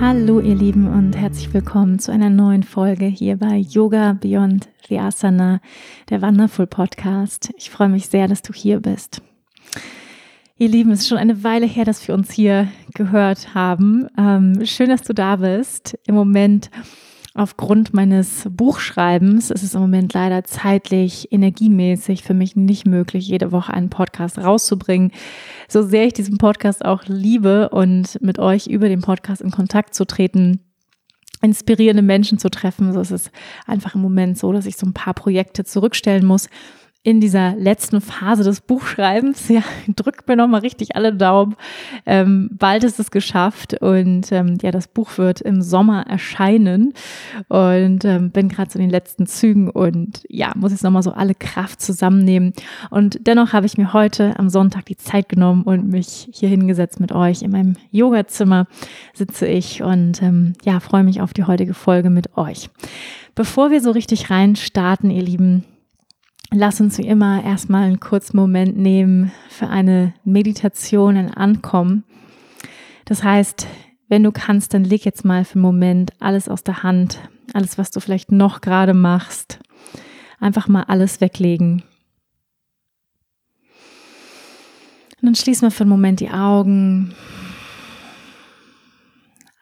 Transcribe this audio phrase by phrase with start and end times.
[0.00, 5.00] Hallo ihr Lieben und herzlich willkommen zu einer neuen Folge hier bei Yoga Beyond the
[5.00, 5.60] Asana,
[6.08, 7.50] der Wonderful Podcast.
[7.56, 9.22] Ich freue mich sehr, dass du hier bist.
[10.56, 14.06] Ihr Lieben, es ist schon eine Weile her, dass wir uns hier gehört haben.
[14.16, 15.98] Ähm, schön, dass du da bist.
[16.06, 16.70] Im Moment
[17.38, 23.52] Aufgrund meines Buchschreibens ist es im Moment leider zeitlich, energiemäßig für mich nicht möglich, jede
[23.52, 25.12] Woche einen Podcast rauszubringen.
[25.68, 29.94] So sehr ich diesen Podcast auch liebe und mit euch über den Podcast in Kontakt
[29.94, 30.64] zu treten,
[31.40, 33.30] inspirierende Menschen zu treffen, so ist es
[33.68, 36.48] einfach im Moment so, dass ich so ein paar Projekte zurückstellen muss
[37.04, 39.48] in dieser letzten Phase des Buchschreibens.
[39.48, 39.62] Ja,
[39.96, 41.56] drückt mir nochmal richtig alle Daumen.
[42.04, 46.92] Ähm, bald ist es geschafft und ähm, ja, das Buch wird im Sommer erscheinen
[47.48, 51.12] und ähm, bin gerade so in den letzten Zügen und ja, muss jetzt nochmal so
[51.12, 52.52] alle Kraft zusammennehmen.
[52.90, 57.00] Und dennoch habe ich mir heute am Sonntag die Zeit genommen und mich hier hingesetzt
[57.00, 57.42] mit euch.
[57.42, 58.66] In meinem Yogazimmer
[59.14, 62.68] sitze ich und ähm, ja, freue mich auf die heutige Folge mit euch.
[63.34, 65.64] Bevor wir so richtig rein starten, ihr Lieben,
[66.50, 72.04] Lass uns wie immer erstmal einen kurzen Moment nehmen für eine Meditation, ein Ankommen.
[73.04, 73.66] Das heißt,
[74.08, 77.20] wenn du kannst, dann leg jetzt mal für einen Moment alles aus der Hand,
[77.52, 79.60] alles, was du vielleicht noch gerade machst.
[80.40, 81.82] Einfach mal alles weglegen.
[85.20, 87.14] Und dann schließ mal für einen Moment die Augen.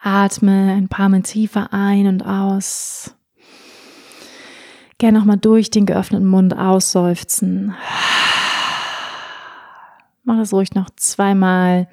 [0.00, 3.15] Atme ein paar Mal tiefer ein und aus.
[4.98, 7.74] Gerne nochmal durch den geöffneten Mund ausseufzen.
[10.24, 11.88] Mach das ruhig noch zweimal.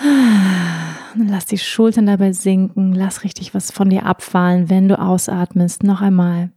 [0.00, 2.92] Und lass die Schultern dabei sinken.
[2.92, 5.82] Lass richtig was von dir abfallen, wenn du ausatmest.
[5.84, 6.52] Noch einmal.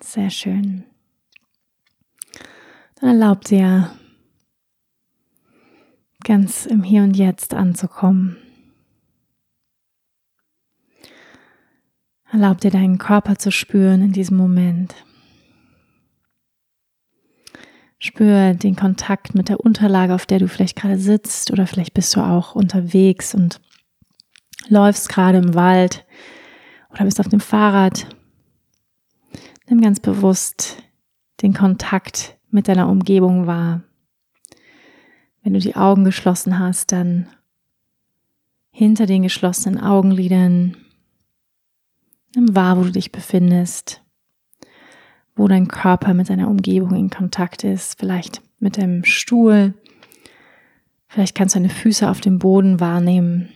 [0.00, 0.84] Sehr schön.
[3.00, 3.90] Dann erlaubt dir,
[6.22, 8.36] ganz im Hier und Jetzt anzukommen.
[12.34, 14.92] Erlaub dir deinen Körper zu spüren in diesem Moment.
[18.00, 22.16] Spür den Kontakt mit der Unterlage, auf der du vielleicht gerade sitzt oder vielleicht bist
[22.16, 23.60] du auch unterwegs und
[24.68, 26.04] läufst gerade im Wald
[26.90, 28.08] oder bist auf dem Fahrrad.
[29.68, 30.78] Nimm ganz bewusst
[31.40, 33.84] den Kontakt mit deiner Umgebung wahr.
[35.44, 37.28] Wenn du die Augen geschlossen hast, dann
[38.72, 40.76] hinter den geschlossenen Augenlidern
[42.34, 44.02] Nimm wahr, wo du dich befindest,
[45.36, 49.74] wo dein Körper mit deiner Umgebung in Kontakt ist, vielleicht mit dem Stuhl.
[51.06, 53.50] Vielleicht kannst du deine Füße auf dem Boden wahrnehmen.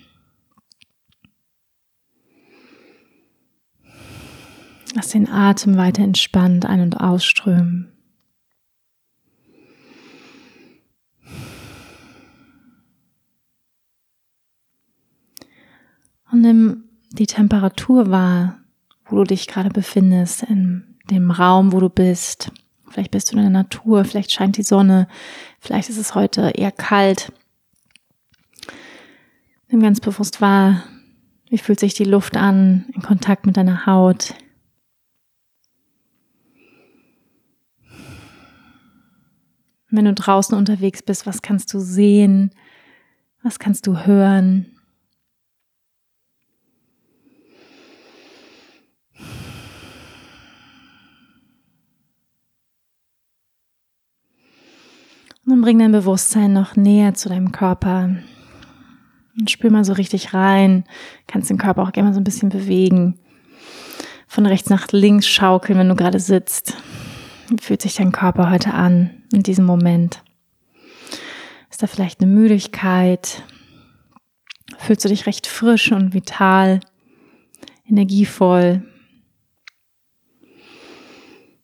[4.94, 7.92] Lass den Atem weiter entspannt ein- und ausströmen.
[16.30, 18.60] Und nimm die Temperatur wahr,
[19.08, 22.52] wo du dich gerade befindest, in dem Raum, wo du bist.
[22.90, 25.08] Vielleicht bist du in der Natur, vielleicht scheint die Sonne,
[25.60, 27.32] vielleicht ist es heute eher kalt.
[29.68, 30.82] Nimm ganz bewusst wahr,
[31.50, 34.34] wie fühlt sich die Luft an in Kontakt mit deiner Haut.
[39.90, 42.50] Wenn du draußen unterwegs bist, was kannst du sehen?
[43.42, 44.77] Was kannst du hören?
[55.48, 58.16] Und bring dein Bewusstsein noch näher zu deinem Körper.
[59.38, 60.84] Und spür mal so richtig rein.
[61.26, 63.18] Kannst den Körper auch gerne mal so ein bisschen bewegen.
[64.26, 66.76] Von rechts nach links schaukeln, wenn du gerade sitzt.
[67.48, 70.22] Wie fühlt sich dein Körper heute an in diesem Moment?
[71.70, 73.42] Ist da vielleicht eine Müdigkeit?
[74.76, 76.80] Fühlst du dich recht frisch und vital,
[77.88, 78.82] energievoll?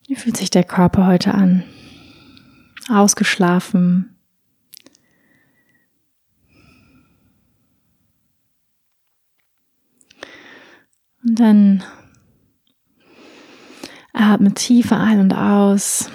[0.08, 1.64] Wie fühlt sich der Körper heute an?
[2.88, 4.14] Ausgeschlafen.
[11.24, 11.82] Und dann
[14.12, 16.10] atme tiefer ein und aus.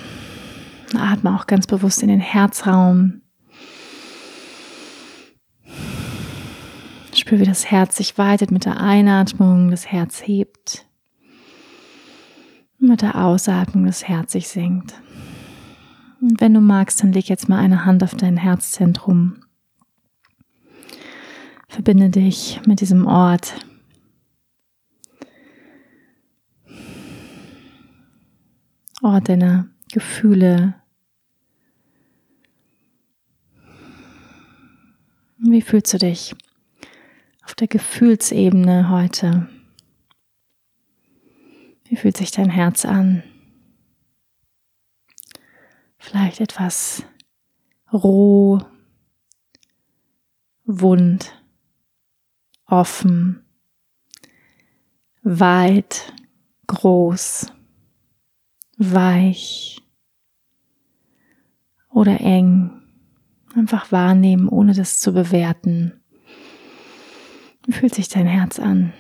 [0.95, 3.21] Atme auch ganz bewusst in den Herzraum.
[7.13, 10.85] Spür, wie das Herz sich weitet mit der Einatmung, das Herz hebt.
[12.79, 14.93] Mit der Ausatmung das Herz sich senkt.
[16.21, 19.37] Und wenn du magst, dann leg jetzt mal eine Hand auf dein Herzzentrum.
[21.67, 23.53] Verbinde dich mit diesem Ort.
[29.01, 30.73] Ort deiner Gefühle.
[35.37, 36.35] Wie fühlst du dich
[37.45, 39.47] auf der Gefühlsebene heute?
[41.85, 43.23] Wie fühlt sich dein Herz an?
[45.99, 47.03] Vielleicht etwas
[47.91, 48.59] roh,
[50.65, 51.33] wund,
[52.65, 53.43] offen,
[55.21, 56.13] weit,
[56.67, 57.51] groß,
[58.77, 59.81] weich
[61.89, 62.71] oder eng.
[63.55, 65.99] Einfach wahrnehmen, ohne das zu bewerten.
[67.65, 68.93] Wie fühlt sich dein Herz an?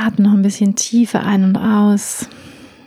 [0.00, 2.28] Atme noch ein bisschen tiefer ein und aus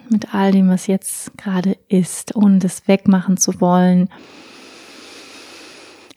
[0.09, 4.09] mit all dem, was jetzt gerade ist, ohne das wegmachen zu wollen.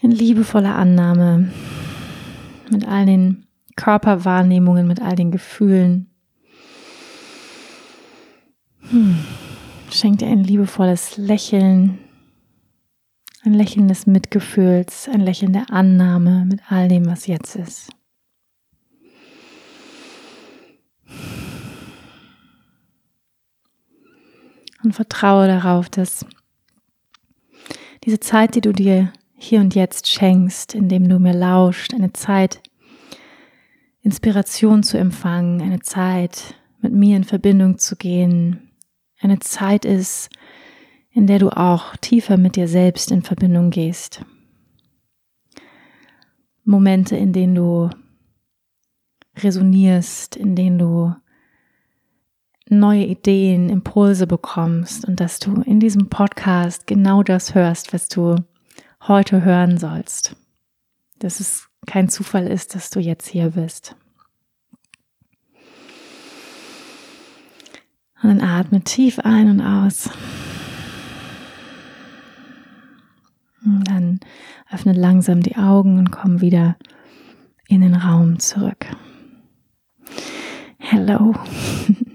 [0.00, 1.50] In liebevoller Annahme,
[2.70, 3.46] mit all den
[3.76, 6.10] Körperwahrnehmungen, mit all den Gefühlen.
[8.90, 9.18] Hm.
[9.90, 11.98] Schenk dir ein liebevolles Lächeln,
[13.42, 17.90] ein Lächeln des Mitgefühls, ein Lächeln der Annahme mit all dem, was jetzt ist.
[24.82, 26.26] Und vertraue darauf, dass
[28.04, 32.60] diese Zeit, die du dir hier und jetzt schenkst, indem du mir lauscht, eine Zeit,
[34.02, 38.70] Inspiration zu empfangen, eine Zeit, mit mir in Verbindung zu gehen,
[39.18, 40.30] eine Zeit ist,
[41.10, 44.24] in der du auch tiefer mit dir selbst in Verbindung gehst.
[46.64, 47.90] Momente, in denen du
[49.36, 51.14] resonierst, in denen du
[52.70, 58.36] neue Ideen, Impulse bekommst und dass du in diesem Podcast genau das hörst, was du
[59.06, 60.36] heute hören sollst.
[61.18, 63.96] Dass es kein Zufall ist, dass du jetzt hier bist.
[68.22, 70.10] Und dann atme tief ein und aus.
[73.64, 74.20] Und dann
[74.70, 76.76] öffne langsam die Augen und komm wieder
[77.68, 78.86] in den Raum zurück.
[80.78, 81.34] Hello.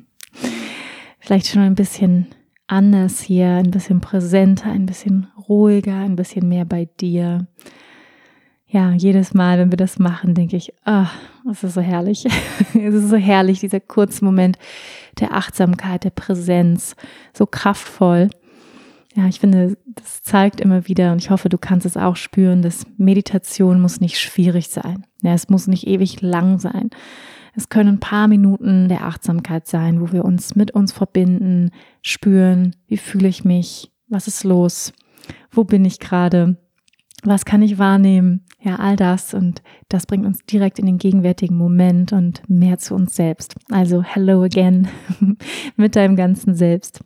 [1.26, 2.28] vielleicht schon ein bisschen
[2.68, 7.48] anders hier, ein bisschen präsenter, ein bisschen ruhiger, ein bisschen mehr bei dir.
[8.68, 11.10] Ja, jedes Mal, wenn wir das machen, denke ich, ah,
[11.50, 12.26] es ist so herrlich.
[12.74, 14.58] es ist so herrlich, dieser kurze Moment
[15.20, 16.96] der Achtsamkeit, der Präsenz,
[17.34, 18.30] so kraftvoll.
[19.16, 22.62] Ja, ich finde, das zeigt immer wieder und ich hoffe, du kannst es auch spüren,
[22.62, 25.06] dass Meditation muss nicht schwierig sein.
[25.24, 26.90] Ja, es muss nicht ewig lang sein.
[27.56, 31.72] Es können ein paar Minuten der Achtsamkeit sein, wo wir uns mit uns verbinden,
[32.02, 34.92] spüren, wie fühle ich mich, was ist los,
[35.52, 36.58] wo bin ich gerade,
[37.24, 41.56] was kann ich wahrnehmen, ja, all das und das bringt uns direkt in den gegenwärtigen
[41.56, 43.56] Moment und mehr zu uns selbst.
[43.72, 44.88] Also hello again
[45.76, 47.04] mit deinem ganzen Selbst.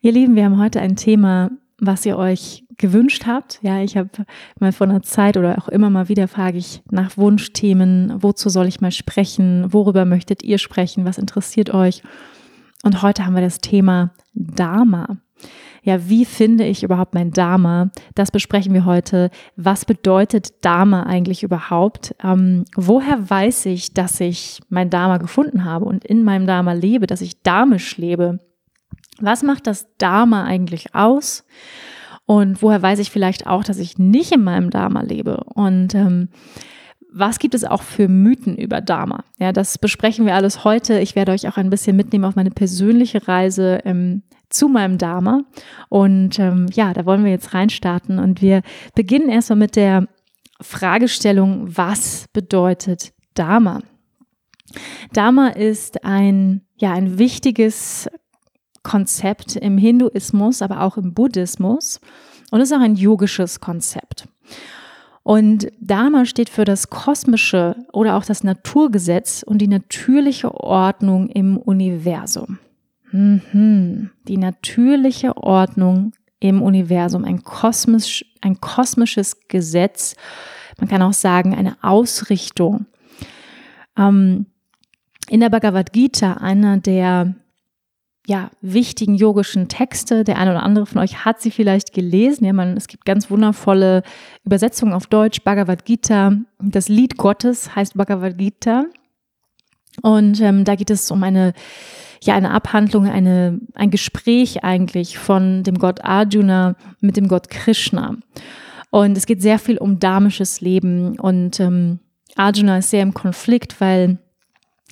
[0.00, 3.58] Ihr Lieben, wir haben heute ein Thema, was ihr euch gewünscht habt.
[3.62, 4.08] Ja, ich habe
[4.58, 8.66] mal vor einer Zeit oder auch immer mal wieder frage ich nach Wunschthemen, wozu soll
[8.66, 12.02] ich mal sprechen, worüber möchtet ihr sprechen, was interessiert euch?
[12.84, 15.18] Und heute haben wir das Thema Dharma.
[15.82, 17.90] Ja, wie finde ich überhaupt mein Dharma?
[18.14, 19.30] Das besprechen wir heute.
[19.56, 22.14] Was bedeutet Dharma eigentlich überhaupt?
[22.22, 27.06] Ähm, woher weiß ich, dass ich mein Dharma gefunden habe und in meinem Dharma lebe,
[27.06, 28.38] dass ich dharmisch lebe?
[29.20, 31.44] Was macht das Dharma eigentlich aus?
[32.28, 35.44] Und woher weiß ich vielleicht auch, dass ich nicht in meinem Dharma lebe?
[35.44, 36.28] Und ähm,
[37.10, 39.24] was gibt es auch für Mythen über Dharma?
[39.38, 41.00] Ja, das besprechen wir alles heute.
[41.00, 45.44] Ich werde euch auch ein bisschen mitnehmen auf meine persönliche Reise ähm, zu meinem Dharma.
[45.88, 48.18] Und ähm, ja, da wollen wir jetzt reinstarten.
[48.18, 48.60] Und wir
[48.94, 50.06] beginnen erstmal mit der
[50.60, 53.80] Fragestellung, was bedeutet Dharma?
[55.14, 58.06] Dharma ist ein, ja, ein wichtiges
[58.82, 62.00] Konzept im Hinduismus, aber auch im Buddhismus
[62.50, 64.28] und ist auch ein yogisches Konzept.
[65.22, 71.58] Und Dharma steht für das kosmische oder auch das Naturgesetz und die natürliche Ordnung im
[71.58, 72.58] Universum.
[73.10, 74.10] Mhm.
[74.26, 80.14] Die natürliche Ordnung im Universum, ein, kosmisch, ein kosmisches Gesetz,
[80.78, 82.86] man kann auch sagen eine Ausrichtung.
[83.96, 84.46] Ähm,
[85.28, 87.34] in der Bhagavad Gita, einer der
[88.28, 90.22] ja, wichtigen yogischen Texte.
[90.22, 92.44] Der eine oder andere von euch hat sie vielleicht gelesen.
[92.44, 94.02] Ja, man, es gibt ganz wundervolle
[94.44, 95.40] Übersetzungen auf Deutsch.
[95.44, 98.84] Bhagavad Gita, das Lied Gottes heißt Bhagavad Gita.
[100.02, 101.54] Und ähm, da geht es um eine,
[102.22, 108.16] ja, eine Abhandlung, eine, ein Gespräch eigentlich von dem Gott Arjuna mit dem Gott Krishna.
[108.90, 111.18] Und es geht sehr viel um dharmisches Leben.
[111.18, 112.00] Und ähm,
[112.36, 114.18] Arjuna ist sehr im Konflikt, weil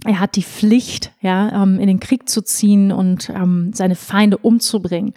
[0.04, 4.38] er hat die Pflicht, ja, ähm, in den Krieg zu ziehen und ähm, seine Feinde
[4.38, 5.14] umzubringen.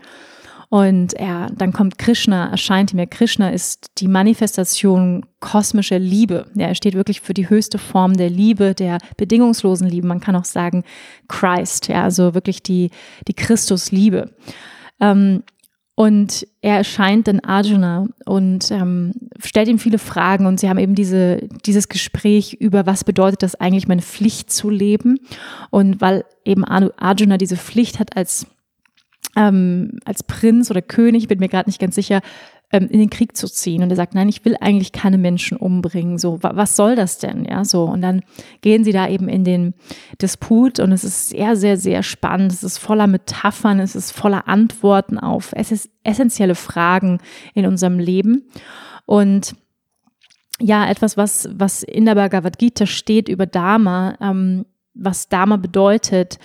[0.70, 3.00] Und er, dann kommt Krishna, erscheint ihm.
[3.00, 6.46] Ja, Krishna ist die Manifestation kosmischer Liebe.
[6.54, 10.06] Ja, er steht wirklich für die höchste Form der Liebe, der bedingungslosen Liebe.
[10.06, 10.84] Man kann auch sagen
[11.28, 12.92] Christ, ja, also wirklich die,
[13.28, 14.30] die Christusliebe.
[15.00, 15.44] Ähm,
[16.00, 19.12] und er erscheint in Arjuna und ähm,
[19.44, 23.56] stellt ihm viele Fragen und sie haben eben diese, dieses Gespräch über, was bedeutet das
[23.56, 25.20] eigentlich, meine Pflicht zu leben.
[25.72, 28.48] Und weil eben Arjuna diese Pflicht hat als,
[29.36, 32.22] ähm, als Prinz oder König, bin mir gerade nicht ganz sicher,
[32.72, 33.82] ähm, in den Krieg zu ziehen.
[33.84, 36.18] Und er sagt, nein, ich will eigentlich keine Menschen umbringen.
[36.18, 37.46] So, was soll das denn?
[37.46, 37.86] Ja, so.
[37.86, 38.22] Und dann
[38.62, 39.74] gehen sie da eben in den
[40.22, 42.52] Disput und es ist sehr, sehr, sehr spannend.
[42.52, 45.54] Es ist voller Metaphern, es ist voller Antworten auf
[46.04, 47.20] essentielle Fragen
[47.54, 48.50] in unserem Leben.
[49.06, 49.56] Und
[50.62, 56.38] ja, etwas, was, was in der Bhagavad Gita steht über Dharma, ähm, was Dharma bedeutet,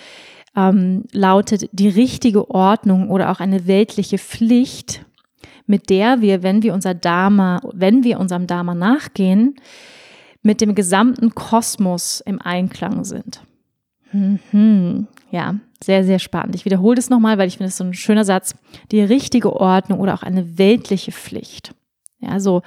[0.55, 5.05] ähm, lautet die richtige Ordnung oder auch eine weltliche Pflicht
[5.65, 9.55] mit der wir, wenn wir unser Dharma, wenn wir unserem Dharma nachgehen,
[10.41, 13.41] mit dem gesamten Kosmos im Einklang sind.
[14.11, 15.07] Mhm.
[15.31, 16.55] Ja, sehr, sehr spannend.
[16.55, 18.55] Ich wiederhole das nochmal, weil ich finde es so ein schöner Satz.
[18.91, 21.73] Die richtige Ordnung oder auch eine weltliche Pflicht.
[22.19, 22.61] Ja, so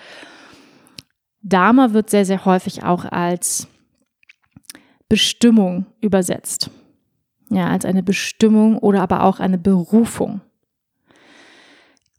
[1.41, 3.69] Dharma wird sehr, sehr häufig auch als
[5.09, 6.71] Bestimmung übersetzt.
[7.51, 10.43] Ja, als eine Bestimmung oder aber auch eine Berufung.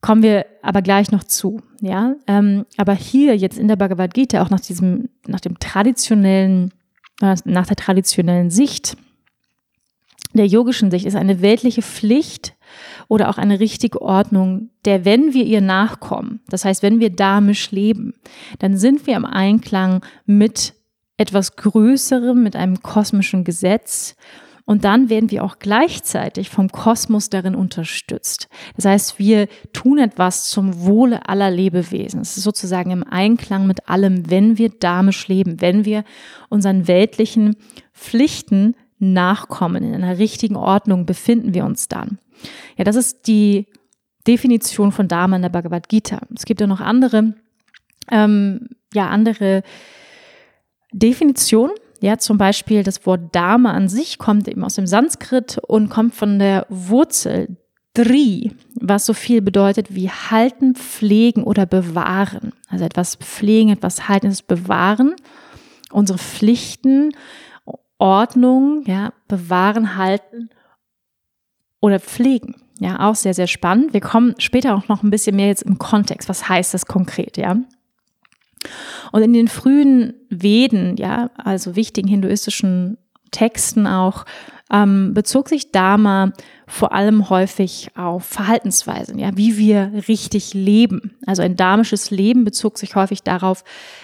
[0.02, 2.16] Kommen wir aber gleich noch zu, ja.
[2.28, 6.74] Ähm, aber hier jetzt in der Bhagavad Gita auch nach diesem, nach dem traditionellen,
[7.22, 8.96] äh, nach der traditionellen Sicht,
[10.34, 12.56] der yogischen Sicht, ist eine weltliche Pflicht
[13.08, 17.72] oder auch eine richtige Ordnung, der, wenn wir ihr nachkommen, das heißt, wenn wir dharmisch
[17.72, 18.14] leben,
[18.60, 20.76] dann sind wir im Einklang mit
[21.18, 24.16] etwas Größerem, mit einem kosmischen Gesetz
[24.70, 28.50] und dann werden wir auch gleichzeitig vom Kosmos darin unterstützt.
[28.76, 32.22] Das heißt, wir tun etwas zum Wohle aller Lebewesen.
[32.22, 36.04] Es ist sozusagen im Einklang mit allem, wenn wir damisch leben, wenn wir
[36.50, 37.56] unseren weltlichen
[37.96, 39.84] Pflichten nachkommen.
[39.84, 42.20] In einer richtigen Ordnung befinden wir uns dann.
[42.78, 43.66] Ja, das ist die
[44.28, 46.20] Definition von Dharma in der Bhagavad Gita.
[46.36, 47.34] Es gibt ja noch andere,
[48.12, 49.64] ähm, ja, andere
[50.94, 55.90] Definitionen ja, zum Beispiel das Wort Dame an sich kommt eben aus dem Sanskrit und
[55.90, 57.58] kommt von der Wurzel
[57.94, 62.54] Dri, was so viel bedeutet wie halten, pflegen oder bewahren.
[62.70, 65.16] Also etwas pflegen, etwas halten, etwas bewahren.
[65.92, 67.12] Unsere Pflichten,
[67.98, 70.50] Ordnung, ja, bewahren, halten
[71.82, 72.62] oder pflegen.
[72.80, 73.94] Ja, auch sehr, sehr spannend.
[73.94, 76.30] Wir kommen später auch noch ein bisschen mehr jetzt im Kontext.
[76.30, 77.58] Was heißt das konkret, ja?
[79.12, 82.98] Und in den frühen Veden, ja, also wichtigen hinduistischen
[83.32, 84.26] Texten auch,
[84.72, 86.32] ähm, bezog sich Dharma
[86.68, 91.18] vor allem häufig auf Verhaltensweisen, ja, wie wir richtig leben.
[91.26, 93.64] Also ein dharmisches Leben bezog sich häufig darauf,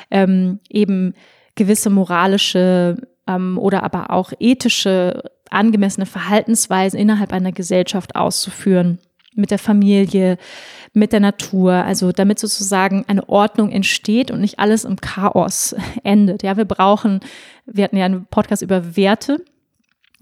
[0.10, 1.14] ähm, eben
[1.56, 2.98] gewisse moralische
[3.28, 9.00] ähm, oder aber auch ethische angemessene Verhaltensweisen innerhalb einer Gesellschaft auszuführen,
[9.36, 10.38] mit der Familie,
[10.94, 16.44] mit der Natur, also damit sozusagen eine Ordnung entsteht und nicht alles im Chaos endet.
[16.44, 17.20] Ja, wir brauchen,
[17.66, 19.44] wir hatten ja einen Podcast über Werte.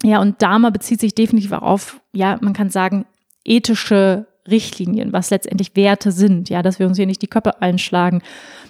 [0.04, 3.06] Ja, und Dharma bezieht sich definitiv auch auf, ja, man kann sagen,
[3.46, 8.22] ethische Richtlinien, was letztendlich Werte sind, ja, dass wir uns hier nicht die Köpfe einschlagen,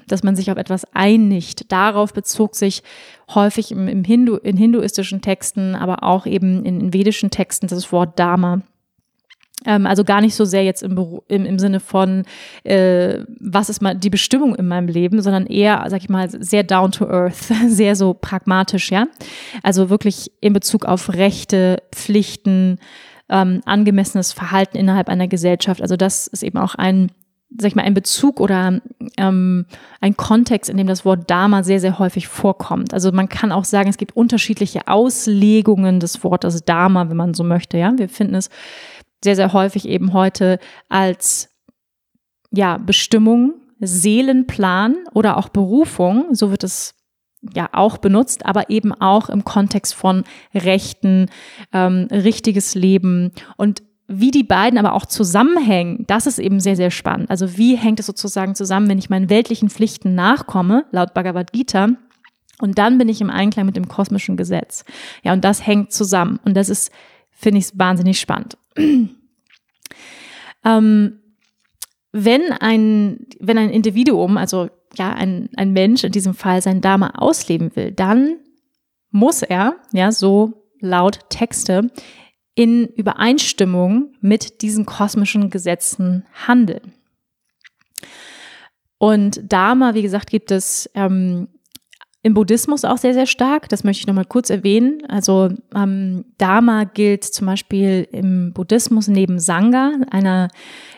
[0.07, 1.71] dass man sich auf etwas einigt.
[1.71, 2.83] Darauf bezog sich
[3.33, 7.91] häufig im, im Hindu, in hinduistischen Texten, aber auch eben in, in vedischen Texten das
[7.91, 8.61] Wort Dharma.
[9.65, 12.23] Ähm, also gar nicht so sehr jetzt im, im, im Sinne von,
[12.63, 16.63] äh, was ist mal die Bestimmung in meinem Leben, sondern eher, sag ich mal, sehr
[16.63, 19.05] down to earth, sehr so pragmatisch, ja.
[19.61, 22.79] Also wirklich in Bezug auf Rechte, Pflichten,
[23.29, 25.81] ähm, angemessenes Verhalten innerhalb einer Gesellschaft.
[25.81, 27.11] Also das ist eben auch ein
[27.57, 28.81] sag ich mal, ein Bezug oder
[29.17, 29.65] ähm,
[30.01, 32.93] ein Kontext, in dem das Wort Dharma sehr, sehr häufig vorkommt.
[32.93, 37.43] Also man kann auch sagen, es gibt unterschiedliche Auslegungen des Wortes Dharma, wenn man so
[37.43, 37.77] möchte.
[37.77, 38.49] Ja, wir finden es
[39.23, 41.49] sehr, sehr häufig eben heute als
[42.51, 46.95] ja, Bestimmung, Seelenplan oder auch Berufung, so wird es
[47.53, 51.29] ja auch benutzt, aber eben auch im Kontext von Rechten,
[51.73, 56.91] ähm, richtiges Leben und wie die beiden aber auch zusammenhängen, das ist eben sehr, sehr
[56.91, 57.29] spannend.
[57.29, 61.89] Also wie hängt es sozusagen zusammen, wenn ich meinen weltlichen Pflichten nachkomme, laut Bhagavad Gita,
[62.63, 64.85] und dann bin ich im Einklang mit dem kosmischen Gesetz.
[65.23, 66.39] Ja, und das hängt zusammen.
[66.45, 66.91] Und das ist,
[67.43, 68.57] finde ich, wahnsinnig spannend.
[70.65, 71.19] ähm,
[72.11, 77.11] wenn ein, wenn ein Individuum, also ja, ein, ein Mensch in diesem Fall sein Dharma
[77.15, 78.37] ausleben will, dann
[79.11, 81.91] muss er, ja, so laut Texte,
[82.55, 86.93] in Übereinstimmung mit diesen kosmischen Gesetzen handeln.
[88.99, 91.47] Und Dharma, wie gesagt, gibt es ähm,
[92.23, 93.67] im Buddhismus auch sehr, sehr stark.
[93.67, 95.03] Das möchte ich nochmal kurz erwähnen.
[95.09, 100.47] Also ähm, Dharma gilt zum Beispiel im Buddhismus neben Sangha, einer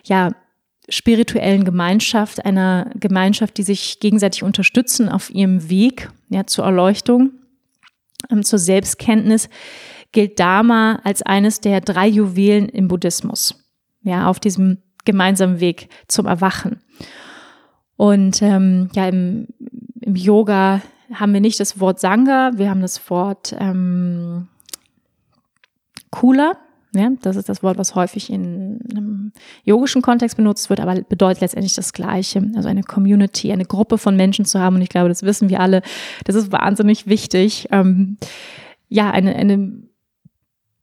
[0.04, 0.32] ja,
[0.88, 7.32] spirituellen Gemeinschaft, einer Gemeinschaft, die sich gegenseitig unterstützen auf ihrem Weg ja, zur Erleuchtung,
[8.30, 9.50] ähm, zur Selbstkenntnis,
[10.12, 13.64] gilt Dharma als eines der drei Juwelen im Buddhismus.
[14.04, 16.82] Ja, auf diesem gemeinsamen Weg zum Erwachen.
[17.98, 19.48] Und ähm, ja, im,
[20.02, 20.82] im Yoga
[21.14, 24.48] haben wir nicht das Wort Sangha, wir haben das Wort ähm,
[26.12, 26.54] Kula.
[26.94, 29.34] Ja, das ist das Wort, was häufig in einem
[29.66, 32.42] yogischen Kontext benutzt wird, aber bedeutet letztendlich das Gleiche.
[32.56, 34.78] Also eine Community, eine Gruppe von Menschen zu haben.
[34.78, 35.82] Und ich glaube, das wissen wir alle.
[36.24, 37.68] Das ist wahnsinnig wichtig.
[37.72, 38.18] Ähm,
[38.88, 39.74] ja, eine, eine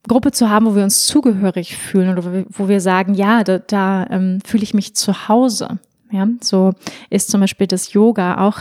[0.06, 4.06] Gruppe zu haben, wo wir uns zugehörig fühlen oder wo wir sagen, ja, da, da
[4.10, 5.78] ähm, fühle ich mich zu Hause.
[6.10, 6.74] Ja, so
[7.08, 8.58] ist zum Beispiel das Yoga auch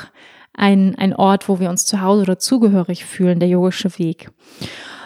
[0.53, 4.29] ein, ein Ort, wo wir uns zu Hause oder zugehörig fühlen, der yogische Weg.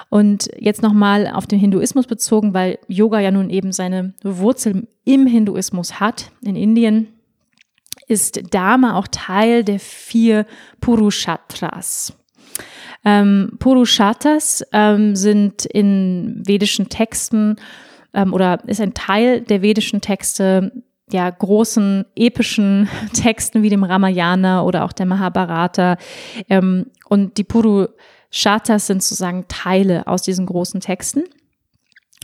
[0.10, 5.28] Und jetzt nochmal auf den Hinduismus bezogen, weil Yoga ja nun eben seine Wurzel im
[5.28, 7.08] Hinduismus hat, in Indien,
[8.08, 10.46] ist Dharma auch Teil der vier
[10.80, 12.14] Purushatras.
[13.04, 17.58] Ähm, Purushatas ähm, sind in vedischen Texten
[18.14, 24.64] ähm, oder ist ein Teil der vedischen Texte ja, großen epischen Texten wie dem Ramayana
[24.64, 25.98] oder auch der Mahabharata.
[26.50, 31.24] Ähm, und die Purushatas sind sozusagen Teile aus diesen großen Texten.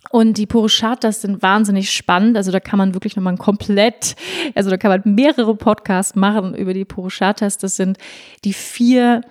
[0.10, 2.36] Und die Purushatas sind wahnsinnig spannend.
[2.36, 4.16] Also da kann man wirklich nochmal komplett,
[4.56, 7.58] also da kann man mehrere Podcasts machen über die Purushatas.
[7.58, 7.98] Das sind
[8.44, 9.22] die vier,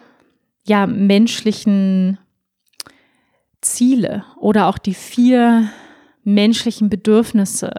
[0.65, 2.19] ja, menschlichen
[3.61, 5.69] Ziele oder auch die vier
[6.25, 7.73] menschlichen Bedürfnisse,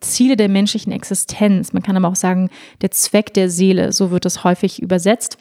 [0.00, 1.72] Ziele der menschlichen Existenz.
[1.72, 5.38] Man kann aber auch sagen, der Zweck der Seele, so wird es häufig übersetzt.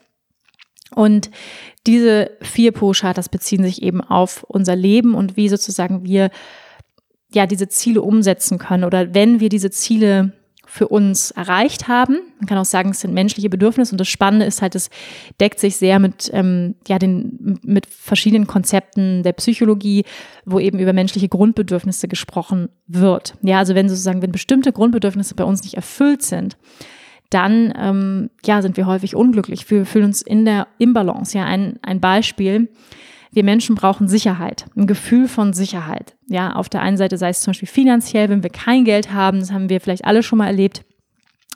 [0.94, 1.32] Und
[1.88, 6.30] diese vier Purushatas beziehen sich eben auf unser Leben und wie sozusagen wir
[7.34, 10.34] ja diese Ziele umsetzen können oder wenn wir diese Ziele
[10.76, 12.18] für uns erreicht haben.
[12.38, 14.90] Man kann auch sagen, es sind menschliche Bedürfnisse und das Spannende ist halt, es
[15.40, 20.04] deckt sich sehr mit, ähm, ja, den, mit verschiedenen Konzepten der Psychologie,
[20.44, 23.36] wo eben über menschliche Grundbedürfnisse gesprochen wird.
[23.42, 26.58] Ja, also wenn sozusagen, wenn bestimmte Grundbedürfnisse bei uns nicht erfüllt sind,
[27.30, 29.70] dann ähm, ja, sind wir häufig unglücklich.
[29.72, 31.38] Wir fühlen uns in der Imbalance.
[31.38, 32.68] Ja, ein, ein Beispiel
[33.36, 36.16] wir Menschen brauchen Sicherheit, ein Gefühl von Sicherheit.
[36.28, 39.42] Ja, auf der einen Seite sei es zum Beispiel finanziell, wenn wir kein Geld haben,
[39.42, 40.86] das haben wir vielleicht alle schon mal erlebt,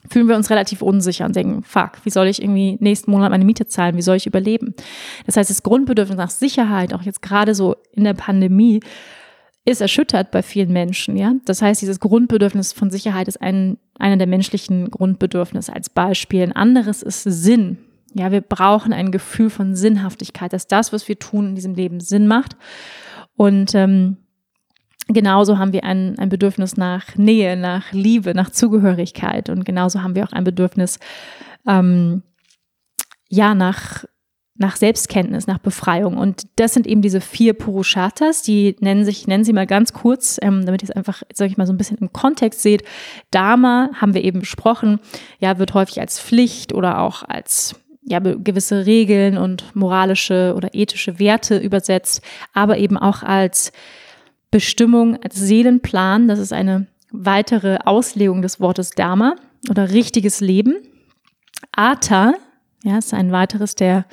[0.09, 3.45] fühlen wir uns relativ unsicher und denken, fuck, wie soll ich irgendwie nächsten Monat meine
[3.45, 3.95] Miete zahlen?
[3.95, 4.75] Wie soll ich überleben?
[5.25, 8.81] Das heißt, das Grundbedürfnis nach Sicherheit, auch jetzt gerade so in der Pandemie,
[9.65, 11.35] ist erschüttert bei vielen Menschen, ja.
[11.45, 16.43] Das heißt, dieses Grundbedürfnis von Sicherheit ist ein, einer der menschlichen Grundbedürfnisse als Beispiel.
[16.43, 17.77] Ein anderes ist Sinn.
[18.13, 21.99] Ja, wir brauchen ein Gefühl von Sinnhaftigkeit, dass das, was wir tun in diesem Leben,
[21.99, 22.55] Sinn macht.
[23.35, 24.17] Und ähm,
[25.07, 29.49] genauso haben wir ein, ein Bedürfnis nach Nähe, nach Liebe, nach Zugehörigkeit.
[29.49, 30.99] Und genauso haben wir auch ein Bedürfnis,
[31.67, 32.23] ähm,
[33.29, 34.05] ja, nach,
[34.55, 36.17] nach Selbstkenntnis, nach Befreiung.
[36.17, 40.39] Und das sind eben diese vier Purushatas, die nennen sich, nennen sie mal ganz kurz,
[40.41, 42.83] ähm, damit ihr es einfach, sag ich mal, so ein bisschen im Kontext seht.
[43.31, 44.99] Dharma haben wir eben besprochen,
[45.39, 47.75] ja, wird häufig als Pflicht oder auch als
[48.09, 52.21] ja, gewisse Regeln und moralische oder ethische Werte übersetzt,
[52.53, 53.71] aber eben auch als
[54.49, 56.27] Bestimmung, als Seelenplan.
[56.27, 59.35] Das ist eine weitere Auslegung des Wortes Dharma
[59.69, 60.77] oder richtiges Leben.
[61.71, 62.33] Ata,
[62.83, 64.05] ja, ist ein weiteres der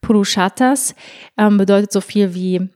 [0.00, 0.96] Purushatas,
[1.38, 2.68] ähm, bedeutet so viel wie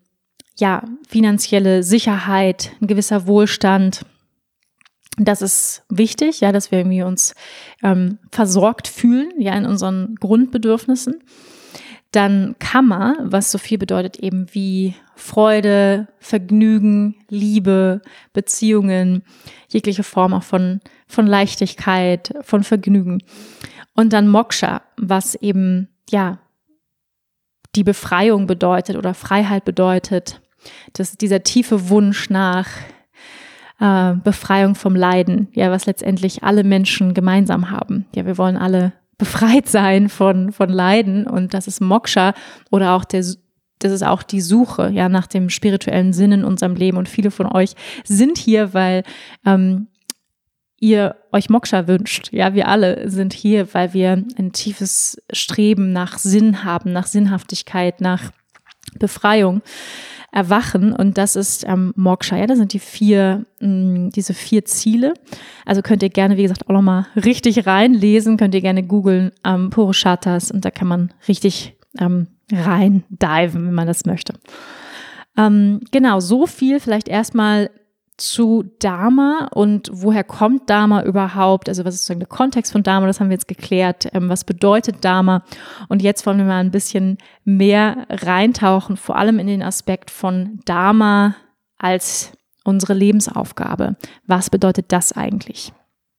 [0.59, 4.03] ja, finanzielle Sicherheit, ein gewisser Wohlstand,
[5.19, 7.35] das ist wichtig, ja, dass wir irgendwie uns
[7.83, 11.23] ähm, versorgt fühlen, ja, in unseren Grundbedürfnissen.
[12.13, 18.01] Dann Kammer, was so viel bedeutet eben wie Freude, Vergnügen, Liebe,
[18.33, 19.23] Beziehungen,
[19.69, 23.23] jegliche Form auch von, von Leichtigkeit, von Vergnügen.
[23.95, 26.39] Und dann Moksha, was eben, ja,
[27.75, 30.41] die Befreiung bedeutet oder Freiheit bedeutet.
[30.95, 32.69] Das ist dieser tiefe Wunsch nach
[33.81, 38.07] äh, Befreiung vom Leiden, ja, was letztendlich alle Menschen gemeinsam haben.
[38.15, 42.35] Ja, wir wollen alle befreit sein von, von Leiden und das ist Moksha
[42.71, 43.25] oder auch der
[43.81, 47.31] das ist auch die Suche ja nach dem spirituellen Sinn in unserem Leben und viele
[47.31, 49.05] von euch sind hier, weil
[49.47, 49.87] ähm,
[50.81, 52.33] ihr euch Moksha wünscht.
[52.33, 58.01] Ja, wir alle sind hier, weil wir ein tiefes Streben nach Sinn haben, nach Sinnhaftigkeit,
[58.01, 58.33] nach
[58.99, 59.63] Befreiung
[60.31, 62.37] erwachen und das ist ähm, Moksha.
[62.37, 65.15] Ja, das sind die vier, mh, mm, diese vier Ziele.
[65.65, 69.71] Also könnt ihr gerne, wie gesagt, auch nochmal richtig reinlesen, könnt ihr gerne googeln, ähm,
[69.71, 74.35] Purushatas und da kann man richtig ähm, rein diven, wenn man das möchte.
[75.37, 77.71] Ähm, genau, so viel vielleicht erstmal
[78.19, 81.69] zu Dharma und woher kommt Dharma überhaupt?
[81.69, 83.07] Also was ist sozusagen der Kontext von Dharma?
[83.07, 84.09] Das haben wir jetzt geklärt.
[84.13, 85.45] Ähm, was bedeutet Dharma?
[85.89, 90.61] Und jetzt wollen wir mal ein bisschen mehr reintauchen, vor allem in den Aspekt von
[90.65, 91.37] Dharma
[91.79, 92.33] als
[92.65, 93.97] unsere Lebensaufgabe.
[94.27, 95.73] Was bedeutet das eigentlich?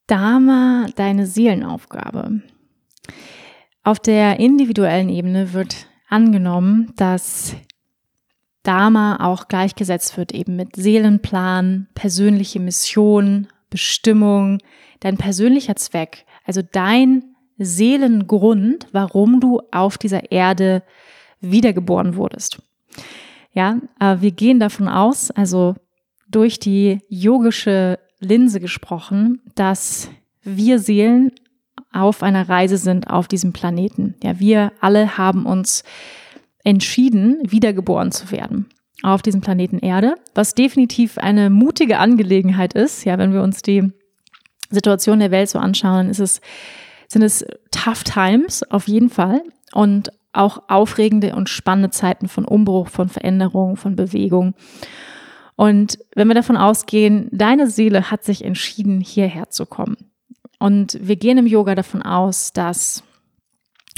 [0.08, 2.42] Dharma, deine Seelenaufgabe.
[3.84, 7.56] Auf der individuellen Ebene wird angenommen, dass
[8.64, 14.60] Dharma auch gleichgesetzt wird eben mit Seelenplan, persönliche Mission, Bestimmung,
[15.00, 17.24] dein persönlicher Zweck, also dein
[17.58, 20.84] Seelengrund, warum du auf dieser Erde
[21.42, 22.62] wiedergeboren wurdest.
[23.54, 25.76] Ja, wir gehen davon aus, also
[26.30, 30.10] durch die yogische Linse gesprochen, dass
[30.44, 31.32] wir Seelen
[31.92, 34.16] auf einer Reise sind auf diesem Planeten.
[34.22, 35.84] Ja, wir alle haben uns
[36.64, 38.68] entschieden, wiedergeboren zu werden
[39.02, 43.06] auf diesem Planeten Erde, was definitiv eine mutige Angelegenheit ist.
[43.06, 43.92] Ja, wenn wir uns die
[44.70, 46.42] Situation der Welt so anschauen, ist es,
[47.08, 49.42] sind es tough times auf jeden Fall
[49.74, 54.54] und auch aufregende und spannende Zeiten von Umbruch, von Veränderung, von Bewegung.
[55.56, 59.98] Und wenn wir davon ausgehen, deine Seele hat sich entschieden, hierher zu kommen.
[60.60, 63.04] Und wir gehen im Yoga davon aus, dass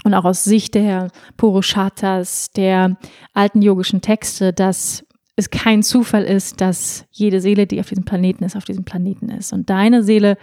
[0.03, 2.97] und auch aus Sicht der Purushatas, der
[3.33, 8.43] alten yogischen Texte, dass es kein Zufall ist, dass jede Seele, die auf diesem Planeten
[8.43, 9.53] ist, auf diesem Planeten ist.
[9.53, 10.37] Und deine Seele,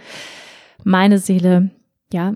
[0.83, 1.71] meine Seele,
[2.11, 2.33] ja,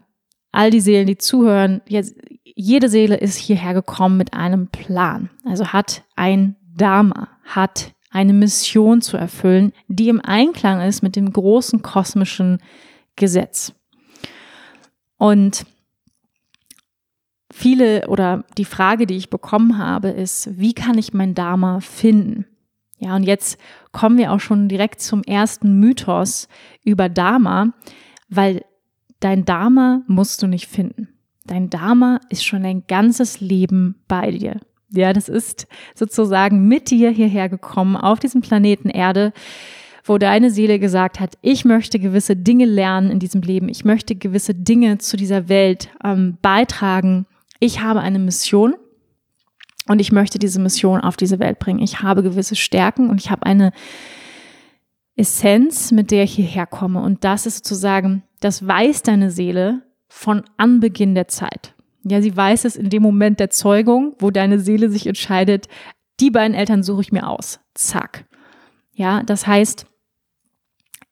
[0.51, 5.29] all die Seelen, die zuhören, jetzt, jede Seele ist hierher gekommen mit einem Plan.
[5.45, 11.33] Also hat ein Dharma, hat eine Mission zu erfüllen, die im Einklang ist mit dem
[11.33, 12.59] großen kosmischen
[13.15, 13.73] Gesetz.
[15.17, 15.65] Und
[17.53, 22.45] viele oder die Frage, die ich bekommen habe, ist, wie kann ich mein Dharma finden?
[22.99, 23.59] Ja, und jetzt
[23.91, 26.47] kommen wir auch schon direkt zum ersten Mythos
[26.83, 27.73] über Dharma,
[28.29, 28.63] weil
[29.19, 31.09] dein Dharma musst du nicht finden.
[31.45, 34.59] Dein Dharma ist schon dein ganzes Leben bei dir.
[34.91, 39.33] Ja, das ist sozusagen mit dir hierher gekommen auf diesem Planeten Erde,
[40.05, 44.15] wo deine Seele gesagt hat, ich möchte gewisse Dinge lernen in diesem Leben, ich möchte
[44.15, 47.25] gewisse Dinge zu dieser Welt ähm, beitragen
[47.63, 48.75] ich habe eine Mission
[49.87, 51.79] und ich möchte diese Mission auf diese Welt bringen.
[51.79, 53.71] Ich habe gewisse Stärken und ich habe eine
[55.15, 57.01] Essenz, mit der ich hierher komme.
[57.01, 61.73] Und das ist sozusagen, das weiß deine Seele von Anbeginn der Zeit.
[62.03, 65.69] Ja, sie weiß es in dem Moment der Zeugung, wo deine Seele sich entscheidet,
[66.19, 67.61] die beiden Eltern suche ich mir aus.
[67.75, 68.25] Zack.
[68.91, 69.85] Ja, das heißt,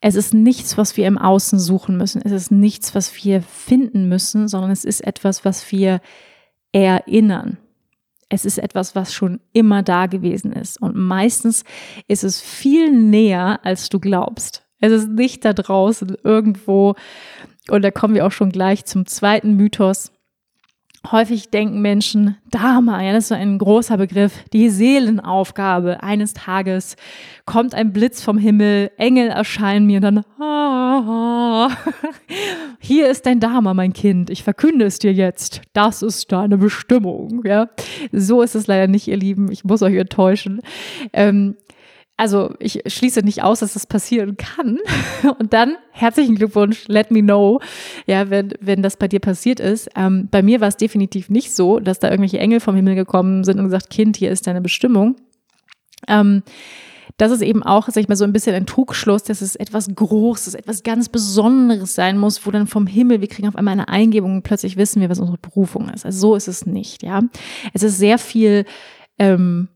[0.01, 2.21] es ist nichts, was wir im Außen suchen müssen.
[2.21, 6.01] Es ist nichts, was wir finden müssen, sondern es ist etwas, was wir
[6.71, 7.57] erinnern.
[8.29, 10.81] Es ist etwas, was schon immer da gewesen ist.
[10.81, 11.65] Und meistens
[12.07, 14.65] ist es viel näher, als du glaubst.
[14.79, 16.95] Es ist nicht da draußen irgendwo.
[17.69, 20.11] Und da kommen wir auch schon gleich zum zweiten Mythos.
[21.09, 26.03] Häufig denken Menschen, Dharma, ja, das ist so ein großer Begriff, die Seelenaufgabe.
[26.03, 26.95] Eines Tages
[27.45, 31.69] kommt ein Blitz vom Himmel, Engel erscheinen mir und dann, ah,
[32.79, 35.61] hier ist dein Dharma, mein Kind, ich verkünde es dir jetzt.
[35.73, 37.69] Das ist deine Bestimmung, ja.
[38.11, 40.61] So ist es leider nicht, ihr Lieben, ich muss euch enttäuschen.
[41.13, 41.55] Ähm,
[42.21, 44.77] also ich schließe nicht aus, dass das passieren kann.
[45.39, 47.59] Und dann herzlichen Glückwunsch, let me know,
[48.05, 49.89] ja, wenn, wenn das bei dir passiert ist.
[49.95, 53.43] Ähm, bei mir war es definitiv nicht so, dass da irgendwelche Engel vom Himmel gekommen
[53.43, 55.15] sind und gesagt, Kind, hier ist deine Bestimmung.
[56.07, 56.43] Ähm,
[57.17, 59.87] das ist eben auch, sag ich mal, so ein bisschen ein Trugschluss, dass es etwas
[59.87, 63.87] Großes, etwas ganz Besonderes sein muss, wo dann vom Himmel, wir kriegen auf einmal eine
[63.87, 66.05] Eingebung und plötzlich wissen wir, was unsere Berufung ist.
[66.05, 67.23] Also so ist es nicht, ja.
[67.73, 68.65] Es ist sehr viel
[69.17, 69.69] ähm,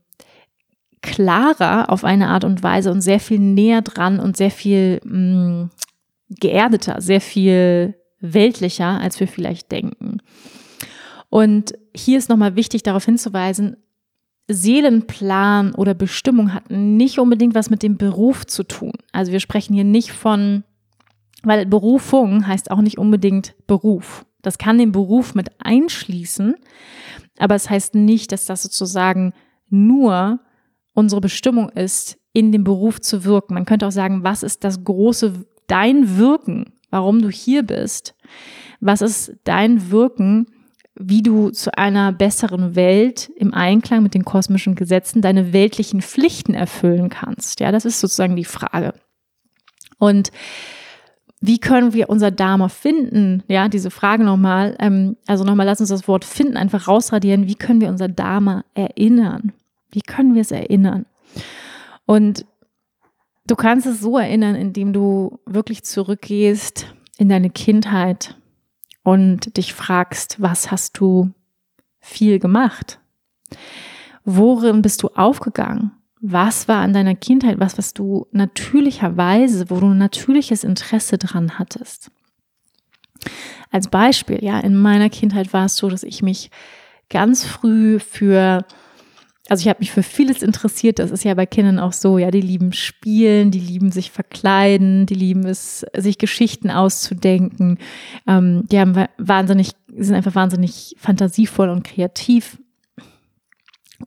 [1.06, 5.62] klarer auf eine Art und Weise und sehr viel näher dran und sehr viel mh,
[5.64, 5.70] mm,
[6.40, 10.18] geerdeter, sehr viel weltlicher, als wir vielleicht denken.
[11.30, 13.76] Und hier ist nochmal wichtig darauf hinzuweisen,
[14.48, 18.92] Seelenplan oder Bestimmung hat nicht unbedingt was mit dem Beruf zu tun.
[19.12, 20.64] Also wir sprechen hier nicht von,
[21.42, 24.24] weil Berufung heißt auch nicht unbedingt Beruf.
[24.42, 26.54] Das kann den Beruf mit einschließen,
[27.38, 29.32] aber es heißt nicht, dass das sozusagen
[29.68, 30.38] nur
[30.96, 33.54] unsere Bestimmung ist, in dem Beruf zu wirken.
[33.54, 38.14] Man könnte auch sagen, was ist das große, dein Wirken, warum du hier bist?
[38.80, 40.46] Was ist dein Wirken,
[40.98, 46.54] wie du zu einer besseren Welt im Einklang mit den kosmischen Gesetzen deine weltlichen Pflichten
[46.54, 47.60] erfüllen kannst.
[47.60, 48.94] Ja, das ist sozusagen die Frage.
[49.98, 50.30] Und
[51.42, 53.42] wie können wir unser Dharma finden?
[53.46, 54.74] Ja, diese Frage nochmal.
[54.80, 57.46] Ähm, also nochmal, lass uns das Wort finden einfach rausradieren.
[57.46, 59.52] Wie können wir unser Dharma erinnern?
[59.90, 61.06] Wie können wir es erinnern?
[62.04, 62.46] Und
[63.46, 66.86] du kannst es so erinnern, indem du wirklich zurückgehst
[67.18, 68.36] in deine Kindheit,
[69.06, 71.30] und dich fragst, was hast du
[72.00, 72.98] viel gemacht?
[74.24, 75.92] Worin bist du aufgegangen?
[76.20, 81.56] Was war an deiner Kindheit was, was du natürlicherweise, wo du ein natürliches Interesse dran
[81.56, 82.10] hattest?
[83.70, 86.50] Als Beispiel, ja, in meiner Kindheit war es so, dass ich mich
[87.08, 88.66] ganz früh für
[89.48, 90.98] also ich habe mich für vieles interessiert.
[90.98, 92.18] Das ist ja bei Kindern auch so.
[92.18, 97.78] Ja, die lieben Spielen, die lieben sich verkleiden, die lieben es, sich Geschichten auszudenken.
[98.26, 102.58] Ähm, die haben wahnsinnig, sind einfach wahnsinnig fantasievoll und kreativ.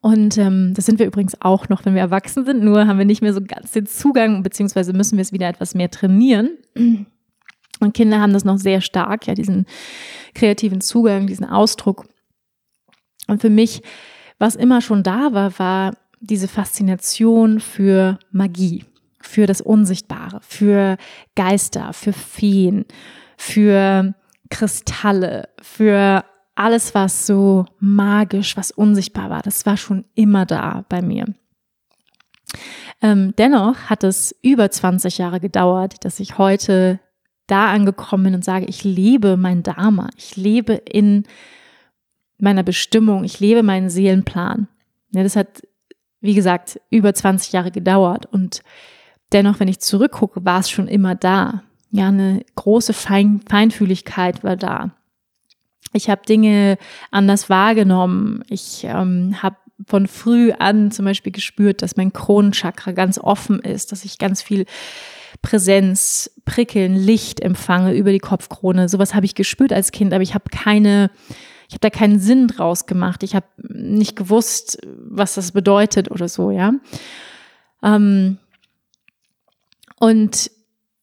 [0.02, 2.64] Und ähm, das sind wir übrigens auch noch, wenn wir erwachsen sind.
[2.64, 5.74] Nur haben wir nicht mehr so ganz den Zugang, beziehungsweise müssen wir es wieder etwas
[5.74, 6.58] mehr trainieren.
[7.80, 9.66] Und Kinder haben das noch sehr stark, ja, diesen
[10.36, 12.06] kreativen Zugang, diesen Ausdruck.
[13.28, 13.82] Und für mich
[14.40, 18.86] was immer schon da war, war diese Faszination für Magie,
[19.22, 20.98] für das Unsichtbare, für
[21.36, 22.86] Geister, für Feen,
[23.38, 24.14] für
[24.50, 26.24] Kristalle, für
[26.56, 29.42] alles, was so magisch, was unsichtbar war.
[29.42, 31.26] Das war schon immer da bei mir.
[33.02, 37.00] Ähm, dennoch hat es über 20 Jahre gedauert, dass ich heute
[37.48, 41.24] da angekommen bin und sage, ich lebe mein Dharma, ich lebe in
[42.40, 44.68] meiner Bestimmung, ich lebe meinen Seelenplan.
[45.12, 45.62] Ja, das hat,
[46.22, 48.62] wie gesagt, über 20 Jahre gedauert und
[49.32, 51.64] dennoch, wenn ich zurückgucke, war es schon immer da.
[51.92, 54.92] Ja, eine große Fein Feinfühligkeit war da.
[55.94, 56.78] Ich habe Dinge
[57.10, 58.44] anders wahrgenommen.
[58.50, 63.92] Ich ähm, habe von früh an zum Beispiel gespürt, dass mein Kronenchakra ganz offen ist,
[63.92, 64.66] dass ich ganz viel
[65.42, 68.90] Präsenz, Prickeln, Licht empfange über die Kopfkrone.
[68.90, 71.10] Sowas habe ich gespürt als Kind, aber ich habe keine
[71.70, 73.22] ich habe da keinen Sinn draus gemacht.
[73.22, 76.74] Ich habe nicht gewusst, was das bedeutet oder so, ja.
[77.84, 78.40] Ähm,
[80.00, 80.50] und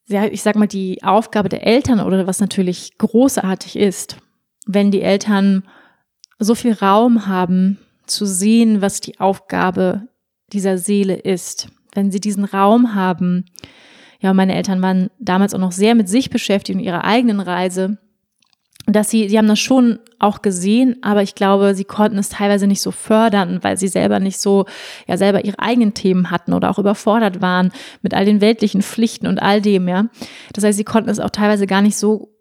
[0.08, 4.16] ja, ich sag mal, die Aufgabe der Eltern oder was natürlich großartig ist,
[4.66, 5.62] wenn die Eltern
[6.40, 10.08] so viel Raum haben, zu sehen, was die Aufgabe
[10.52, 11.68] dieser Seele ist.
[11.94, 13.44] Wenn sie diesen Raum haben,
[14.18, 17.98] ja, meine Eltern waren damals auch noch sehr mit sich beschäftigt und ihrer eigenen Reise,
[18.86, 22.66] dass sie, sie haben das schon auch gesehen, aber ich glaube, sie konnten es teilweise
[22.66, 24.64] nicht so fördern, weil sie selber nicht so,
[25.08, 27.72] ja, selber ihre eigenen Themen hatten oder auch überfordert waren
[28.02, 30.06] mit all den weltlichen Pflichten und all dem, ja.
[30.52, 32.32] Das heißt, sie konnten es auch teilweise gar nicht so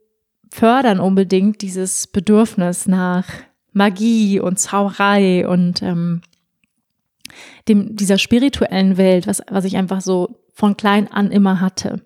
[0.52, 3.26] fördern unbedingt, dieses Bedürfnis nach
[3.74, 6.22] Magie und Zauberei und ähm,
[7.68, 12.06] dem, dieser spirituellen Welt, was, was ich einfach so von klein an immer hatte.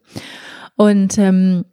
[0.75, 1.65] Und ähm,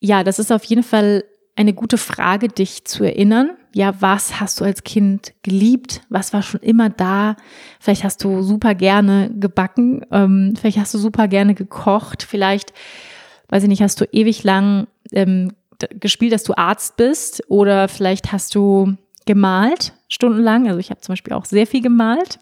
[0.00, 1.24] ja, das ist auf jeden Fall
[1.60, 3.50] eine gute Frage, dich zu erinnern.
[3.74, 6.00] Ja, was hast du als Kind geliebt?
[6.08, 7.36] Was war schon immer da?
[7.78, 12.72] Vielleicht hast du super gerne gebacken, ähm, vielleicht hast du super gerne gekocht, vielleicht,
[13.50, 15.52] weiß ich nicht, hast du ewig lang ähm,
[15.90, 18.96] gespielt, dass du Arzt bist oder vielleicht hast du
[19.26, 20.66] gemalt stundenlang.
[20.66, 22.38] Also ich habe zum Beispiel auch sehr viel gemalt.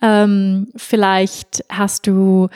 [0.00, 2.48] Ähm, vielleicht hast du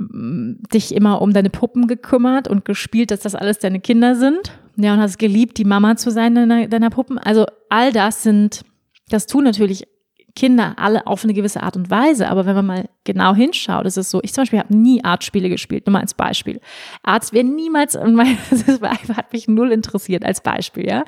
[0.00, 4.52] dich immer um deine Puppen gekümmert und gespielt, dass das alles deine Kinder sind.
[4.76, 7.18] Ja, und hast geliebt, die Mama zu sein deiner, deiner Puppen.
[7.18, 8.62] Also all das sind,
[9.10, 9.86] das tun natürlich
[10.34, 12.28] Kinder alle auf eine gewisse Art und Weise.
[12.28, 15.50] Aber wenn man mal genau hinschaut, ist es so, ich zum Beispiel habe nie Artspiele
[15.50, 16.60] gespielt, nur mal als Beispiel.
[17.02, 17.92] Arzt wäre niemals,
[18.50, 21.04] das hat mich null interessiert als Beispiel, ja.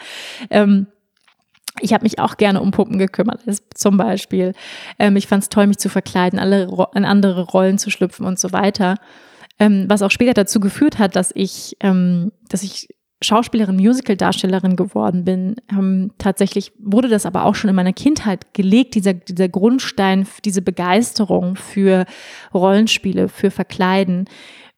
[0.50, 0.86] Ähm,
[1.80, 3.40] ich habe mich auch gerne um Puppen gekümmert,
[3.74, 4.52] zum Beispiel.
[4.98, 8.38] Ähm, ich fand es toll, mich zu verkleiden, alle in andere Rollen zu schlüpfen und
[8.38, 8.96] so weiter.
[9.58, 12.88] Ähm, was auch später dazu geführt hat, dass ich, ähm, dass ich
[13.22, 15.56] Schauspielerin, Musical-Darstellerin geworden bin.
[15.70, 20.62] Ähm, tatsächlich wurde das aber auch schon in meiner Kindheit gelegt, dieser, dieser Grundstein, diese
[20.62, 22.04] Begeisterung für
[22.52, 24.28] Rollenspiele, für Verkleiden,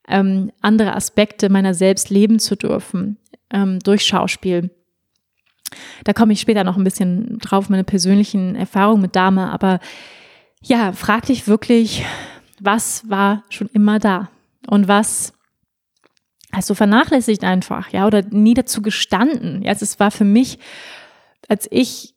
[0.08, 3.16] ähm, andere Aspekte meiner selbst leben zu dürfen
[3.50, 4.70] ähm, durch Schauspiel
[6.04, 9.50] Da komme ich später noch ein bisschen drauf, meine persönlichen Erfahrungen mit Dame.
[9.50, 9.80] Aber
[10.62, 12.04] ja, frag dich wirklich,
[12.60, 14.30] was war schon immer da?
[14.66, 15.32] Und was
[16.52, 19.62] hast du vernachlässigt einfach, ja, oder nie dazu gestanden?
[19.62, 20.58] Ja, es war für mich,
[21.48, 22.14] als ich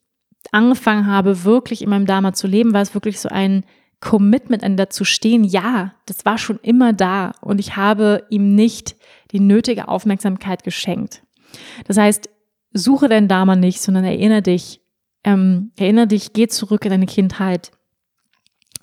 [0.51, 3.63] angefangen habe, wirklich in meinem Dharma zu leben, war es wirklich so ein
[3.99, 5.43] Commitment, an dazu stehen.
[5.43, 8.95] Ja, das war schon immer da und ich habe ihm nicht
[9.31, 11.23] die nötige Aufmerksamkeit geschenkt.
[11.87, 12.29] Das heißt,
[12.77, 14.81] suche dein Dharma nicht, sondern erinnere dich,
[15.23, 17.71] ähm, erinnere dich, geh zurück in deine Kindheit.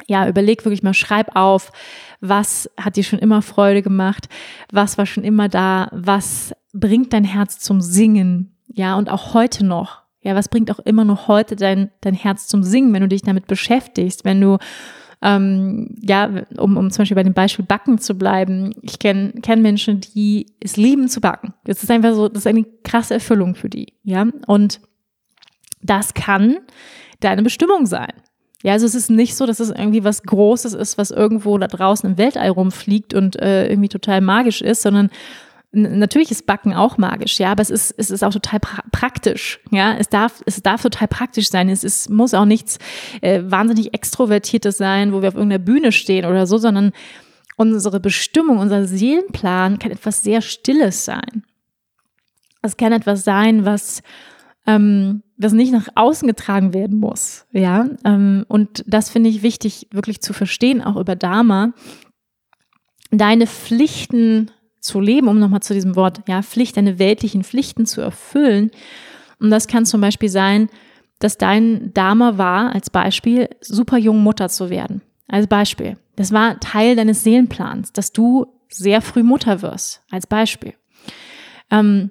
[0.07, 1.73] Ja, überleg wirklich mal, schreib auf,
[2.21, 4.29] was hat dir schon immer Freude gemacht,
[4.73, 9.65] was war schon immer da, was bringt dein Herz zum Singen, ja, und auch heute
[9.65, 10.03] noch.
[10.21, 13.23] Ja, was bringt auch immer noch heute dein, dein Herz zum Singen, wenn du dich
[13.23, 14.59] damit beschäftigst, wenn du
[15.25, 19.63] ähm, ja, um, um zum Beispiel bei dem Beispiel Backen zu bleiben, ich kenne kenn
[19.63, 21.55] Menschen, die es lieben zu backen.
[21.65, 24.27] Das ist einfach so, das ist eine krasse Erfüllung für die, ja.
[24.47, 24.81] Und
[25.83, 26.59] das kann
[27.21, 28.13] deine Bestimmung sein.
[28.63, 31.69] Ja, also es ist nicht so, dass es irgendwie was Großes ist, was irgendwo da
[31.69, 35.11] draußen im Weltall rumfliegt und äh, irgendwie total magisch ist, sondern
[35.75, 39.61] natürlich ist Backen auch magisch, ja, aber es ist, es ist auch total pra praktisch,
[39.71, 39.95] ja.
[39.97, 41.69] Es darf, es darf total praktisch sein.
[41.69, 42.79] Es ist, muss auch nichts
[43.21, 46.93] äh, wahnsinnig Extrovertiertes sein, wo wir auf irgendeiner Bühne stehen oder so, sondern
[47.57, 51.45] unsere Bestimmung, unser Seelenplan kann etwas sehr Stilles sein.
[52.63, 54.03] Es kann etwas sein, was,
[54.67, 57.89] ähm, was nicht nach außen getragen werden muss, ja.
[58.05, 61.75] Ähm, und das finde ich wichtig, wirklich zu verstehen, auch über Dharma.
[63.11, 64.51] Deine Pflichten
[64.85, 68.71] zu leben, um nochmal zu diesem Wort, ja, Pflicht, deine weltlichen Pflichten zu erfüllen.
[69.41, 70.69] Und das kann zum Beispiel sein,
[71.19, 75.01] dass dein Dame war, als Beispiel, super jung Mutter zu werden.
[75.27, 75.97] Als Beispiel.
[76.17, 80.03] Das war Teil deines Seelenplans, dass du sehr früh Mutter wirst.
[80.11, 80.75] Als Beispiel.
[81.71, 82.11] Ähm,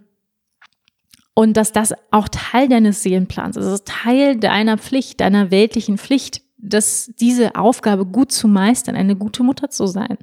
[1.36, 3.66] und dass das auch Teil deines Seelenplans ist.
[3.66, 9.16] Es ist Teil deiner Pflicht, deiner weltlichen Pflicht, dass diese Aufgabe gut zu meistern, eine
[9.16, 10.18] gute Mutter zu sein.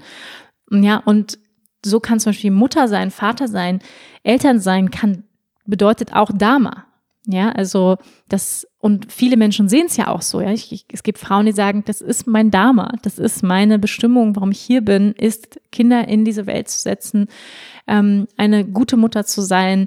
[0.71, 1.39] Ja, und
[1.85, 3.81] so kann zum Beispiel Mutter sein, Vater sein,
[4.23, 5.25] Eltern sein, kann,
[5.67, 6.87] bedeutet auch Dharma.
[7.27, 7.97] Ja, also
[8.29, 10.51] das, und viele Menschen sehen es ja auch so, ja.
[10.53, 14.35] Ich, ich, es gibt Frauen, die sagen, das ist mein Dharma, das ist meine Bestimmung,
[14.37, 17.29] warum ich hier bin, ist, Kinder in diese Welt zu setzen,
[17.87, 19.87] ähm, eine gute Mutter zu sein.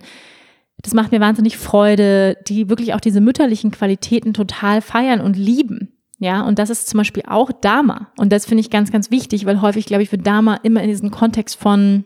[0.84, 5.93] Das macht mir wahnsinnig Freude, die wirklich auch diese mütterlichen Qualitäten total feiern und lieben.
[6.24, 8.08] Ja, und das ist zum Beispiel auch Dharma.
[8.18, 10.88] Und das finde ich ganz, ganz wichtig, weil häufig, glaube ich, wird Dharma immer in
[10.88, 12.06] diesem Kontext von,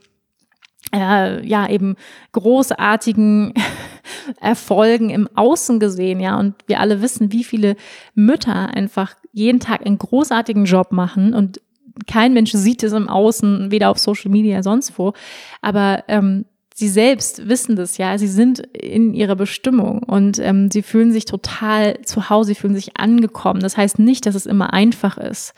[0.92, 1.96] äh, ja, eben
[2.32, 3.54] großartigen
[4.42, 6.40] Erfolgen im Außen gesehen, ja.
[6.40, 7.76] Und wir alle wissen, wie viele
[8.16, 11.62] Mütter einfach jeden Tag einen großartigen Job machen und
[12.08, 15.14] kein Mensch sieht es im Außen, weder auf Social Media, sonst wo.
[15.62, 16.46] Aber ähm,
[16.78, 21.26] sie selbst wissen das ja, sie sind in ihrer Bestimmung und ähm, sie fühlen sich
[21.26, 23.62] total zu Hause, sie fühlen sich angekommen.
[23.62, 25.56] Das heißt nicht, dass es immer einfach ist,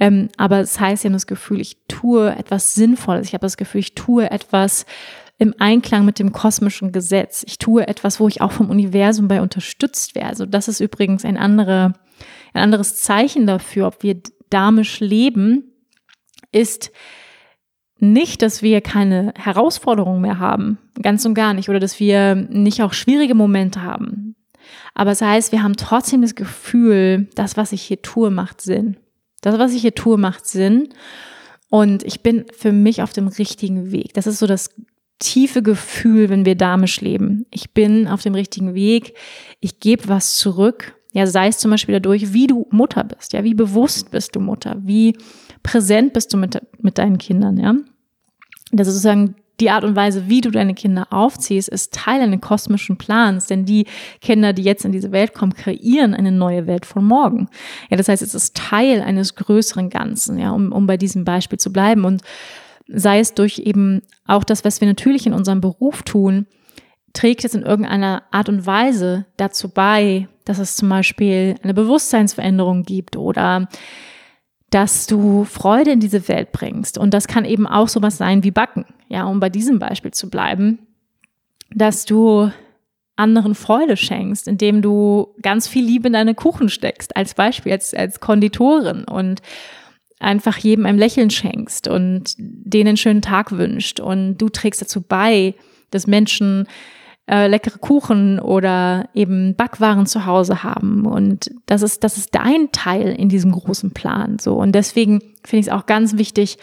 [0.00, 3.80] ähm, aber es heißt ja das Gefühl, ich tue etwas Sinnvolles, ich habe das Gefühl,
[3.80, 4.86] ich tue etwas
[5.36, 7.44] im Einklang mit dem kosmischen Gesetz.
[7.46, 10.28] Ich tue etwas, wo ich auch vom Universum bei unterstützt werde.
[10.28, 11.94] Also das ist übrigens ein, andere,
[12.54, 15.72] ein anderes Zeichen dafür, ob wir damisch leben,
[16.52, 16.92] ist,
[18.12, 22.82] nicht, dass wir keine Herausforderungen mehr haben, ganz und gar nicht, oder dass wir nicht
[22.82, 24.36] auch schwierige Momente haben.
[24.94, 28.60] Aber es das heißt, wir haben trotzdem das Gefühl, das, was ich hier tue, macht
[28.60, 28.96] Sinn.
[29.40, 30.88] Das, was ich hier tue, macht Sinn.
[31.68, 34.14] Und ich bin für mich auf dem richtigen Weg.
[34.14, 34.70] Das ist so das
[35.18, 37.46] tiefe Gefühl, wenn wir damisch leben.
[37.50, 39.16] Ich bin auf dem richtigen Weg.
[39.60, 40.94] Ich gebe was zurück.
[41.12, 43.32] Ja, sei es zum Beispiel dadurch, wie du Mutter bist.
[43.32, 44.76] Ja, wie bewusst bist du Mutter?
[44.82, 45.16] Wie
[45.62, 47.56] präsent bist du mit, mit deinen Kindern?
[47.56, 47.74] Ja,
[48.76, 52.40] das ist sozusagen die Art und Weise, wie du deine Kinder aufziehst, ist Teil eines
[52.40, 53.86] kosmischen Plans, denn die
[54.20, 57.48] Kinder, die jetzt in diese Welt kommen, kreieren eine neue Welt von morgen.
[57.88, 61.58] Ja, das heißt, es ist Teil eines größeren Ganzen, ja, um, um bei diesem Beispiel
[61.58, 62.22] zu bleiben und
[62.88, 66.46] sei es durch eben auch das, was wir natürlich in unserem Beruf tun,
[67.12, 72.82] trägt es in irgendeiner Art und Weise dazu bei, dass es zum Beispiel eine Bewusstseinsveränderung
[72.82, 73.68] gibt oder
[74.74, 76.98] dass du Freude in diese Welt bringst.
[76.98, 78.84] Und das kann eben auch sowas sein wie Backen.
[79.08, 80.80] Ja, um bei diesem Beispiel zu bleiben,
[81.70, 82.50] dass du
[83.14, 87.94] anderen Freude schenkst, indem du ganz viel Liebe in deine Kuchen steckst, als Beispiel, als,
[87.94, 89.42] als Konditorin und
[90.18, 95.02] einfach jedem ein Lächeln schenkst und denen einen schönen Tag wünscht und du trägst dazu
[95.02, 95.54] bei,
[95.92, 96.66] dass Menschen
[97.30, 101.06] äh, leckere Kuchen oder eben Backwaren zu Hause haben.
[101.06, 104.38] Und das ist, das ist dein Teil in diesem großen Plan.
[104.38, 104.54] So.
[104.54, 106.58] Und deswegen finde ich es auch ganz wichtig,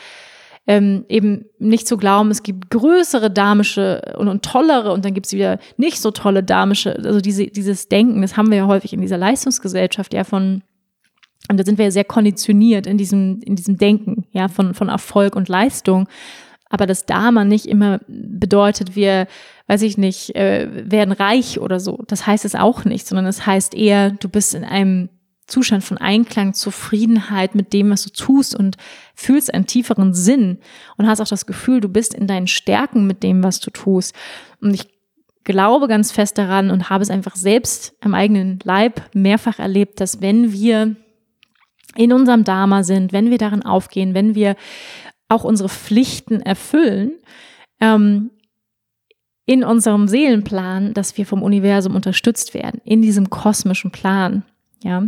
[0.68, 5.26] ähm, eben nicht zu glauben, es gibt größere damische und, und tollere und dann gibt
[5.26, 8.94] es wieder nicht so tolle damische, also diese, dieses Denken, das haben wir ja häufig
[8.94, 10.62] in dieser Leistungsgesellschaft, ja, von
[11.50, 14.90] und da sind wir ja sehr konditioniert in diesem, in diesem Denken, ja, von, von
[14.90, 16.08] Erfolg und Leistung.
[16.72, 19.28] Aber das Dama nicht immer bedeutet, wir,
[19.68, 22.04] weiß ich nicht, äh, werden reich oder so.
[22.08, 25.10] Das heißt es auch nicht, sondern es das heißt eher, du bist in einem
[25.48, 28.78] Zustand von Einklang, Zufriedenheit mit dem, was du tust und
[29.16, 30.60] fühlst einen tieferen Sinn
[30.98, 34.16] und hast auch das Gefühl, du bist in deinen Stärken mit dem, was du tust.
[34.62, 34.88] Und ich
[35.44, 40.22] glaube ganz fest daran und habe es einfach selbst am eigenen Leib mehrfach erlebt, dass
[40.22, 40.96] wenn wir
[41.96, 44.56] in unserem Dharma sind, wenn wir darin aufgehen, wenn wir
[45.32, 47.14] auch unsere Pflichten erfüllen,
[47.80, 48.32] ähm,
[49.46, 54.44] in unserem Seelenplan, dass wir vom Universum unterstützt werden, in diesem kosmischen Plan,
[54.84, 55.08] ja.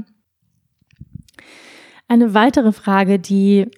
[2.08, 3.70] Eine weitere Frage, die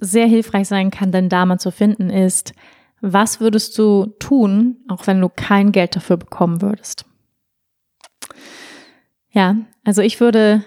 [0.00, 2.54] sehr hilfreich sein kann, dein Dharma zu finden, ist,
[3.00, 7.04] was würdest du tun, auch wenn du kein Geld dafür bekommen würdest?
[9.30, 10.64] Ja, also ich würde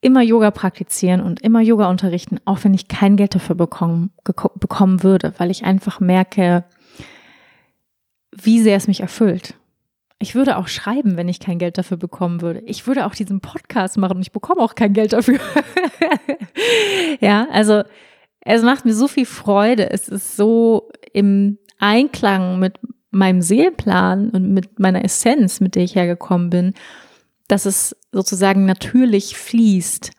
[0.00, 5.02] immer Yoga praktizieren und immer Yoga unterrichten, auch wenn ich kein Geld dafür bekommen, bekommen
[5.02, 6.64] würde, weil ich einfach merke,
[8.30, 9.54] wie sehr es mich erfüllt.
[10.20, 12.60] Ich würde auch schreiben, wenn ich kein Geld dafür bekommen würde.
[12.66, 15.38] Ich würde auch diesen Podcast machen und ich bekomme auch kein Geld dafür.
[17.20, 17.82] ja, also
[18.40, 19.90] es macht mir so viel Freude.
[19.90, 22.78] Es ist so im Einklang mit
[23.10, 26.74] meinem Seelenplan und mit meiner Essenz, mit der ich hergekommen bin,
[27.48, 30.12] dass es sozusagen natürlich fließt.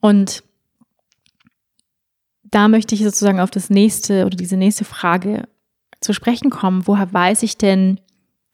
[0.00, 0.42] Und
[2.44, 5.48] da möchte ich sozusagen auf das nächste oder diese nächste Frage
[6.00, 6.86] zu sprechen kommen.
[6.86, 8.00] Woher weiß ich denn,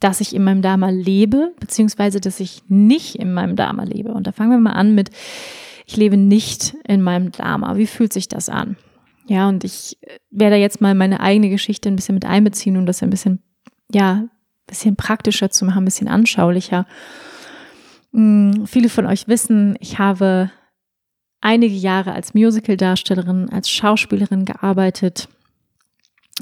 [0.01, 4.13] dass ich in meinem Dharma lebe, beziehungsweise dass ich nicht in meinem Dharma lebe?
[4.13, 5.11] Und da fangen wir mal an mit,
[5.87, 7.77] ich lebe nicht in meinem Dharma.
[7.77, 8.77] Wie fühlt sich das an?
[9.27, 9.99] Ja, und ich
[10.31, 13.43] werde jetzt mal meine eigene Geschichte ein bisschen mit einbeziehen, um das ein bisschen,
[13.91, 14.31] ja, ein
[14.67, 16.87] bisschen praktischer zu machen, ein bisschen anschaulicher.
[18.15, 20.51] Hm, viele von euch wissen, ich habe
[21.41, 25.29] einige Jahre als Musical-Darstellerin, als Schauspielerin gearbeitet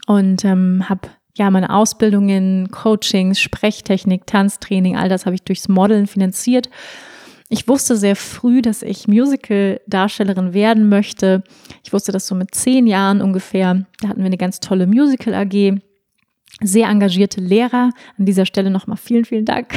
[0.07, 6.07] und ähm, habe ja meine Ausbildungen, Coachings, Sprechtechnik, Tanztraining, all das habe ich durchs Modeln
[6.07, 6.69] finanziert.
[7.49, 11.43] Ich wusste sehr früh, dass ich Musical-Darstellerin werden möchte.
[11.85, 13.87] Ich wusste das so mit zehn Jahren ungefähr.
[14.01, 15.81] Da hatten wir eine ganz tolle Musical-AG
[16.63, 17.91] sehr engagierte Lehrer.
[18.19, 19.75] An dieser Stelle nochmal vielen, vielen Dank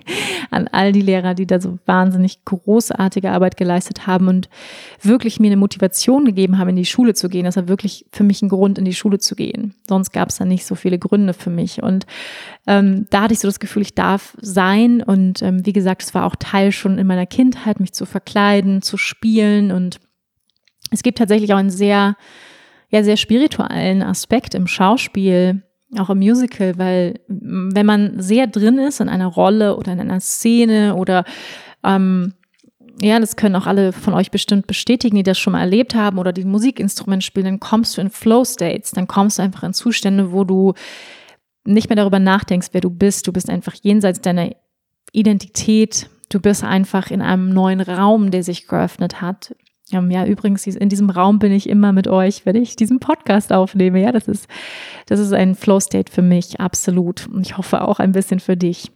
[0.50, 4.48] an all die Lehrer, die da so wahnsinnig großartige Arbeit geleistet haben und
[5.02, 7.44] wirklich mir eine Motivation gegeben haben, in die Schule zu gehen.
[7.44, 9.74] Das war wirklich für mich ein Grund, in die Schule zu gehen.
[9.88, 11.82] Sonst gab es da nicht so viele Gründe für mich.
[11.82, 12.06] Und
[12.66, 15.02] ähm, da hatte ich so das Gefühl, ich darf sein.
[15.02, 18.82] Und ähm, wie gesagt, es war auch Teil schon in meiner Kindheit, mich zu verkleiden,
[18.82, 19.70] zu spielen.
[19.70, 20.00] Und
[20.90, 22.16] es gibt tatsächlich auch einen sehr,
[22.90, 25.62] ja, sehr spirituellen Aspekt im Schauspiel
[25.98, 30.20] auch im Musical, weil wenn man sehr drin ist in einer Rolle oder in einer
[30.20, 31.24] Szene oder
[31.82, 32.34] ähm,
[33.00, 36.18] ja, das können auch alle von euch bestimmt bestätigen, die das schon mal erlebt haben
[36.18, 40.32] oder die Musikinstrument spielen, dann kommst du in Flow-States, dann kommst du einfach in Zustände,
[40.32, 40.74] wo du
[41.64, 43.26] nicht mehr darüber nachdenkst, wer du bist.
[43.26, 44.50] Du bist einfach jenseits deiner
[45.12, 46.08] Identität.
[46.28, 49.54] Du bist einfach in einem neuen Raum, der sich geöffnet hat.
[49.92, 53.52] Ähm, ja, übrigens, in diesem Raum bin ich immer mit euch, wenn ich diesen Podcast
[53.52, 54.00] aufnehme.
[54.00, 54.48] Ja, das ist,
[55.06, 57.26] das ist ein Flow-State für mich, absolut.
[57.26, 58.90] Und ich hoffe auch ein bisschen für dich.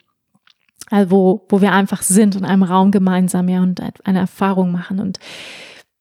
[0.90, 5.00] Also, wo, wo wir einfach sind in einem Raum gemeinsam, ja, und eine Erfahrung machen.
[5.00, 5.18] Und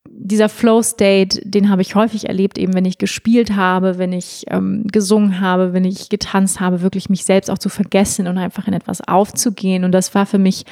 [0.09, 4.85] dieser Flow-State, den habe ich häufig erlebt, eben wenn ich gespielt habe, wenn ich ähm,
[4.87, 8.73] gesungen habe, wenn ich getanzt habe, wirklich mich selbst auch zu vergessen und einfach in
[8.73, 9.83] etwas aufzugehen.
[9.83, 10.65] Und das war für mich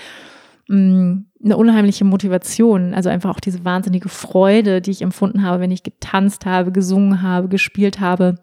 [0.67, 5.61] mh, mm, eine unheimliche Motivation, also einfach auch diese wahnsinnige Freude, die ich empfunden habe,
[5.61, 8.35] wenn ich getanzt habe, gesungen habe, gespielt habe.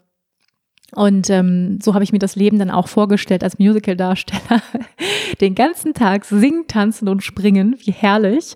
[0.95, 4.63] Und ähm, so habe ich mir das Leben dann auch vorgestellt als Musical-Darsteller.
[5.41, 8.55] Den ganzen Tag singen, tanzen und springen, wie herrlich.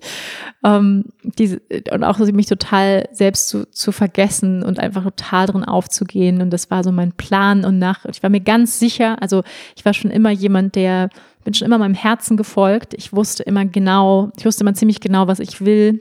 [0.63, 1.59] Ähm, diese,
[1.91, 6.39] und auch mich total selbst zu, zu vergessen und einfach total drin aufzugehen.
[6.41, 7.65] Und das war so mein Plan.
[7.65, 9.41] Und nach, ich war mir ganz sicher, also
[9.75, 11.09] ich war schon immer jemand, der
[11.47, 12.93] bin schon immer meinem Herzen gefolgt.
[12.93, 15.97] Ich wusste immer genau, ich wusste immer ziemlich genau, was ich will.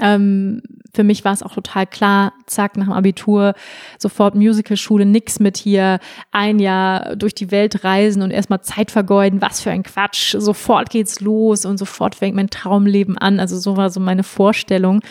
[0.00, 0.62] Ähm,
[0.94, 3.52] für mich war es auch total klar, zack, nach dem Abitur,
[3.98, 5.98] sofort Musicalschule, nix mit hier
[6.32, 10.88] ein Jahr durch die Welt reisen und erstmal Zeit vergeuden, was für ein Quatsch, sofort
[10.88, 13.40] geht's los und sofort fängt mein Traumleben an.
[13.40, 15.02] Also so war so meine Vorstellung.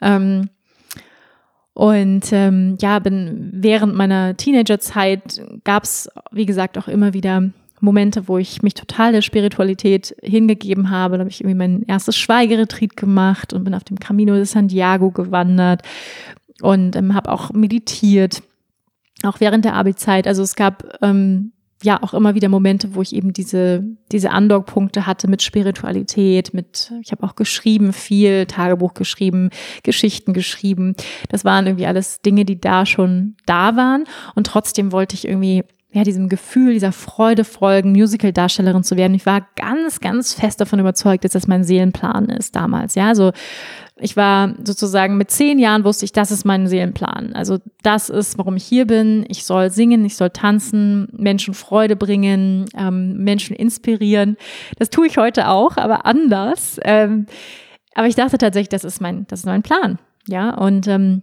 [0.00, 0.50] Ähm,
[1.72, 7.52] und ähm, ja, bin während meiner Teenagerzeit gab es, wie gesagt, auch immer wieder
[7.82, 11.16] Momente, wo ich mich total der Spiritualität hingegeben habe.
[11.16, 15.10] Da habe ich irgendwie mein erstes Schweigeretreat gemacht und bin auf dem Camino de Santiago
[15.10, 15.82] gewandert.
[16.60, 18.42] und ähm, habe auch meditiert,
[19.24, 20.28] auch während der Abi-Zeit.
[20.28, 21.52] Also es gab ähm,
[21.82, 26.92] ja auch immer wieder Momente, wo ich eben diese diese Andockpunkte hatte mit Spiritualität, mit
[27.02, 29.50] ich habe auch geschrieben viel Tagebuch geschrieben,
[29.82, 30.94] Geschichten geschrieben.
[31.30, 34.04] Das waren irgendwie alles Dinge, die da schon da waren
[34.36, 35.64] und trotzdem wollte ich irgendwie
[35.94, 39.14] ja, diesem Gefühl, dieser Freude folgen, Musical-Darstellerin zu werden.
[39.14, 42.94] Ich war ganz, ganz fest davon überzeugt, dass das mein Seelenplan ist damals.
[42.94, 43.32] Ja, also
[43.96, 47.34] ich war sozusagen mit zehn Jahren wusste ich, das ist mein Seelenplan.
[47.34, 49.26] Also das ist, warum ich hier bin.
[49.28, 54.38] Ich soll singen, ich soll tanzen, Menschen Freude bringen, ähm, Menschen inspirieren.
[54.78, 56.80] Das tue ich heute auch, aber anders.
[56.84, 57.26] Ähm,
[57.94, 59.98] aber ich dachte tatsächlich, das ist mein, das ist mein Plan.
[60.26, 61.22] Ja, und ähm,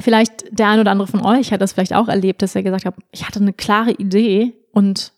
[0.00, 2.84] vielleicht der ein oder andere von euch hat das vielleicht auch erlebt, dass er gesagt
[2.84, 5.12] hat, ich hatte eine klare Idee und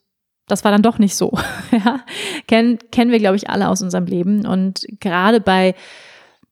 [0.49, 1.33] das war dann doch nicht so.
[1.72, 2.01] ja?
[2.47, 4.47] Kennen, kennen wir, glaube ich, alle aus unserem Leben.
[4.47, 5.74] Und gerade bei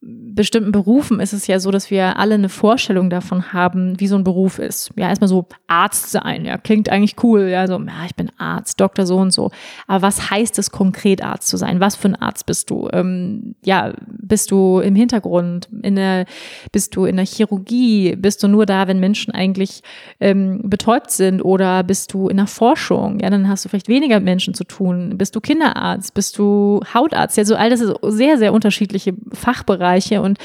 [0.06, 4.16] bestimmten Berufen ist es ja so, dass wir alle eine Vorstellung davon haben, wie so
[4.16, 4.90] ein Beruf ist.
[4.96, 8.80] Ja, erstmal so Arzt sein, ja, klingt eigentlich cool, ja, so, ja, ich bin Arzt,
[8.80, 9.50] Doktor so und so.
[9.86, 11.80] Aber was heißt es konkret, Arzt zu sein?
[11.80, 12.88] Was für ein Arzt bist du?
[12.92, 16.26] Ähm, ja, bist du im Hintergrund, in der,
[16.72, 18.16] bist du in der Chirurgie?
[18.16, 19.82] Bist du nur da, wenn Menschen eigentlich
[20.20, 21.42] ähm, betäubt sind?
[21.42, 23.20] Oder bist du in der Forschung?
[23.20, 25.16] Ja, dann hast du vielleicht weniger mit Menschen zu tun.
[25.16, 26.12] Bist du Kinderarzt?
[26.12, 27.36] Bist du Hautarzt?
[27.36, 30.38] Ja, so all das ist sehr, sehr unterschiedliche Fachbereiche Bereiche und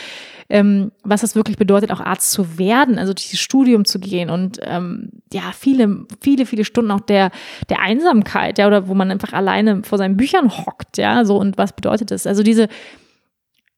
[0.52, 4.60] ähm, was das wirklich bedeutet, auch Arzt zu werden, also dieses Studium zu gehen und
[4.64, 7.30] ähm, ja, viele, viele, viele Stunden auch der,
[7.70, 11.60] der Einsamkeit, ja, oder wo man einfach alleine vor seinen Büchern hockt, ja, so und
[11.60, 12.26] was bedeutet das?
[12.26, 12.68] Also diese,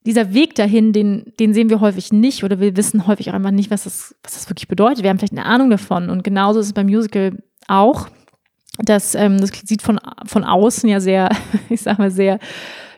[0.05, 3.51] dieser Weg dahin, den, den sehen wir häufig nicht oder wir wissen häufig auch einfach
[3.51, 5.03] nicht, was das, was das wirklich bedeutet.
[5.03, 8.07] Wir haben vielleicht eine Ahnung davon und genauso ist es beim Musical auch.
[8.77, 11.29] Das, ähm, das sieht von, von außen ja sehr,
[11.69, 12.39] ich sag mal, sehr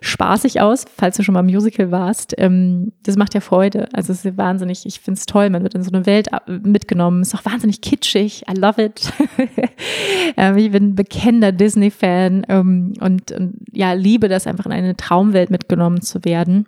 [0.01, 2.35] spaßig aus, falls du schon mal Musical warst.
[2.37, 3.87] Ähm, das macht ja Freude.
[3.93, 7.21] Also es ist wahnsinnig, ich finde es toll, man wird in so eine Welt mitgenommen.
[7.21, 8.43] Ist auch wahnsinnig kitschig.
[8.49, 9.11] I love it.
[10.37, 15.49] ähm, ich bin bekennender Disney-Fan ähm, und, und ja, liebe das einfach in eine Traumwelt
[15.49, 16.67] mitgenommen zu werden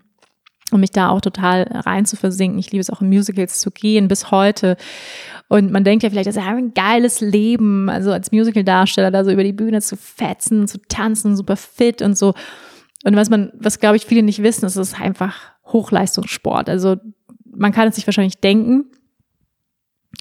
[0.71, 2.59] um mich da auch total rein zu versinken.
[2.59, 4.77] Ich liebe es auch in Musicals zu gehen bis heute.
[5.47, 9.31] Und man denkt ja vielleicht, das ist ein geiles Leben, also als Musical-Darsteller da so
[9.31, 12.33] über die Bühne zu fetzen, zu tanzen, super fit und so.
[13.03, 15.35] Und was man, was glaube ich viele nicht wissen, ist, es ist einfach
[15.67, 16.69] Hochleistungssport.
[16.69, 16.97] Also
[17.45, 18.85] man kann es sich wahrscheinlich denken,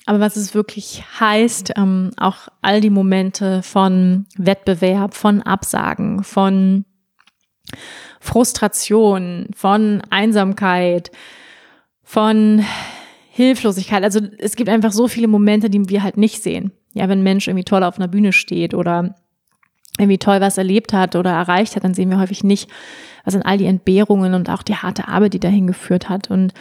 [0.06, 6.84] aber was es wirklich heißt, ähm, auch all die Momente von Wettbewerb, von Absagen, von
[8.24, 11.10] Frustration, von Einsamkeit,
[12.02, 12.64] von
[13.28, 14.02] Hilflosigkeit.
[14.02, 16.72] Also es gibt einfach so viele Momente, die wir halt nicht sehen.
[16.94, 19.14] Ja, wenn ein Mensch irgendwie toll auf einer Bühne steht oder
[19.98, 22.70] irgendwie toll was erlebt hat oder erreicht hat, dann sehen wir häufig nicht,
[23.24, 26.30] was sind all die Entbehrungen und auch die harte Arbeit, die dahin geführt hat.
[26.30, 26.54] Und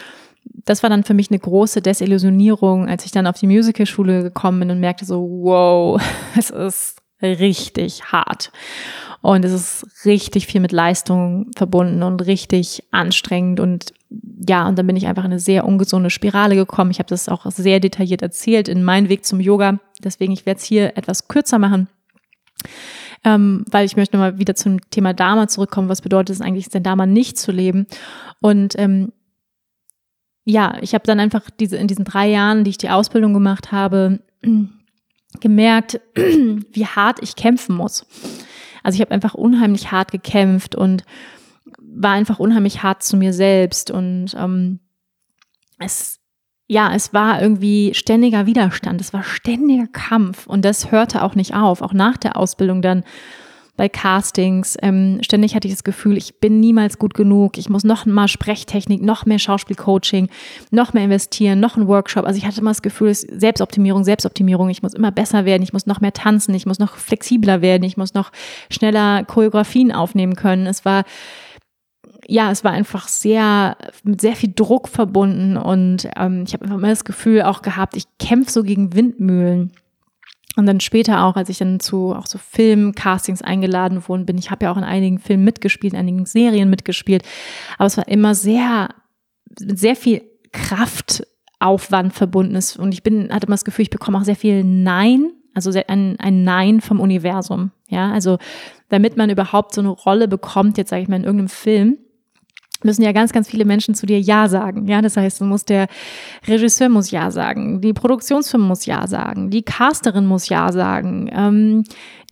[0.65, 4.59] das war dann für mich eine große Desillusionierung, als ich dann auf die Musicalschule gekommen
[4.59, 6.01] bin und merkte so, wow,
[6.37, 8.51] es ist richtig hart.
[9.23, 13.59] Und es ist richtig viel mit Leistung verbunden und richtig anstrengend.
[13.59, 13.93] Und
[14.47, 16.91] ja, und dann bin ich einfach in eine sehr ungesunde Spirale gekommen.
[16.91, 19.79] Ich habe das auch sehr detailliert erzählt in meinem Weg zum Yoga.
[20.03, 21.87] Deswegen, ich werde es hier etwas kürzer machen
[23.23, 25.89] ähm, weil ich möchte mal wieder zum Thema Dharma zurückkommen.
[25.89, 27.87] Was bedeutet es eigentlich, denn Dharma nicht zu leben?
[28.41, 29.13] Und ähm,
[30.45, 33.71] ja, ich habe dann einfach diese in diesen drei Jahren, die ich die Ausbildung gemacht
[33.71, 34.19] habe,
[35.39, 38.05] gemerkt, wie hart ich kämpfen muss.
[38.83, 41.03] Also ich habe einfach unheimlich hart gekämpft und
[41.79, 44.79] war einfach unheimlich hart zu mir selbst und ähm,
[45.79, 46.19] es
[46.67, 51.53] ja, es war irgendwie ständiger Widerstand, es war ständiger Kampf und das hörte auch nicht
[51.53, 53.03] auf, auch nach der Ausbildung dann
[53.75, 54.77] bei Castings.
[54.81, 58.27] Ähm, ständig hatte ich das Gefühl, ich bin niemals gut genug, ich muss noch mal
[58.27, 60.29] Sprechtechnik, noch mehr Schauspielcoaching,
[60.69, 62.25] noch mehr investieren, noch ein Workshop.
[62.25, 65.87] Also ich hatte immer das Gefühl, Selbstoptimierung, Selbstoptimierung, ich muss immer besser werden, ich muss
[65.87, 68.31] noch mehr tanzen, ich muss noch flexibler werden, ich muss noch
[68.69, 70.67] schneller Choreografien aufnehmen können.
[70.67, 71.03] Es war
[72.25, 76.79] ja, es war einfach sehr, mit sehr viel Druck verbunden und ähm, ich habe immer
[76.79, 79.71] das Gefühl auch gehabt, ich kämpfe so gegen Windmühlen.
[80.55, 84.51] Und dann später auch, als ich dann zu auch so Filmcastings eingeladen worden bin, ich
[84.51, 87.23] habe ja auch in einigen Filmen mitgespielt, in einigen Serien mitgespielt,
[87.77, 88.89] aber es war immer sehr,
[89.57, 92.77] sehr viel Kraftaufwand verbunden ist.
[92.77, 96.19] Und ich bin, hatte immer das Gefühl, ich bekomme auch sehr viel Nein, also ein,
[96.19, 97.71] ein Nein vom Universum.
[97.87, 98.37] Ja, also
[98.89, 101.97] damit man überhaupt so eine Rolle bekommt, jetzt sage ich mal in irgendeinem Film,
[102.83, 104.87] müssen ja ganz, ganz viele Menschen zu dir Ja sagen.
[104.87, 105.87] Ja, das heißt, du musst der
[106.47, 111.83] Regisseur muss Ja sagen, die Produktionsfirma muss Ja sagen, die Casterin muss Ja sagen, ähm,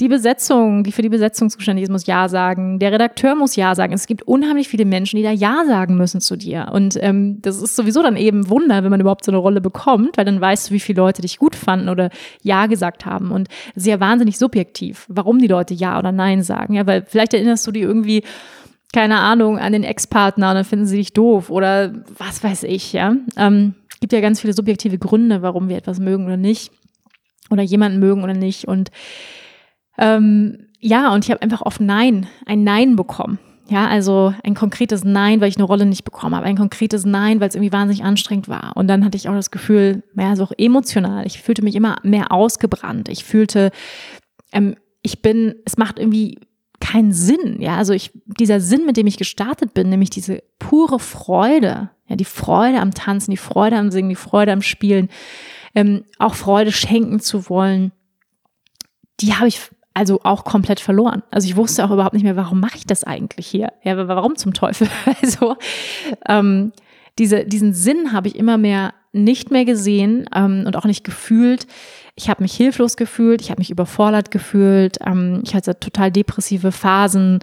[0.01, 3.75] die Besetzung, die für die Besetzung zuständig ist, muss Ja sagen, der Redakteur muss Ja
[3.75, 3.93] sagen.
[3.93, 6.69] Es gibt unheimlich viele Menschen, die da Ja sagen müssen zu dir.
[6.73, 10.17] Und ähm, das ist sowieso dann eben Wunder, wenn man überhaupt so eine Rolle bekommt,
[10.17, 12.09] weil dann weißt du, wie viele Leute dich gut fanden oder
[12.41, 13.31] Ja gesagt haben.
[13.31, 16.73] Und sehr wahnsinnig subjektiv, warum die Leute Ja oder Nein sagen.
[16.73, 18.23] Ja, weil vielleicht erinnerst du die irgendwie
[18.93, 23.15] keine Ahnung, an den Ex-Partner dann finden sie dich doof oder was weiß ich, ja.
[23.37, 26.71] Ähm, gibt ja ganz viele subjektive Gründe, warum wir etwas mögen oder nicht
[27.49, 28.91] oder jemanden mögen oder nicht und
[29.97, 33.39] ähm, ja, und ich habe einfach oft Nein, ein Nein bekommen.
[33.69, 37.39] Ja, also ein konkretes Nein, weil ich eine Rolle nicht bekommen habe, ein konkretes Nein,
[37.39, 38.75] weil es irgendwie wahnsinnig anstrengend war.
[38.75, 41.25] Und dann hatte ich auch das Gefühl, naja, so auch emotional.
[41.25, 43.07] Ich fühlte mich immer mehr ausgebrannt.
[43.07, 43.71] Ich fühlte,
[44.51, 46.39] ähm, ich bin, es macht irgendwie
[46.81, 47.61] keinen Sinn.
[47.61, 52.15] Ja, also ich, dieser Sinn, mit dem ich gestartet bin, nämlich diese pure Freude, ja,
[52.15, 55.09] die Freude am Tanzen, die Freude am Singen, die Freude am Spielen,
[55.75, 57.93] ähm, auch Freude schenken zu wollen,
[59.21, 59.61] die habe ich
[59.93, 61.23] also auch komplett verloren.
[61.31, 63.71] Also ich wusste auch überhaupt nicht mehr, warum mache ich das eigentlich hier?
[63.83, 64.87] Ja, warum zum Teufel?
[65.21, 65.57] Also
[66.27, 66.71] ähm,
[67.19, 71.67] diese, diesen Sinn habe ich immer mehr nicht mehr gesehen ähm, und auch nicht gefühlt.
[72.15, 76.71] Ich habe mich hilflos gefühlt, ich habe mich überfordert gefühlt, ähm, ich hatte total depressive
[76.71, 77.39] Phasen.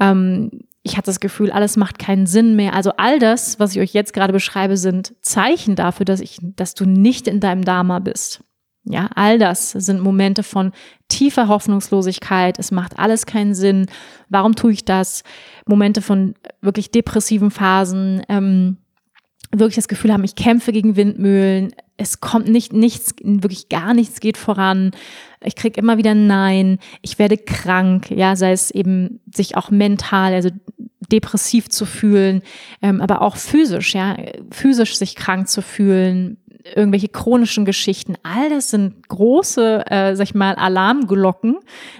[0.00, 0.50] Ähm,
[0.82, 2.74] ich hatte das Gefühl, alles macht keinen Sinn mehr.
[2.74, 6.74] Also all das, was ich euch jetzt gerade beschreibe, sind Zeichen dafür, dass ich, dass
[6.74, 8.42] du nicht in deinem Dharma bist.
[8.84, 10.72] Ja, all das sind Momente von
[11.06, 12.58] tiefer Hoffnungslosigkeit.
[12.58, 13.86] Es macht alles keinen Sinn.
[14.28, 15.22] Warum tue ich das?
[15.66, 18.22] Momente von wirklich depressiven Phasen.
[18.28, 18.78] Ähm,
[19.52, 24.20] wirklich das Gefühl haben, ich kämpfe gegen Windmühlen, es kommt nicht nichts, wirklich gar nichts
[24.20, 24.92] geht voran.
[25.44, 30.32] Ich krieg immer wieder Nein, ich werde krank, ja, sei es eben sich auch mental,
[30.32, 30.50] also
[31.12, 32.42] depressiv zu fühlen,
[32.80, 34.16] ähm, aber auch physisch, ja,
[34.50, 36.38] physisch sich krank zu fühlen,
[36.74, 41.56] irgendwelche chronischen Geschichten, all das sind große, äh, sag ich mal, Alarmglocken,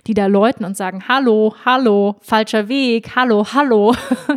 [0.07, 3.95] die da läuten und sagen, hallo, hallo, falscher Weg, hallo, hallo.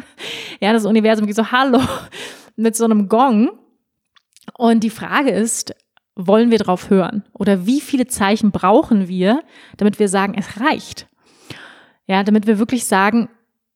[0.60, 1.80] ja, das Universum geht so, hallo
[2.56, 3.52] mit so einem Gong.
[4.58, 5.76] Und die Frage ist,
[6.16, 7.24] wollen wir drauf hören?
[7.34, 9.44] Oder wie viele Zeichen brauchen wir,
[9.78, 11.08] damit wir sagen, es reicht?
[12.08, 13.30] Ja, damit wir wirklich sagen,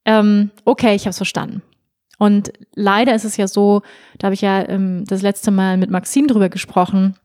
[0.06, 1.62] ähm, okay, ich habe es verstanden.
[2.18, 3.82] Und leider ist es ja so,
[4.18, 7.16] da habe ich ja ähm, das letzte Mal mit Maxim drüber gesprochen,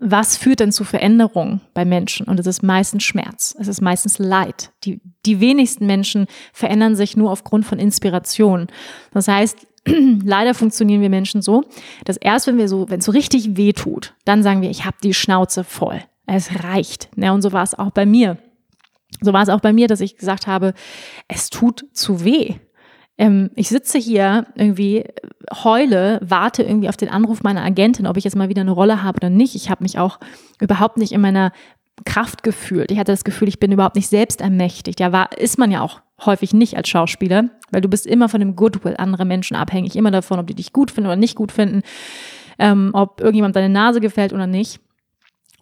[0.00, 2.26] was führt denn zu Veränderungen bei Menschen?
[2.26, 4.72] Und es ist meistens Schmerz, es ist meistens Leid.
[4.84, 8.66] Die, die wenigsten Menschen verändern sich nur aufgrund von Inspiration.
[9.12, 9.66] Das heißt,
[10.24, 11.64] leider funktionieren wir Menschen so,
[12.04, 14.84] dass erst wenn wir so, wenn es so richtig weh tut, dann sagen wir, ich
[14.84, 16.02] habe die Schnauze voll.
[16.26, 17.08] Es reicht.
[17.16, 18.38] Ja, und so war es auch bei mir.
[19.20, 20.74] So war es auch bei mir, dass ich gesagt habe,
[21.28, 22.54] es tut zu weh.
[23.16, 25.04] Ähm, ich sitze hier irgendwie,
[25.64, 29.02] heule, warte irgendwie auf den Anruf meiner Agentin, ob ich jetzt mal wieder eine Rolle
[29.02, 29.54] habe oder nicht.
[29.54, 30.18] Ich habe mich auch
[30.60, 31.52] überhaupt nicht in meiner
[32.04, 32.90] Kraft gefühlt.
[32.90, 35.00] Ich hatte das Gefühl, ich bin überhaupt nicht selbst ermächtigt.
[35.00, 38.40] Ja, war, ist man ja auch häufig nicht als Schauspieler, weil du bist immer von
[38.40, 41.52] dem Goodwill anderer Menschen abhängig, immer davon, ob die dich gut finden oder nicht gut
[41.52, 41.82] finden,
[42.58, 44.80] ähm, ob irgendjemand deine Nase gefällt oder nicht.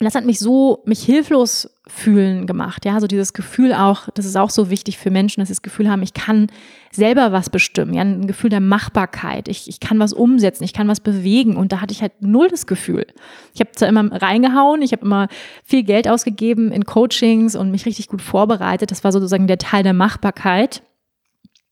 [0.00, 2.84] Und das hat mich so, mich hilflos fühlen gemacht.
[2.84, 5.62] Ja, so dieses Gefühl auch, das ist auch so wichtig für Menschen, dass sie das
[5.62, 6.48] Gefühl haben, ich kann
[6.90, 7.94] selber was bestimmen.
[7.94, 9.48] Ja, ein Gefühl der Machbarkeit.
[9.48, 11.56] Ich, ich kann was umsetzen, ich kann was bewegen.
[11.56, 13.06] Und da hatte ich halt null das Gefühl.
[13.54, 15.28] Ich habe zwar immer reingehauen, ich habe immer
[15.62, 18.90] viel Geld ausgegeben in Coachings und mich richtig gut vorbereitet.
[18.90, 20.82] Das war sozusagen der Teil der Machbarkeit.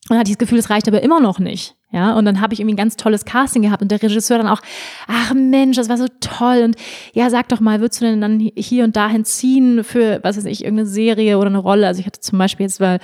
[0.09, 1.77] Und hatte ich das Gefühl, es reicht aber immer noch nicht.
[1.93, 4.49] Ja, und dann habe ich irgendwie ein ganz tolles Casting gehabt und der Regisseur dann
[4.49, 4.63] auch,
[5.07, 6.77] ach Mensch, das war so toll und
[7.13, 10.47] ja, sag doch mal, würdest du denn dann hier und dahin ziehen für, was weiß
[10.47, 11.87] ich, irgendeine Serie oder eine Rolle?
[11.87, 12.99] Also ich hatte zum Beispiel jetzt mal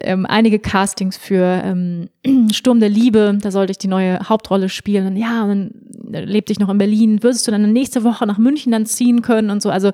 [0.00, 2.08] ähm, einige Castings für ähm,
[2.52, 6.52] Sturm der Liebe, da sollte ich die neue Hauptrolle spielen und ja, und dann lebte
[6.52, 9.60] ich noch in Berlin, würdest du dann nächste Woche nach München dann ziehen können und
[9.60, 9.90] so, also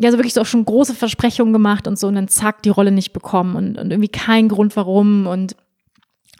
[0.00, 2.68] ja, so wirklich so auch schon große Versprechungen gemacht und so und dann zack, die
[2.68, 5.56] Rolle nicht bekommen und, und irgendwie kein Grund warum und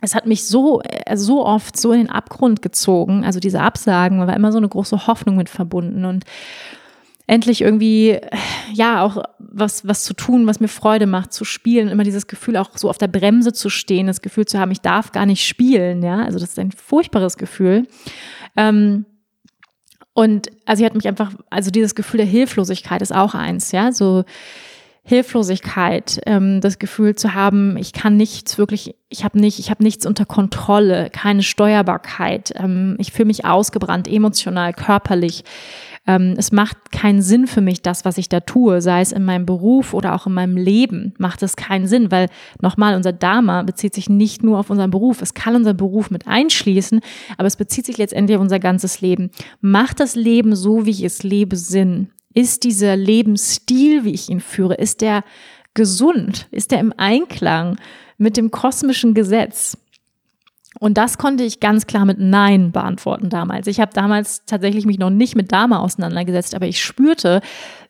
[0.00, 3.24] es hat mich so, äh, so oft so in den Abgrund gezogen.
[3.24, 6.24] Also diese Absagen, war immer so eine große Hoffnung mit verbunden und
[7.26, 8.18] endlich irgendwie,
[8.72, 12.56] ja, auch was, was zu tun, was mir Freude macht, zu spielen, immer dieses Gefühl
[12.56, 15.46] auch so auf der Bremse zu stehen, das Gefühl zu haben, ich darf gar nicht
[15.46, 16.24] spielen, ja.
[16.24, 17.86] Also das ist ein furchtbares Gefühl.
[18.56, 19.04] Ähm,
[20.18, 23.92] und also sie hat mich einfach, also dieses Gefühl der Hilflosigkeit ist auch eins, ja,
[23.92, 24.24] so,
[25.08, 29.82] Hilflosigkeit, ähm, das Gefühl zu haben, ich kann nichts wirklich, ich habe nicht, ich habe
[29.82, 35.44] nichts unter Kontrolle, keine Steuerbarkeit, ähm, ich fühle mich ausgebrannt, emotional, körperlich.
[36.06, 39.24] Ähm, es macht keinen Sinn für mich, das, was ich da tue, sei es in
[39.24, 42.28] meinem Beruf oder auch in meinem Leben, macht es keinen Sinn, weil
[42.60, 46.26] nochmal, unser Dharma bezieht sich nicht nur auf unseren Beruf, es kann unseren Beruf mit
[46.26, 47.00] einschließen,
[47.38, 49.30] aber es bezieht sich letztendlich auf unser ganzes Leben.
[49.62, 52.10] Macht das Leben so, wie ich es lebe, Sinn?
[52.38, 55.24] Ist dieser Lebensstil, wie ich ihn führe, ist der
[55.74, 56.46] gesund?
[56.52, 57.80] Ist der im Einklang
[58.16, 59.76] mit dem kosmischen Gesetz?
[60.78, 63.66] Und das konnte ich ganz klar mit Nein beantworten damals.
[63.66, 67.40] Ich habe damals tatsächlich mich noch nicht mit Dharma auseinandergesetzt, aber ich spürte,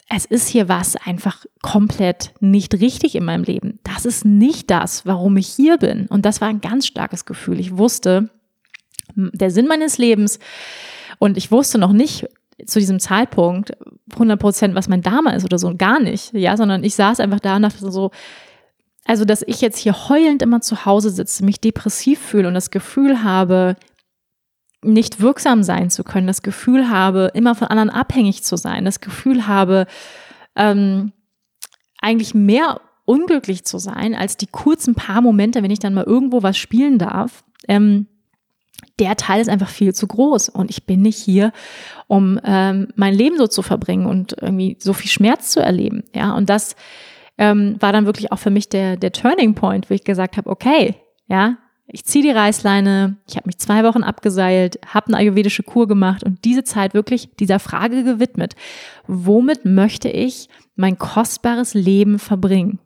[0.09, 3.81] es ist hier was einfach komplett nicht richtig in meinem Leben.
[3.85, 6.07] Das ist nicht das, warum ich hier bin.
[6.07, 7.61] Und das war ein ganz starkes Gefühl.
[7.61, 8.31] Ich wusste,
[9.15, 10.39] der Sinn meines Lebens
[11.19, 12.27] und ich wusste noch nicht,
[12.67, 13.73] zu diesem Zeitpunkt
[14.13, 17.41] 100 Prozent, was mein Dame ist oder so, gar nicht, ja, sondern ich saß einfach
[17.41, 18.11] da und dachte so,
[19.05, 22.71] also, dass ich jetzt hier heulend immer zu Hause sitze, mich depressiv fühle und das
[22.71, 23.77] Gefühl habe,
[24.83, 29.01] nicht wirksam sein zu können, das Gefühl habe, immer von anderen abhängig zu sein, das
[29.01, 29.87] Gefühl habe,
[30.57, 31.13] ähm,
[32.01, 36.43] eigentlich mehr unglücklich zu sein als die kurzen paar Momente, wenn ich dann mal irgendwo
[36.43, 37.45] was spielen darf.
[37.67, 38.07] Ähm,
[38.99, 41.53] der Teil ist einfach viel zu groß und ich bin nicht hier,
[42.07, 46.05] um ähm, mein Leben so zu verbringen und irgendwie so viel Schmerz zu erleben.
[46.15, 46.75] Ja, und das
[47.39, 50.51] ähm, war dann wirklich auch für mich der, der Turning Point, wo ich gesagt habe,
[50.51, 50.97] okay,
[51.29, 51.59] ja,
[51.91, 56.23] ich ziehe die Reißleine, ich habe mich zwei Wochen abgeseilt, habe eine ayurvedische Kur gemacht
[56.23, 58.57] und diese Zeit wirklich dieser Frage gewidmet,
[59.07, 62.79] womit möchte ich mein kostbares Leben verbringen?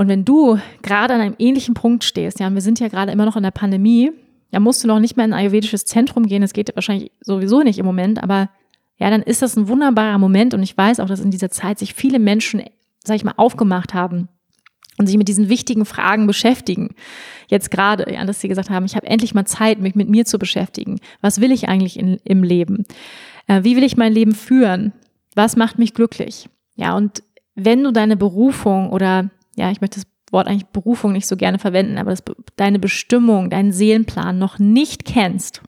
[0.00, 3.26] Und wenn du gerade an einem ähnlichen Punkt stehst, ja, wir sind ja gerade immer
[3.26, 4.10] noch in der Pandemie,
[4.50, 7.60] da musst du noch nicht mehr in ein ayurvedisches Zentrum gehen, das geht wahrscheinlich sowieso
[7.60, 8.48] nicht im Moment, aber
[8.96, 11.78] ja, dann ist das ein wunderbarer Moment und ich weiß auch, dass in dieser Zeit
[11.78, 12.62] sich viele Menschen,
[13.04, 14.28] sag ich mal, aufgemacht haben
[14.96, 16.94] und sich mit diesen wichtigen Fragen beschäftigen.
[17.48, 20.24] Jetzt gerade, ja, dass sie gesagt haben, ich habe endlich mal Zeit, mich mit mir
[20.24, 20.98] zu beschäftigen.
[21.20, 22.86] Was will ich eigentlich in, im Leben?
[23.48, 24.94] Äh, wie will ich mein Leben führen?
[25.34, 26.48] Was macht mich glücklich?
[26.74, 27.22] Ja, und
[27.54, 29.28] wenn du deine Berufung oder
[29.60, 32.22] ja, ich möchte das Wort eigentlich Berufung nicht so gerne verwenden, aber das,
[32.56, 35.60] deine Bestimmung, deinen Seelenplan noch nicht kennst,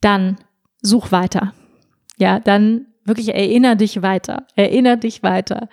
[0.00, 0.36] dann
[0.80, 1.52] such weiter.
[2.18, 5.68] Ja, dann wirklich erinnere dich weiter, erinnere dich weiter.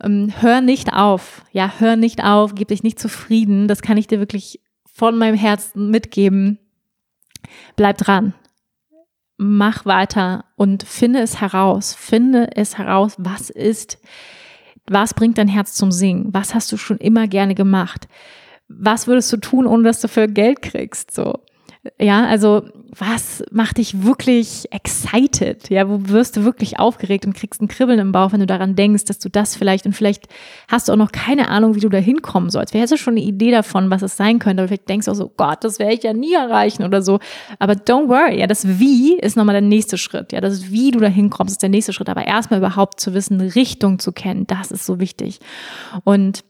[0.00, 3.68] Ähm, hör nicht auf, ja, hör nicht auf, gib dich nicht zufrieden.
[3.68, 6.58] Das kann ich dir wirklich von meinem Herzen mitgeben.
[7.76, 8.34] Bleib dran.
[9.36, 11.92] Mach weiter und finde es heraus.
[11.92, 13.98] Finde es heraus, was ist
[14.86, 16.32] was bringt dein Herz zum Singen?
[16.32, 18.08] Was hast du schon immer gerne gemacht?
[18.68, 21.12] Was würdest du tun, ohne dass du für Geld kriegst?
[21.12, 21.40] So.
[22.00, 22.62] Ja, also
[22.96, 25.68] was macht dich wirklich excited?
[25.68, 28.74] Ja, wo wirst du wirklich aufgeregt und kriegst ein Kribbeln im Bauch, wenn du daran
[28.74, 30.26] denkst, dass du das vielleicht und vielleicht
[30.68, 32.72] hast du auch noch keine Ahnung, wie du da hinkommen sollst.
[32.72, 34.62] Wer hätte schon eine Idee davon, was es sein könnte?
[34.62, 37.18] Oder vielleicht denkst du auch so, Gott, das werde ich ja nie erreichen oder so.
[37.58, 40.32] Aber don't worry, ja, das Wie ist nochmal der nächste Schritt.
[40.32, 42.08] Ja, das Wie du da hinkommst, ist der nächste Schritt.
[42.08, 45.40] Aber erstmal überhaupt zu wissen, Richtung zu kennen, das ist so wichtig.
[46.04, 46.44] Und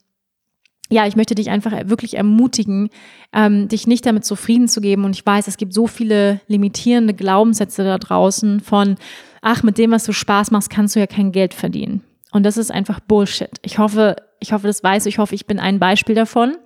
[0.91, 2.91] ja, ich möchte dich einfach wirklich ermutigen,
[3.32, 5.05] ähm, dich nicht damit zufrieden zu geben.
[5.05, 8.97] Und ich weiß, es gibt so viele limitierende Glaubenssätze da draußen von,
[9.41, 12.03] ach, mit dem, was du Spaß machst, kannst du ja kein Geld verdienen.
[12.32, 13.51] Und das ist einfach Bullshit.
[13.62, 16.57] Ich hoffe, ich hoffe, das weiß ich hoffe, ich bin ein Beispiel davon.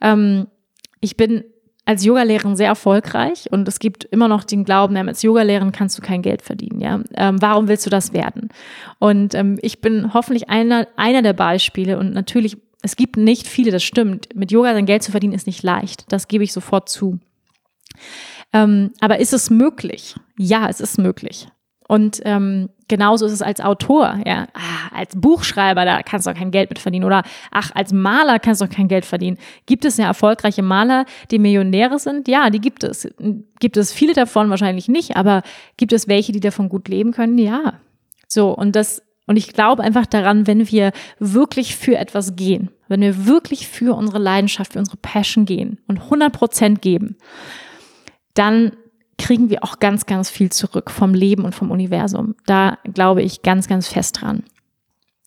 [0.00, 0.48] Ähm,
[1.00, 1.44] ich bin
[1.84, 6.02] als Yogalehrerin sehr erfolgreich und es gibt immer noch den Glauben, als Yogalehrerin kannst du
[6.02, 6.80] kein Geld verdienen.
[6.80, 8.48] Ja, ähm, warum willst du das werden?
[8.98, 13.70] Und ähm, ich bin hoffentlich einer einer der Beispiele und natürlich es gibt nicht viele,
[13.70, 14.34] das stimmt.
[14.34, 16.04] Mit Yoga sein Geld zu verdienen ist nicht leicht.
[16.12, 17.18] Das gebe ich sofort zu.
[18.52, 20.16] Ähm, aber ist es möglich?
[20.36, 21.46] Ja, es ist möglich.
[21.88, 26.34] Und ähm, genauso ist es als Autor, ja, ah, als Buchschreiber, da kannst du auch
[26.34, 27.04] kein Geld mit verdienen.
[27.04, 29.38] Oder ach, als Maler kannst du auch kein Geld verdienen.
[29.66, 32.28] Gibt es ja erfolgreiche Maler, die Millionäre sind?
[32.28, 33.08] Ja, die gibt es.
[33.60, 35.42] Gibt es viele davon wahrscheinlich nicht, aber
[35.76, 37.36] gibt es welche, die davon gut leben können?
[37.38, 37.74] Ja.
[38.26, 43.00] So, und das und ich glaube einfach daran, wenn wir wirklich für etwas gehen, wenn
[43.00, 47.16] wir wirklich für unsere Leidenschaft, für unsere Passion gehen und 100 Prozent geben,
[48.34, 48.72] dann
[49.18, 52.34] kriegen wir auch ganz, ganz viel zurück vom Leben und vom Universum.
[52.46, 54.42] Da glaube ich ganz, ganz fest dran.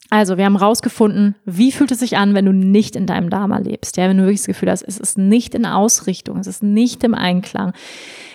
[0.10, 3.58] Also, wir haben rausgefunden, wie fühlt es sich an, wenn du nicht in deinem Dharma
[3.58, 3.98] lebst?
[3.98, 7.04] Ja, wenn du wirklich das Gefühl hast, es ist nicht in Ausrichtung, es ist nicht
[7.04, 7.74] im Einklang.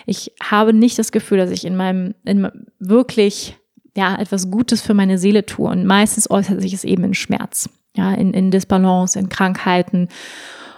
[0.05, 3.57] Ich habe nicht das Gefühl, dass ich in meinem, in wirklich
[3.95, 5.69] ja, etwas Gutes für meine Seele tue.
[5.69, 10.07] Und meistens äußert sich es eben in Schmerz, ja, in, in Disbalance, in Krankheiten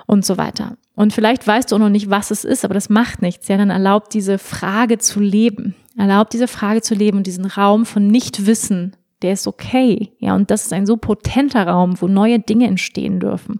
[0.05, 0.77] und so weiter.
[0.95, 3.47] Und vielleicht weißt du auch noch nicht, was es ist, aber das macht nichts.
[3.47, 5.75] Ja, dann erlaubt diese Frage zu leben.
[5.97, 10.11] Erlaubt diese Frage zu leben und diesen Raum von Nichtwissen, der ist okay.
[10.19, 13.59] Ja, und das ist ein so potenter Raum, wo neue Dinge entstehen dürfen,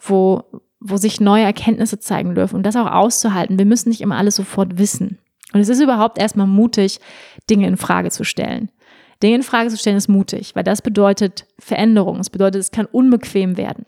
[0.00, 0.44] wo,
[0.80, 3.58] wo sich neue Erkenntnisse zeigen dürfen und das auch auszuhalten.
[3.58, 5.18] Wir müssen nicht immer alles sofort wissen.
[5.52, 6.98] Und es ist überhaupt erstmal mutig,
[7.48, 8.70] Dinge in Frage zu stellen.
[9.22, 12.18] Dinge in Frage zu stellen ist mutig, weil das bedeutet Veränderung.
[12.18, 13.84] Es bedeutet, es kann unbequem werden.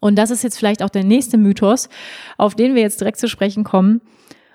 [0.00, 1.88] Und das ist jetzt vielleicht auch der nächste Mythos,
[2.36, 4.00] auf den wir jetzt direkt zu sprechen kommen.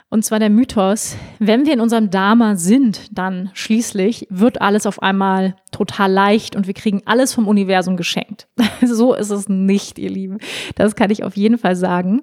[0.10, 5.02] Und zwar der Mythos, wenn wir in unserem Dharma sind, dann schließlich wird alles auf
[5.02, 8.48] einmal total leicht und wir kriegen alles vom Universum geschenkt.
[8.82, 10.38] so ist es nicht, ihr Lieben.
[10.76, 12.22] Das kann ich auf jeden Fall sagen.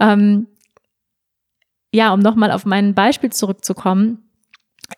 [0.00, 0.46] Ähm,
[1.96, 4.18] ja, um nochmal auf mein Beispiel zurückzukommen.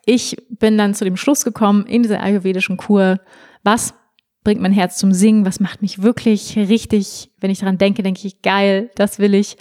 [0.05, 3.21] Ich bin dann zu dem Schluss gekommen in dieser ayurvedischen Kur,
[3.63, 3.95] was
[4.43, 8.27] bringt mein Herz zum Singen, was macht mich wirklich richtig, wenn ich daran denke, denke
[8.27, 9.57] ich, geil, das will ich.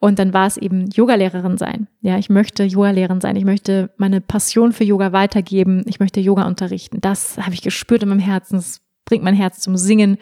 [0.00, 1.86] Und dann war es eben Yogalehrerin sein.
[2.00, 3.36] Ja, ich möchte Yogalehrerin sein.
[3.36, 5.82] Ich möchte meine Passion für Yoga weitergeben.
[5.86, 7.00] Ich möchte Yoga unterrichten.
[7.00, 8.56] Das habe ich gespürt in meinem Herzen.
[8.56, 10.18] Das bringt mein Herz zum Singen.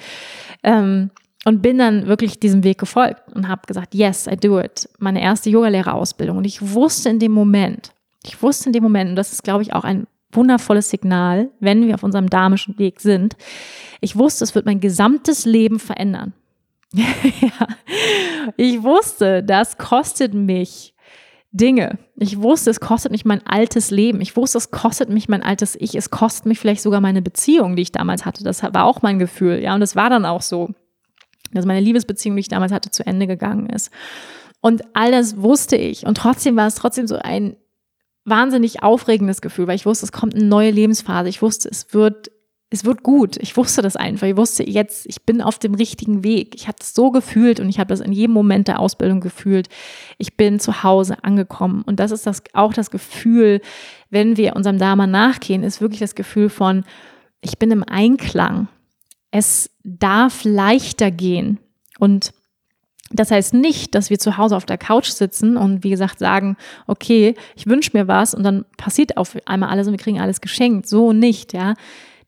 [0.62, 1.10] Ähm,
[1.44, 4.88] und bin dann wirklich diesem Weg gefolgt und habe gesagt, yes, I do it.
[4.98, 6.36] Meine erste Yogalehrerausbildung.
[6.36, 7.92] Und ich wusste in dem Moment,
[8.24, 11.86] ich wusste in dem Moment, und das ist, glaube ich, auch ein wundervolles Signal, wenn
[11.86, 13.36] wir auf unserem dharmischen Weg sind.
[14.00, 16.32] Ich wusste, es wird mein gesamtes Leben verändern.
[18.56, 20.94] Ich wusste, das kostet mich
[21.52, 21.98] Dinge.
[22.16, 24.20] Ich wusste, es kostet mich mein altes Leben.
[24.20, 25.94] Ich wusste, es kostet mich mein altes Ich.
[25.94, 28.42] Es kostet mich vielleicht sogar meine Beziehung, die ich damals hatte.
[28.42, 29.62] Das war auch mein Gefühl.
[29.62, 30.70] Ja, und es war dann auch so,
[31.54, 33.90] dass meine Liebesbeziehung, die ich damals hatte, zu Ende gegangen ist.
[34.60, 36.06] Und all das wusste ich.
[36.06, 37.56] Und trotzdem war es trotzdem so ein
[38.24, 41.28] wahnsinnig aufregendes Gefühl, weil ich wusste, es kommt eine neue Lebensphase.
[41.28, 42.30] Ich wusste, es wird,
[42.70, 43.36] es wird gut.
[43.38, 44.28] Ich wusste das einfach.
[44.28, 46.54] Ich wusste jetzt, ich bin auf dem richtigen Weg.
[46.54, 49.68] Ich habe es so gefühlt und ich habe das in jedem Moment der Ausbildung gefühlt.
[50.18, 51.82] Ich bin zu Hause angekommen.
[51.82, 53.60] Und das ist das, auch das Gefühl,
[54.10, 56.84] wenn wir unserem Dharma nachgehen, ist wirklich das Gefühl von,
[57.40, 58.68] ich bin im Einklang.
[59.32, 61.58] Es darf leichter gehen.
[61.98, 62.32] Und
[63.10, 66.56] das heißt nicht, dass wir zu Hause auf der Couch sitzen und wie gesagt sagen,
[66.86, 70.40] okay, ich wünsche mir was und dann passiert auf einmal alles und wir kriegen alles
[70.40, 70.88] geschenkt.
[70.88, 71.74] So nicht, ja.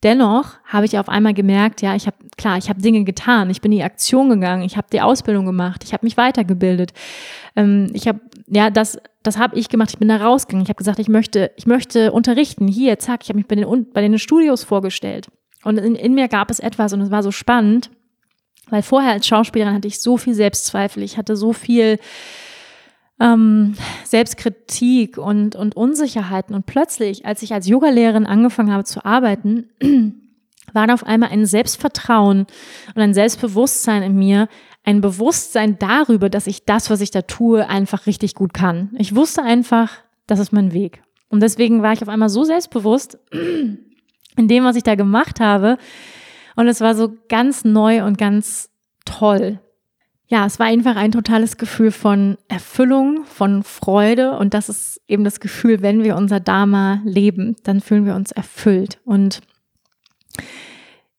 [0.02, 3.62] Dennoch habe ich auf einmal gemerkt, ja, ich habe klar, ich habe Dinge getan, ich
[3.62, 6.92] bin in die Aktion gegangen, ich habe die Ausbildung gemacht, ich habe mich weitergebildet,
[7.56, 9.88] ähm, ich habe ja das das habe ich gemacht.
[9.90, 10.64] Ich bin da rausgegangen.
[10.64, 12.68] Ich habe gesagt, ich möchte ich möchte unterrichten.
[12.68, 15.28] Hier, zack, ich habe mich bei den bei den Studios vorgestellt
[15.64, 17.90] und in, in mir gab es etwas und es war so spannend
[18.70, 21.98] weil vorher als Schauspielerin hatte ich so viel Selbstzweifel, ich hatte so viel
[23.20, 26.54] ähm, Selbstkritik und, und Unsicherheiten.
[26.54, 29.68] Und plötzlich, als ich als Yogalehrerin angefangen habe zu arbeiten,
[30.72, 32.46] war auf einmal ein Selbstvertrauen
[32.94, 34.48] und ein Selbstbewusstsein in mir,
[34.82, 38.90] ein Bewusstsein darüber, dass ich das, was ich da tue, einfach richtig gut kann.
[38.98, 39.92] Ich wusste einfach,
[40.26, 41.02] das ist mein Weg.
[41.28, 43.18] Und deswegen war ich auf einmal so selbstbewusst
[44.36, 45.78] in dem, was ich da gemacht habe,
[46.56, 48.70] und es war so ganz neu und ganz
[49.04, 49.58] toll.
[50.26, 54.38] Ja, es war einfach ein totales Gefühl von Erfüllung, von Freude.
[54.38, 58.32] Und das ist eben das Gefühl, wenn wir unser Dharma leben, dann fühlen wir uns
[58.32, 58.98] erfüllt.
[59.04, 59.40] Und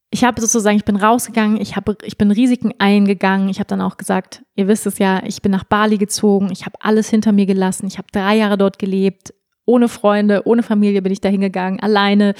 [0.09, 3.49] ich habe sozusagen, ich bin rausgegangen, ich, habe, ich bin Risiken eingegangen.
[3.49, 6.65] Ich habe dann auch gesagt, ihr wisst es ja, ich bin nach Bali gezogen, ich
[6.65, 9.33] habe alles hinter mir gelassen, ich habe drei Jahre dort gelebt,
[9.65, 12.33] ohne Freunde, ohne Familie bin ich da hingegangen, alleine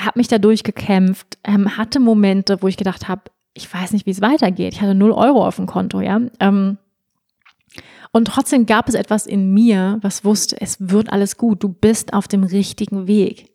[0.00, 3.22] habe mich da durchgekämpft, ähm, hatte Momente, wo ich gedacht habe,
[3.54, 4.74] ich weiß nicht, wie es weitergeht.
[4.74, 6.20] Ich hatte null Euro auf dem Konto, ja.
[6.40, 6.78] Ähm,
[8.12, 11.62] und trotzdem gab es etwas in mir, was wusste, es wird alles gut.
[11.62, 13.50] Du bist auf dem richtigen Weg.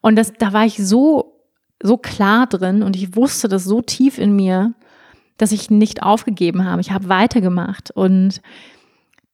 [0.00, 1.42] Und das, da war ich so,
[1.82, 4.74] so klar drin und ich wusste das so tief in mir,
[5.38, 6.80] dass ich nicht aufgegeben habe.
[6.80, 7.90] Ich habe weitergemacht.
[7.90, 8.42] Und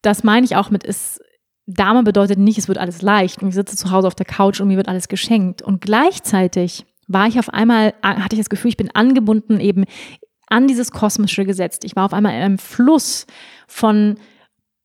[0.02, 1.20] das meine ich auch mit, es,
[1.66, 4.60] Dame bedeutet nicht, es wird alles leicht und ich sitze zu Hause auf der Couch
[4.60, 5.62] und mir wird alles geschenkt.
[5.62, 9.84] Und gleichzeitig war ich auf einmal, hatte ich das Gefühl, ich bin angebunden eben
[10.46, 11.78] an dieses kosmische Gesetz.
[11.84, 13.26] Ich war auf einmal in einem Fluss
[13.66, 14.16] von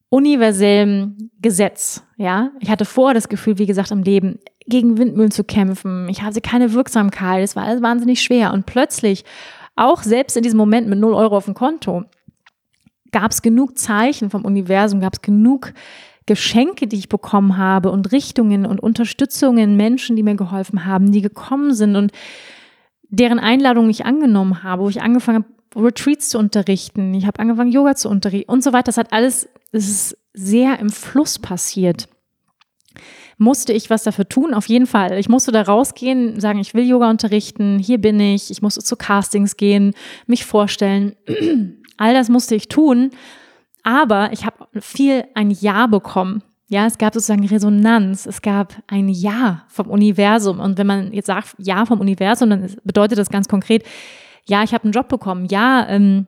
[0.10, 2.52] universellem Gesetz, ja.
[2.60, 6.08] Ich hatte vorher das Gefühl, wie gesagt, im Leben gegen Windmühlen zu kämpfen.
[6.10, 7.44] Ich hatte keine Wirksamkeit.
[7.44, 8.54] Es war alles wahnsinnig schwer.
[8.54, 9.26] Und plötzlich,
[9.76, 12.06] auch selbst in diesem Moment mit null Euro auf dem Konto,
[13.12, 15.74] gab es genug Zeichen vom Universum, gab es genug
[16.30, 21.24] Geschenke, die ich bekommen habe und Richtungen und Unterstützungen, Menschen, die mir geholfen haben, die
[21.24, 22.12] gekommen sind und
[23.10, 27.72] deren Einladung ich angenommen habe, wo ich angefangen habe, Retreats zu unterrichten, ich habe angefangen,
[27.72, 28.86] Yoga zu unterrichten und so weiter.
[28.86, 32.08] Das hat alles, es ist sehr im Fluss passiert.
[33.40, 34.54] Musste ich was dafür tun?
[34.54, 35.18] Auf jeden Fall.
[35.18, 38.96] Ich musste da rausgehen, sagen, ich will Yoga unterrichten, hier bin ich, ich musste zu
[38.96, 39.96] Castings gehen,
[40.28, 41.16] mich vorstellen.
[41.98, 43.10] All das musste ich tun
[43.84, 46.44] aber ich habe viel ein Ja bekommen.
[46.68, 50.60] Ja, es gab sozusagen Resonanz, es gab ein Ja vom Universum.
[50.60, 53.84] Und wenn man jetzt sagt Ja vom Universum, dann bedeutet das ganz konkret,
[54.46, 56.28] ja, ich habe einen Job bekommen, ja, ähm,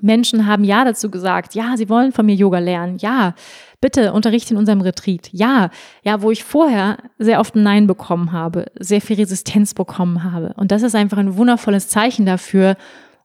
[0.00, 3.34] Menschen haben Ja dazu gesagt, ja, sie wollen von mir Yoga lernen, ja,
[3.80, 5.70] bitte unterrichte in unserem Retreat, ja,
[6.02, 10.54] ja, wo ich vorher sehr oft ein Nein bekommen habe, sehr viel Resistenz bekommen habe.
[10.56, 12.76] Und das ist einfach ein wundervolles Zeichen dafür,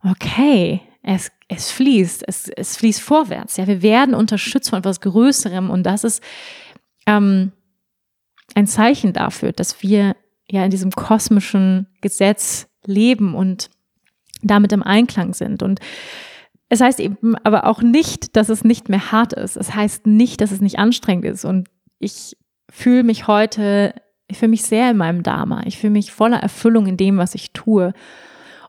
[0.04, 3.58] okay, es, es fließt, es, es fließt vorwärts.
[3.58, 6.24] Ja, wir werden unterstützt von etwas Größerem und das ist
[7.06, 7.52] ähm,
[8.56, 10.16] ein Zeichen dafür, dass wir
[10.50, 13.70] ja in diesem kosmischen Gesetz leben und
[14.42, 15.64] damit im Einklang sind.
[15.64, 15.80] Und
[16.70, 19.56] es heißt eben aber auch nicht, dass es nicht mehr hart ist.
[19.56, 21.46] Es heißt nicht, dass es nicht anstrengend ist.
[21.46, 21.70] Und
[22.00, 22.38] ich
[22.70, 23.94] fühle mich heute,
[24.28, 25.64] ich fühle mich sehr in meinem Dharma.
[25.66, 27.94] Ich fühle mich voller Erfüllung in dem, was ich tue.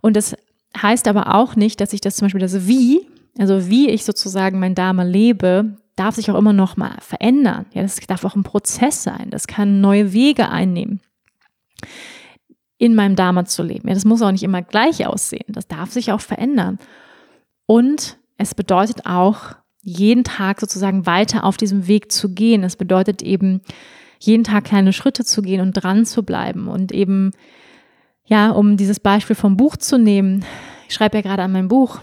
[0.00, 0.36] Und es
[0.80, 3.08] heißt aber auch nicht, dass ich das zum Beispiel das Wie,
[3.38, 7.66] also wie ich sozusagen mein Dharma lebe, darf sich auch immer noch mal verändern.
[7.72, 9.30] Ja, das darf auch ein Prozess sein.
[9.30, 11.00] Das kann neue Wege einnehmen,
[12.78, 13.88] in meinem Dharma zu leben.
[13.88, 15.46] Ja, das muss auch nicht immer gleich aussehen.
[15.48, 16.78] Das darf sich auch verändern.
[17.66, 22.64] Und es bedeutet auch, jeden Tag sozusagen weiter auf diesem Weg zu gehen.
[22.64, 23.60] Es bedeutet eben,
[24.18, 27.30] jeden Tag kleine Schritte zu gehen und dran zu bleiben und eben
[28.26, 30.44] ja, um dieses Beispiel vom Buch zu nehmen,
[30.88, 32.00] ich schreibe ja gerade an meinem Buch.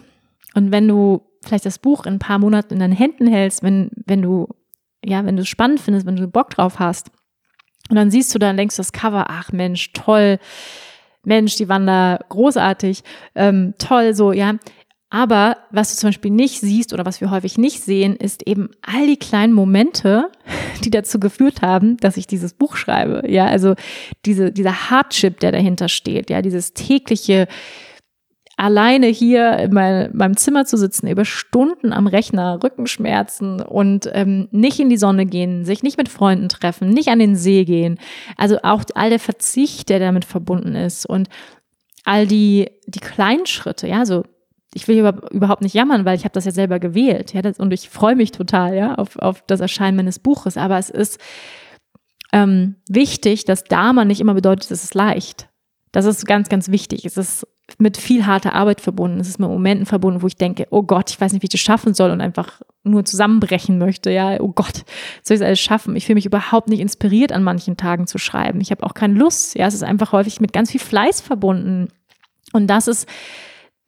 [0.53, 3.91] Und wenn du vielleicht das Buch in ein paar Monaten in deinen Händen hältst, wenn,
[4.05, 4.47] wenn du,
[5.03, 7.11] ja, wenn du es spannend findest, wenn du Bock drauf hast,
[7.89, 10.39] und dann siehst du dann, denkst du das Cover, ach Mensch, toll,
[11.25, 13.03] Mensch, die da großartig,
[13.35, 14.53] ähm, toll, so, ja,
[15.13, 18.71] aber was du zum Beispiel nicht siehst oder was wir häufig nicht sehen, ist eben
[18.81, 20.31] all die kleinen Momente,
[20.83, 23.21] die dazu geführt haben, dass ich dieses Buch schreibe.
[23.31, 23.75] Ja, also
[24.25, 27.47] diese, dieser Hardship, der dahinter steht, ja, dieses tägliche
[28.57, 34.79] alleine hier in meinem Zimmer zu sitzen, über Stunden am Rechner, Rückenschmerzen und ähm, nicht
[34.79, 37.99] in die Sonne gehen, sich nicht mit Freunden treffen, nicht an den See gehen.
[38.35, 41.29] Also auch all der Verzicht, der damit verbunden ist und
[42.03, 44.23] all die, die kleinen Schritte, ja, so
[44.73, 44.97] ich will
[45.31, 48.15] überhaupt nicht jammern, weil ich habe das ja selber gewählt, ja, das, und ich freue
[48.15, 50.57] mich total, ja, auf, auf das Erscheinen meines Buches.
[50.57, 51.19] Aber es ist
[52.31, 55.49] ähm, wichtig, dass Dharma nicht immer bedeutet, es ist leicht.
[55.91, 57.05] Das ist ganz, ganz wichtig.
[57.05, 57.47] Es ist
[57.77, 59.19] mit viel harter Arbeit verbunden.
[59.19, 61.51] Es ist mit Momenten verbunden, wo ich denke, oh Gott, ich weiß nicht, wie ich
[61.51, 64.09] das schaffen soll und einfach nur zusammenbrechen möchte.
[64.09, 64.83] Ja, oh Gott,
[65.21, 65.95] soll ich es alles schaffen?
[65.95, 68.59] Ich fühle mich überhaupt nicht inspiriert, an manchen Tagen zu schreiben.
[68.59, 69.55] Ich habe auch keine Lust.
[69.55, 71.89] Ja, es ist einfach häufig mit ganz viel Fleiß verbunden.
[72.51, 73.07] Und das ist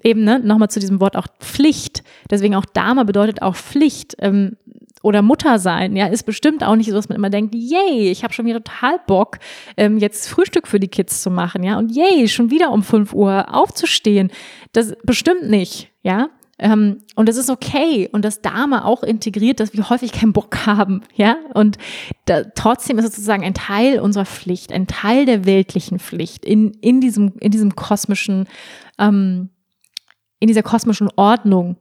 [0.05, 2.03] eben, ne, nochmal zu diesem Wort auch Pflicht.
[2.29, 4.15] Deswegen auch Dame bedeutet auch Pflicht.
[4.19, 4.55] Ähm,
[5.01, 8.23] oder Mutter sein, ja, ist bestimmt auch nicht so, dass man immer denkt, yay, ich
[8.23, 9.37] habe schon wieder total Bock,
[9.77, 13.13] ähm, jetzt Frühstück für die Kids zu machen, ja, und yay, schon wieder um 5
[13.13, 14.31] Uhr aufzustehen.
[14.73, 16.29] Das bestimmt nicht, ja.
[16.57, 18.09] Ähm, und das ist okay.
[18.11, 21.37] Und das Dame auch integriert, dass wir häufig keinen Bock haben, ja.
[21.53, 21.77] Und
[22.25, 26.71] da, trotzdem ist es sozusagen ein Teil unserer Pflicht, ein Teil der weltlichen Pflicht in,
[26.81, 28.47] in diesem, in diesem kosmischen,
[28.97, 29.49] ähm,
[30.45, 31.75] in dieser kosmischen Ordnung.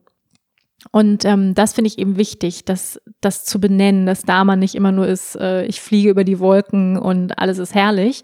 [0.90, 4.90] Und ähm, das finde ich eben wichtig, das, das zu benennen, dass Dharma nicht immer
[4.90, 8.22] nur ist, äh, ich fliege über die Wolken und alles ist herrlich.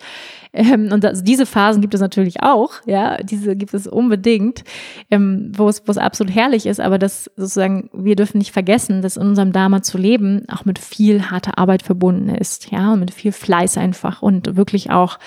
[0.54, 4.64] Ähm, und das, diese Phasen gibt es natürlich auch, ja, diese gibt es unbedingt,
[5.10, 9.02] ähm, wo es wo es absolut herrlich ist, aber das sozusagen, wir dürfen nicht vergessen,
[9.02, 13.00] dass in unserem Dharma zu leben auch mit viel harter Arbeit verbunden ist, ja, und
[13.00, 15.18] mit viel Fleiß einfach und wirklich auch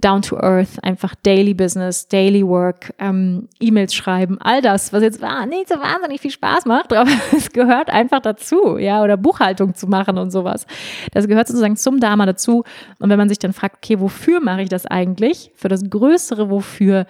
[0.00, 5.22] down to earth, einfach Daily Business, Daily Work, ähm, E-Mails schreiben, all das, was jetzt
[5.22, 9.74] ah, nicht so wahnsinnig viel Spaß macht, aber es gehört einfach dazu, ja, oder Buchhaltung
[9.74, 10.66] zu machen und sowas.
[11.12, 12.64] Das gehört sozusagen zum Dharma dazu.
[12.98, 15.52] Und wenn man sich dann fragt, okay, wofür mache ich das eigentlich?
[15.54, 17.06] Für das größere Wofür,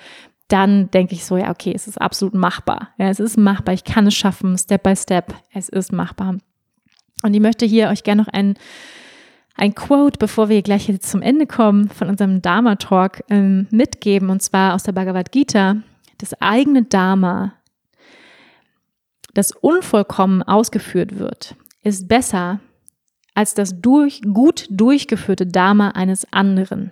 [0.49, 2.89] dann denke ich so, ja, okay, es ist absolut machbar.
[2.99, 6.37] Ja, es ist machbar, ich kann es schaffen, Step by Step, es ist machbar.
[7.23, 8.55] Und ich möchte hier euch gerne noch einen
[9.61, 14.41] ein Quote, bevor wir gleich jetzt zum Ende kommen von unserem Dharma-Talk ähm, mitgeben, und
[14.43, 15.77] zwar aus der Bhagavad Gita.
[16.17, 17.53] Das eigene Dharma,
[19.35, 22.61] das unvollkommen ausgeführt wird, ist besser
[23.35, 26.91] als das durch, gut durchgeführte Dharma eines anderen.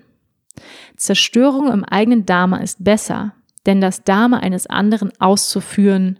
[0.97, 3.33] Zerstörung im eigenen Dharma ist besser,
[3.65, 6.19] denn das Dharma eines anderen auszuführen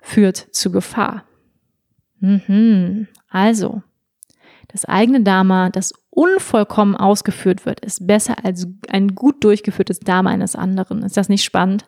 [0.00, 1.24] führt zu Gefahr.
[2.20, 3.08] Mhm.
[3.28, 3.82] Also,
[4.72, 10.56] das eigene Dharma, das unvollkommen ausgeführt wird, ist besser als ein gut durchgeführtes Dharma eines
[10.56, 11.02] anderen.
[11.02, 11.86] Ist das nicht spannend?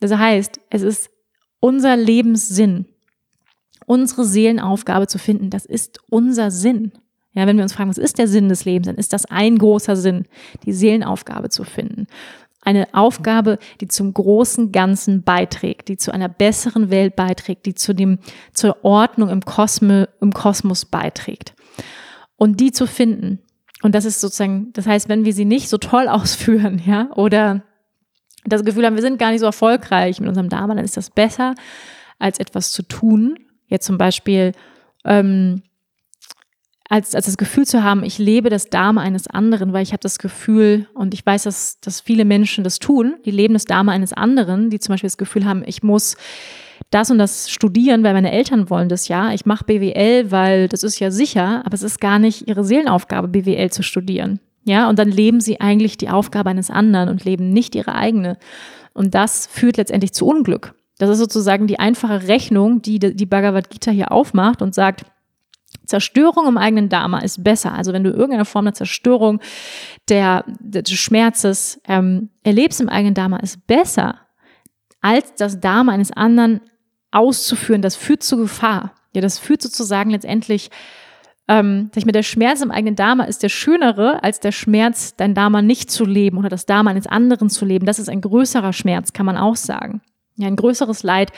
[0.00, 1.10] Das heißt, es ist
[1.60, 2.86] unser Lebenssinn,
[3.86, 5.50] unsere Seelenaufgabe zu finden.
[5.50, 6.92] Das ist unser Sinn.
[7.32, 9.58] Ja, wenn wir uns fragen, was ist der Sinn des Lebens, dann ist das ein
[9.58, 10.26] großer Sinn,
[10.64, 12.06] die Seelenaufgabe zu finden.
[12.60, 17.92] Eine Aufgabe, die zum großen Ganzen beiträgt, die zu einer besseren Welt beiträgt, die zu
[17.92, 18.18] dem,
[18.54, 21.54] zur Ordnung im, Kosme, im Kosmos beiträgt.
[22.36, 23.40] Und die zu finden.
[23.82, 27.62] Und das ist sozusagen, das heißt, wenn wir sie nicht so toll ausführen, ja, oder
[28.44, 31.10] das Gefühl haben, wir sind gar nicht so erfolgreich mit unserem Dharma, dann ist das
[31.10, 31.54] besser,
[32.18, 33.38] als etwas zu tun.
[33.68, 34.52] Jetzt zum Beispiel,
[35.04, 35.62] ähm,
[36.88, 40.00] als, als das Gefühl zu haben, ich lebe das Dharma eines anderen, weil ich habe
[40.00, 43.92] das Gefühl, und ich weiß, dass, dass viele Menschen das tun, die leben das Dharma
[43.92, 46.16] eines anderen, die zum Beispiel das Gefühl haben, ich muss
[46.90, 49.32] das und das studieren, weil meine Eltern wollen das ja.
[49.32, 53.28] Ich mache BWL, weil das ist ja sicher, aber es ist gar nicht ihre Seelenaufgabe,
[53.28, 54.40] BWL zu studieren.
[54.64, 58.38] Ja, und dann leben sie eigentlich die Aufgabe eines anderen und leben nicht ihre eigene.
[58.94, 60.74] Und das führt letztendlich zu Unglück.
[60.98, 65.04] Das ist sozusagen die einfache Rechnung, die die Bhagavad Gita hier aufmacht und sagt,
[65.86, 67.74] Zerstörung im eigenen Dharma ist besser.
[67.74, 69.40] Also wenn du irgendeine Form der Zerstörung
[70.08, 74.20] der, des Schmerzes ähm, erlebst im eigenen Dharma, ist besser,
[75.04, 76.62] als das Dharma eines anderen
[77.10, 77.82] auszuführen.
[77.82, 78.94] Das führt zu Gefahr.
[79.14, 80.70] Ja, das führt sozusagen letztendlich,
[81.46, 85.14] ähm, sag ich mal, der Schmerz im eigenen Dharma ist der schönere, als der Schmerz,
[85.14, 87.84] dein Dharma nicht zu leben oder das Dharma eines anderen zu leben.
[87.84, 90.00] Das ist ein größerer Schmerz, kann man auch sagen.
[90.36, 91.32] Ja, ein größeres Leid,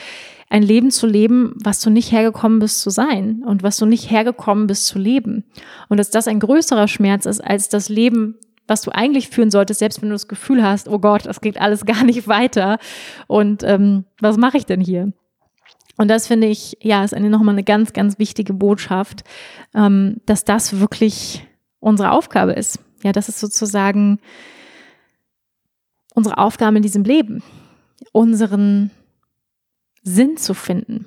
[0.49, 4.12] ein Leben zu leben, was du nicht hergekommen bist zu sein und was du nicht
[4.12, 5.45] hergekommen bist zu leben.
[5.89, 8.37] Und dass das ein größerer Schmerz ist als das Leben,
[8.67, 11.61] was du eigentlich führen solltest, selbst wenn du das Gefühl hast, oh Gott, das geht
[11.61, 12.79] alles gar nicht weiter.
[13.27, 15.12] Und ähm, was mache ich denn hier?
[15.99, 19.25] Und das finde ich, ja, ist eine nochmal eine ganz, ganz wichtige Botschaft,
[19.75, 21.47] ähm, dass das wirklich
[21.81, 22.79] unsere Aufgabe ist.
[23.03, 24.19] Ja, das ist sozusagen
[26.14, 27.43] unsere Aufgabe in diesem Leben
[28.12, 28.91] unseren
[30.03, 31.07] Sinn zu finden.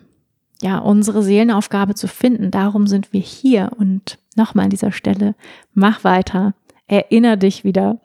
[0.62, 2.52] Ja, unsere Seelenaufgabe zu finden.
[2.52, 3.72] Darum sind wir hier.
[3.78, 5.36] Und nochmal an dieser Stelle,
[5.74, 6.54] mach weiter.
[6.90, 8.02] Erinner dich wieder,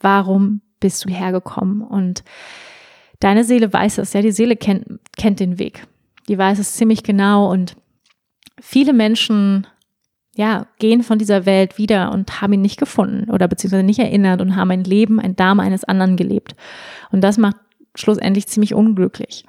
[0.00, 1.82] warum bist du hergekommen?
[1.82, 2.24] Und
[3.20, 4.12] deine Seele weiß es.
[4.12, 4.86] Ja, die Seele kennt,
[5.16, 5.86] kennt den Weg.
[6.28, 7.50] Die weiß es ziemlich genau.
[7.50, 7.76] Und
[8.60, 9.66] viele Menschen
[10.36, 14.40] ja, gehen von dieser Welt wieder und haben ihn nicht gefunden oder beziehungsweise nicht erinnert
[14.40, 16.56] und haben ein Leben, ein Dame eines anderen gelebt.
[17.12, 17.56] Und das macht
[17.94, 19.44] schlussendlich ziemlich unglücklich.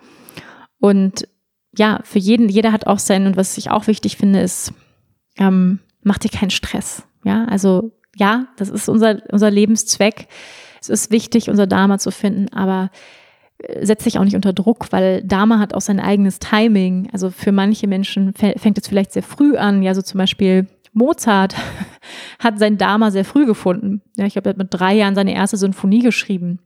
[0.79, 1.27] Und
[1.75, 4.73] ja, für jeden, jeder hat auch sein, und was ich auch wichtig finde, ist,
[5.37, 7.03] ähm, mach dir keinen Stress.
[7.23, 10.27] Ja, also ja, das ist unser, unser Lebenszweck.
[10.81, 12.89] Es ist wichtig, unser Dharma zu finden, aber
[13.57, 17.09] äh, setz dich auch nicht unter Druck, weil Dharma hat auch sein eigenes Timing.
[17.11, 19.83] Also für manche Menschen fängt es vielleicht sehr früh an.
[19.83, 21.55] Ja, so zum Beispiel Mozart
[22.39, 24.01] hat sein Dharma sehr früh gefunden.
[24.15, 26.59] Ja, ich glaube, mit drei Jahren seine erste Sinfonie geschrieben.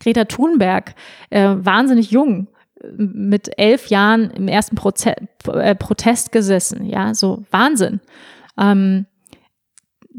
[0.00, 0.94] Greta Thunberg,
[1.28, 2.48] äh, wahnsinnig jung,
[2.96, 5.14] mit elf Jahren im ersten Proze
[5.46, 8.00] äh, Protest gesessen, ja, so Wahnsinn.
[8.58, 9.06] Ähm,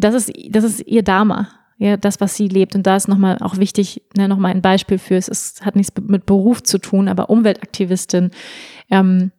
[0.04, 2.76] das ist, das ist ihr Dharma, ja, das, was sie lebt.
[2.76, 5.94] Und da ist nochmal auch wichtig, ne, nochmal ein Beispiel für, es ist, hat nichts
[6.00, 8.32] mit Beruf zu tun, aber Umweltaktivistin,
[8.90, 9.32] ähm,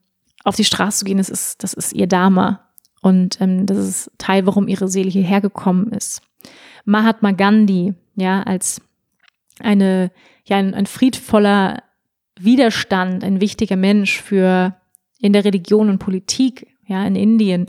[0.45, 2.69] auf die Straße zu gehen, das ist, das ist ihr Dharma.
[3.01, 6.23] Und ähm, das ist Teil, warum ihre Seele hierher gekommen ist.
[6.85, 8.81] Mahatma Gandhi, ja, als
[9.61, 10.11] eine,
[10.45, 11.83] ja, ein, ein friedvoller
[12.39, 14.75] Widerstand, ein wichtiger Mensch für
[15.21, 17.67] in der Religion und Politik, ja, in Indien,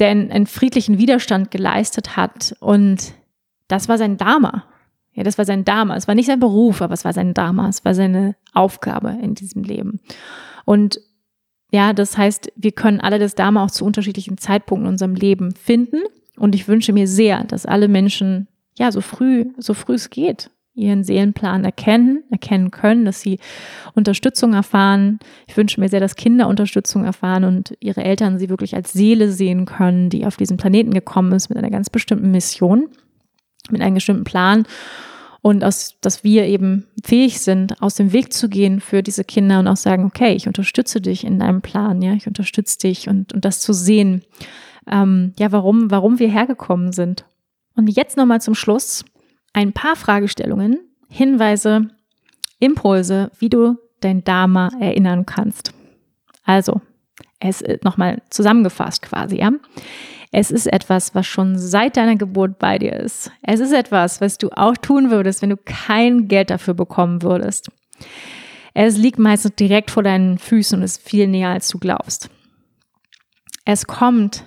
[0.00, 2.56] der einen, friedlichen Widerstand geleistet hat.
[2.60, 3.12] Und
[3.68, 4.64] das war sein Dharma.
[5.12, 5.96] Ja, das war sein Dharma.
[5.96, 7.68] Es war nicht sein Beruf, aber es war sein Dharma.
[7.68, 10.00] Es war seine Aufgabe in diesem Leben.
[10.64, 11.00] Und
[11.72, 15.54] ja, das heißt, wir können alle das Dharma auch zu unterschiedlichen Zeitpunkten in unserem Leben
[15.54, 15.98] finden.
[16.36, 18.48] Und ich wünsche mir sehr, dass alle Menschen
[18.78, 23.38] ja so früh, so früh es geht, ihren Seelenplan erkennen, erkennen können, dass sie
[23.94, 25.18] Unterstützung erfahren.
[25.46, 29.30] Ich wünsche mir sehr, dass Kinder Unterstützung erfahren und ihre Eltern sie wirklich als Seele
[29.30, 32.88] sehen können, die auf diesen Planeten gekommen ist mit einer ganz bestimmten Mission,
[33.70, 34.64] mit einem bestimmten Plan
[35.42, 39.58] und aus, dass wir eben fähig sind, aus dem Weg zu gehen für diese Kinder
[39.58, 43.32] und auch sagen, okay, ich unterstütze dich in deinem Plan, ja, ich unterstütze dich und,
[43.32, 44.22] und das zu sehen,
[44.90, 47.24] ähm, ja, warum, warum wir hergekommen sind.
[47.74, 49.04] Und jetzt nochmal zum Schluss
[49.52, 50.78] ein paar Fragestellungen,
[51.08, 51.90] Hinweise,
[52.58, 55.72] Impulse, wie du dein Dharma erinnern kannst.
[56.44, 56.80] Also,
[57.40, 59.50] es ist nochmal zusammengefasst quasi, ja.
[60.32, 63.32] Es ist etwas, was schon seit deiner Geburt bei dir ist.
[63.42, 67.70] Es ist etwas, was du auch tun würdest, wenn du kein Geld dafür bekommen würdest.
[68.74, 72.30] Es liegt meistens direkt vor deinen Füßen und ist viel näher, als du glaubst.
[73.64, 74.44] Es kommt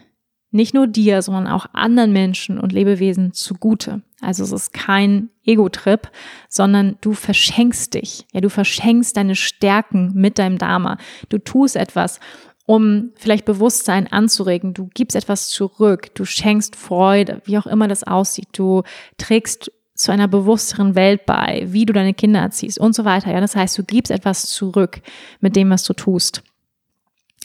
[0.52, 4.02] nicht nur dir, sondern auch anderen Menschen und Lebewesen zugute.
[4.24, 6.10] Also es ist kein Ego-Trip,
[6.50, 8.26] sondern du verschenkst dich.
[8.34, 10.98] Ja, du verschenkst deine Stärken mit deinem Dharma.
[11.30, 12.20] Du tust etwas,
[12.66, 14.74] um vielleicht Bewusstsein anzuregen.
[14.74, 16.16] Du gibst etwas zurück.
[16.16, 18.48] Du schenkst Freude, wie auch immer das aussieht.
[18.54, 18.84] Du
[19.18, 23.32] trägst zu einer bewussteren Welt bei, wie du deine Kinder erziehst und so weiter.
[23.32, 25.02] Ja, das heißt, du gibst etwas zurück
[25.40, 26.42] mit dem, was du tust.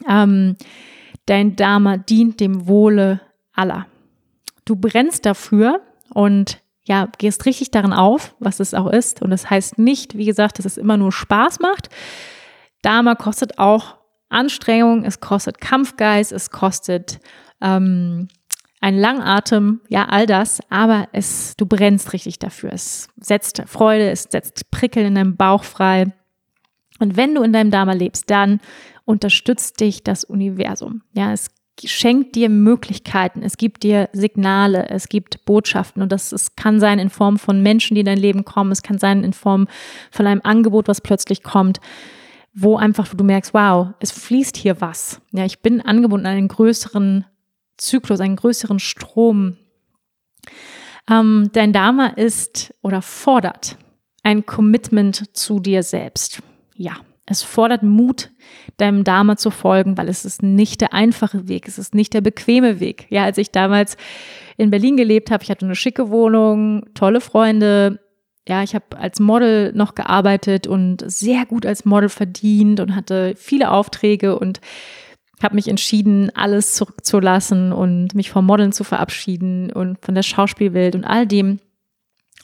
[0.07, 0.55] Ähm,
[1.29, 3.21] Dein Dharma dient dem Wohle
[3.53, 3.85] aller.
[4.65, 5.79] Du brennst dafür
[6.11, 9.21] und ja, gehst richtig darin auf, was es auch ist.
[9.21, 11.89] Und das heißt nicht, wie gesagt, dass es immer nur Spaß macht.
[12.81, 13.97] Dama kostet auch
[14.29, 17.19] Anstrengung, es kostet Kampfgeist, es kostet
[17.61, 18.27] ähm,
[18.81, 22.71] ein Langatem, ja, all das, aber es, du brennst richtig dafür.
[22.71, 26.13] Es setzt Freude, es setzt Prickeln in deinem Bauch frei.
[26.99, 28.61] Und wenn du in deinem Dharma lebst, dann
[29.05, 31.01] unterstützt dich das Universum.
[31.13, 31.49] Ja, es
[31.85, 36.99] schenkt dir Möglichkeiten, es gibt dir Signale, es gibt Botschaften und das es kann sein
[36.99, 39.67] in Form von Menschen, die in dein Leben kommen, es kann sein in Form
[40.11, 41.79] von einem Angebot, was plötzlich kommt,
[42.53, 45.21] wo einfach du merkst, wow, es fließt hier was.
[45.31, 47.25] Ja, ich bin angebunden an einen größeren
[47.77, 49.57] Zyklus, einen größeren Strom.
[51.09, 53.77] Ähm, dein Dharma ist oder fordert
[54.23, 56.41] ein Commitment zu dir selbst.
[56.75, 56.97] Ja,
[57.29, 58.31] es fordert Mut,
[58.77, 62.21] deinem Dharma zu folgen, weil es ist nicht der einfache Weg, es ist nicht der
[62.21, 63.05] bequeme Weg.
[63.09, 63.97] Ja, als ich damals
[64.57, 67.99] in Berlin gelebt habe, ich hatte eine schicke Wohnung, tolle Freunde.
[68.47, 73.33] Ja, ich habe als Model noch gearbeitet und sehr gut als Model verdient und hatte
[73.37, 74.59] viele Aufträge und
[75.41, 80.95] habe mich entschieden, alles zurückzulassen und mich vom Modeln zu verabschieden und von der Schauspielwelt
[80.95, 81.59] und all dem.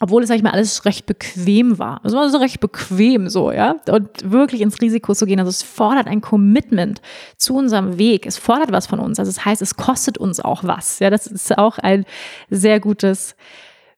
[0.00, 2.02] Obwohl es, sag ich mal, alles recht bequem war.
[2.04, 3.76] Es war so recht bequem so, ja.
[3.88, 5.38] Und wirklich ins Risiko zu gehen.
[5.38, 7.00] Also es fordert ein Commitment
[7.38, 8.26] zu unserem Weg.
[8.26, 9.18] Es fordert was von uns.
[9.18, 10.98] Also es das heißt, es kostet uns auch was.
[10.98, 12.04] Ja, das ist auch ein
[12.50, 13.36] sehr gutes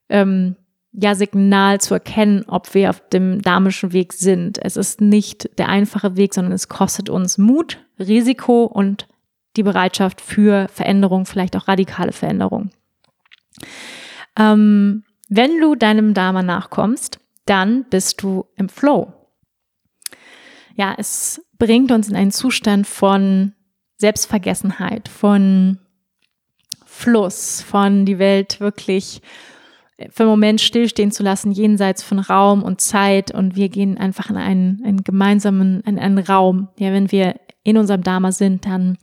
[0.08, 0.54] ähm,
[0.92, 4.58] ja, Signal zu erkennen, ob wir auf dem damischen Weg sind.
[4.64, 9.08] Es ist nicht der einfache Weg, sondern es kostet uns Mut, Risiko und
[9.56, 12.70] die Bereitschaft für Veränderung, vielleicht auch radikale Veränderung.
[14.36, 19.12] Ähm, wenn du deinem Dharma nachkommst, dann bist du im Flow.
[20.74, 23.52] Ja, es bringt uns in einen Zustand von
[23.96, 25.78] Selbstvergessenheit, von
[26.86, 29.22] Fluss, von die Welt wirklich
[30.10, 34.30] für einen Moment stillstehen zu lassen, jenseits von Raum und Zeit und wir gehen einfach
[34.30, 36.68] in einen, einen gemeinsamen, in einen Raum.
[36.78, 37.34] Ja, wenn wir
[37.64, 38.96] in unserem Dharma sind, dann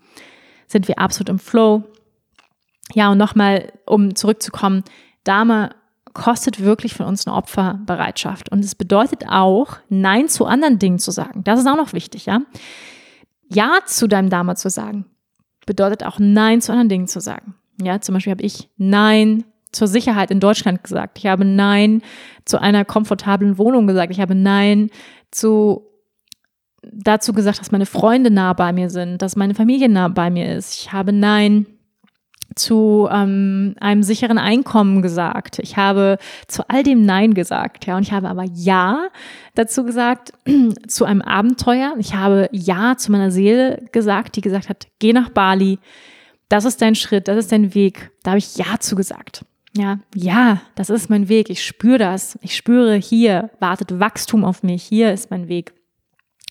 [0.67, 1.83] sind wir absolut im Flow.
[2.93, 4.83] Ja, und nochmal, um zurückzukommen,
[5.25, 5.75] Dharma
[6.15, 8.51] kostet wirklich von uns eine Opferbereitschaft.
[8.51, 11.43] Und es bedeutet auch, Nein zu anderen Dingen zu sagen.
[11.43, 12.41] Das ist auch noch wichtig, ja.
[13.47, 15.05] Ja zu deinem Dharma zu sagen,
[15.67, 17.55] bedeutet auch Nein zu anderen Dingen zu sagen.
[17.79, 21.19] Ja, zum Beispiel habe ich Nein zur Sicherheit in Deutschland gesagt.
[21.19, 22.01] Ich habe Nein
[22.45, 24.11] zu einer komfortablen Wohnung gesagt.
[24.11, 24.89] Ich habe Nein
[25.31, 25.85] zu
[26.81, 30.55] dazu gesagt, dass meine Freunde nah bei mir sind, dass meine Familie nah bei mir
[30.55, 30.79] ist.
[30.79, 31.65] Ich habe Nein
[32.55, 35.59] zu ähm, einem sicheren Einkommen gesagt.
[35.59, 36.17] Ich habe
[36.47, 39.09] zu all dem Nein gesagt, ja, und ich habe aber Ja
[39.53, 40.33] dazu gesagt
[40.87, 41.95] zu einem Abenteuer.
[41.99, 45.79] Ich habe Ja zu meiner Seele gesagt, die gesagt hat, geh nach Bali.
[46.49, 48.11] Das ist dein Schritt, das ist dein Weg.
[48.23, 49.45] Da habe ich Ja zu gesagt.
[49.77, 51.49] Ja, ja, das ist mein Weg.
[51.49, 52.39] Ich spüre das.
[52.41, 54.83] Ich spüre, hier wartet Wachstum auf mich.
[54.83, 55.73] Hier ist mein Weg.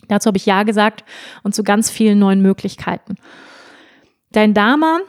[0.09, 1.05] Dazu habe ich Ja gesagt
[1.43, 3.17] und zu ganz vielen neuen Möglichkeiten.
[4.33, 5.01] Dein Dharma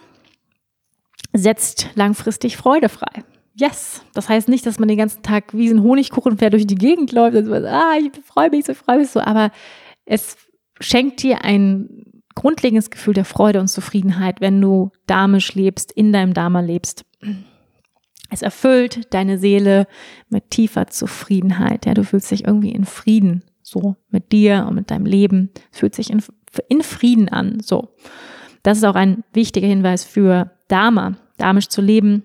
[1.38, 3.24] setzt langfristig Freude frei.
[3.56, 4.04] Yes.
[4.14, 7.38] Das heißt nicht, dass man den ganzen Tag wie ein Honigkuchenpferd durch die Gegend läuft
[7.38, 9.52] und so, ah, ich freue mich so, freue mich so, aber
[10.06, 10.38] es
[10.82, 12.06] schenkt dir ein
[12.36, 17.06] grundlegendes Gefühl der Freude und Zufriedenheit, wenn du dharmisch lebst, in deinem Dharma lebst.
[18.30, 19.88] Es erfüllt deine Seele
[20.30, 21.86] mit tiefer Zufriedenheit.
[21.86, 25.52] Ja, du fühlst dich irgendwie in Frieden, so mit dir und mit deinem Leben.
[25.72, 26.22] Es fühlt sich in,
[26.68, 27.96] in Frieden an, so.
[28.64, 32.24] Das ist auch ein wichtiger Hinweis für Dharma, dharmisch zu leben.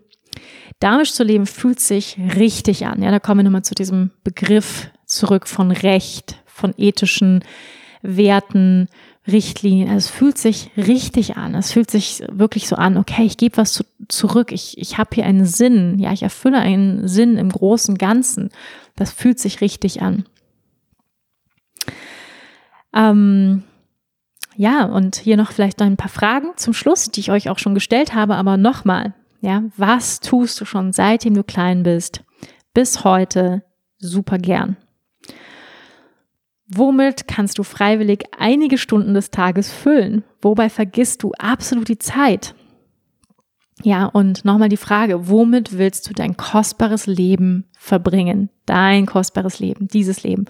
[0.80, 3.02] Dharmisch zu leben fühlt sich richtig an.
[3.02, 7.44] Ja, da kommen wir nochmal zu diesem Begriff zurück von Recht, von ethischen
[8.02, 8.88] Werten,
[9.26, 9.88] Richtlinien.
[9.88, 11.54] Also es fühlt sich richtig an.
[11.54, 14.52] Es fühlt sich wirklich so an, okay, ich gebe was zu, zurück.
[14.52, 15.98] Ich, ich habe hier einen Sinn.
[15.98, 18.50] Ja, ich erfülle einen Sinn im großen Ganzen.
[18.96, 20.24] Das fühlt sich richtig an.
[22.94, 23.62] Ähm,
[24.60, 27.74] ja, und hier noch vielleicht ein paar Fragen zum Schluss, die ich euch auch schon
[27.74, 29.14] gestellt habe, aber nochmal.
[29.40, 32.24] Ja, was tust du schon seitdem du klein bist
[32.74, 33.62] bis heute
[33.96, 34.76] super gern?
[36.66, 40.24] Womit kannst du freiwillig einige Stunden des Tages füllen?
[40.42, 42.54] Wobei vergisst du absolut die Zeit?
[43.82, 48.50] Ja, und nochmal die Frage, womit willst du dein kostbares Leben verbringen?
[48.66, 50.44] Dein kostbares Leben, dieses Leben.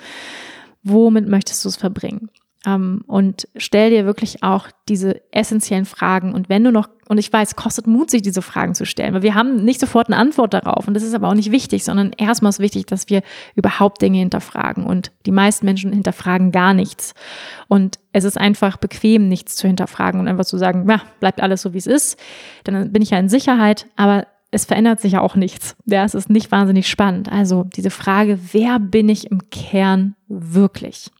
[0.82, 2.28] Womit möchtest du es verbringen?
[2.66, 6.34] Ähm, und stell dir wirklich auch diese essentiellen Fragen.
[6.34, 9.22] Und wenn du noch, und ich weiß, kostet Mut, sich diese Fragen zu stellen, weil
[9.22, 10.86] wir haben nicht sofort eine Antwort darauf.
[10.86, 13.22] Und das ist aber auch nicht wichtig, sondern erstmal ist wichtig, dass wir
[13.54, 14.84] überhaupt Dinge hinterfragen.
[14.84, 17.14] Und die meisten Menschen hinterfragen gar nichts.
[17.68, 21.62] Und es ist einfach bequem, nichts zu hinterfragen und einfach zu sagen, ja, bleibt alles
[21.62, 22.20] so, wie es ist.
[22.64, 23.86] Dann bin ich ja in Sicherheit.
[23.96, 25.76] Aber es verändert sich ja auch nichts.
[25.86, 27.30] Ja, es ist nicht wahnsinnig spannend.
[27.30, 31.10] Also diese Frage, wer bin ich im Kern wirklich?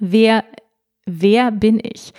[0.00, 0.44] Wer,
[1.06, 2.12] wer bin ich?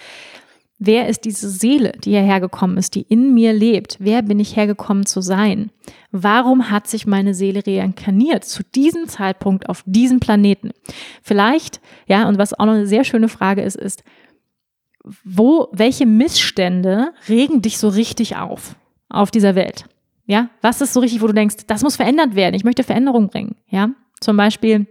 [0.82, 3.98] Wer ist diese Seele, die hierher gekommen ist, die in mir lebt?
[4.00, 5.72] Wer bin ich hergekommen zu sein?
[6.12, 10.72] Warum hat sich meine Seele reinkarniert zu diesem Zeitpunkt auf diesem Planeten?
[11.22, 14.04] Vielleicht, ja, und was auch noch eine sehr schöne Frage ist, ist,
[15.26, 18.76] wo, welche Missstände regen dich so richtig auf,
[19.10, 19.86] auf dieser Welt?
[20.26, 23.28] Ja, was ist so richtig, wo du denkst, das muss verändert werden, ich möchte Veränderung
[23.28, 23.56] bringen?
[23.68, 23.90] Ja,
[24.22, 24.88] zum Beispiel,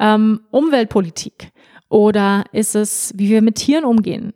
[0.00, 1.52] ähm, Umweltpolitik?
[1.88, 4.32] Oder ist es, wie wir mit Tieren umgehen?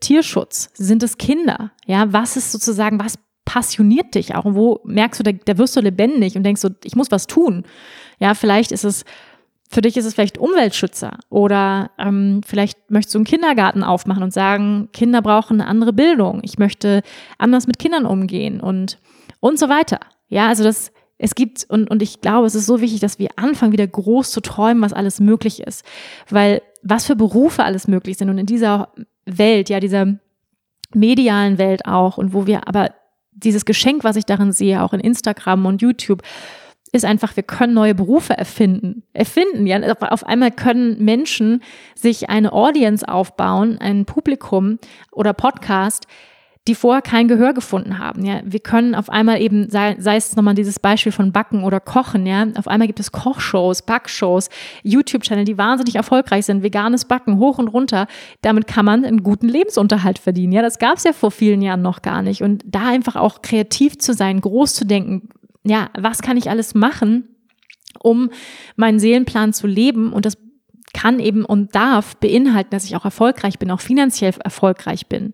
[0.00, 0.70] Tierschutz?
[0.74, 1.70] Sind es Kinder?
[1.86, 3.14] Ja, was ist sozusagen, was
[3.44, 4.44] passioniert dich auch?
[4.44, 7.26] Und wo merkst du, da, da wirst du lebendig und denkst so, ich muss was
[7.26, 7.64] tun?
[8.18, 9.04] Ja, vielleicht ist es,
[9.68, 14.32] für dich ist es vielleicht Umweltschützer oder ähm, vielleicht möchtest du einen Kindergarten aufmachen und
[14.32, 16.40] sagen, Kinder brauchen eine andere Bildung.
[16.44, 17.02] Ich möchte
[17.38, 18.98] anders mit Kindern umgehen und,
[19.40, 19.98] und so weiter.
[20.28, 23.28] Ja, also das es gibt, und, und ich glaube, es ist so wichtig, dass wir
[23.36, 25.84] anfangen, wieder groß zu träumen, was alles möglich ist.
[26.28, 28.88] Weil was für Berufe alles möglich sind und in dieser
[29.24, 30.18] Welt, ja, dieser
[30.92, 32.90] medialen Welt auch und wo wir aber
[33.30, 36.22] dieses Geschenk, was ich darin sehe, auch in Instagram und YouTube,
[36.90, 39.04] ist einfach, wir können neue Berufe erfinden.
[39.12, 39.80] Erfinden, ja.
[40.10, 41.62] Auf einmal können Menschen
[41.94, 44.80] sich eine Audience aufbauen, ein Publikum
[45.12, 46.08] oder Podcast,
[46.68, 48.24] die vorher kein Gehör gefunden haben.
[48.24, 51.80] Ja, wir können auf einmal eben, sei, sei es nochmal dieses Beispiel von Backen oder
[51.80, 54.48] Kochen, ja, auf einmal gibt es Kochshows, Backshows,
[54.84, 58.06] YouTube-Channel, die wahnsinnig erfolgreich sind, veganes Backen hoch und runter.
[58.42, 60.52] Damit kann man einen guten Lebensunterhalt verdienen.
[60.52, 62.42] Ja, das gab es ja vor vielen Jahren noch gar nicht.
[62.42, 65.30] Und da einfach auch kreativ zu sein, groß zu denken,
[65.64, 67.28] ja, was kann ich alles machen,
[67.98, 68.30] um
[68.76, 70.38] meinen Seelenplan zu leben und das
[70.94, 75.32] kann eben und darf beinhalten, dass ich auch erfolgreich bin, auch finanziell erfolgreich bin.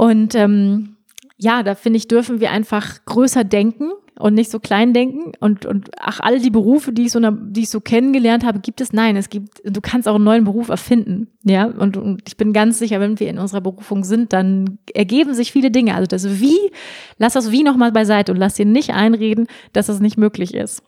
[0.00, 0.96] Und ähm,
[1.36, 5.32] ja, da finde ich, dürfen wir einfach größer denken und nicht so klein denken.
[5.40, 8.80] Und, und ach, all die Berufe, die ich so, die ich so kennengelernt habe, gibt
[8.80, 8.94] es?
[8.94, 11.28] Nein, es gibt, du kannst auch einen neuen Beruf erfinden.
[11.44, 15.34] Ja, und, und ich bin ganz sicher, wenn wir in unserer Berufung sind, dann ergeben
[15.34, 15.94] sich viele Dinge.
[15.94, 16.70] Also das Wie,
[17.18, 20.82] lass das Wie nochmal beiseite und lass dir nicht einreden, dass es nicht möglich ist.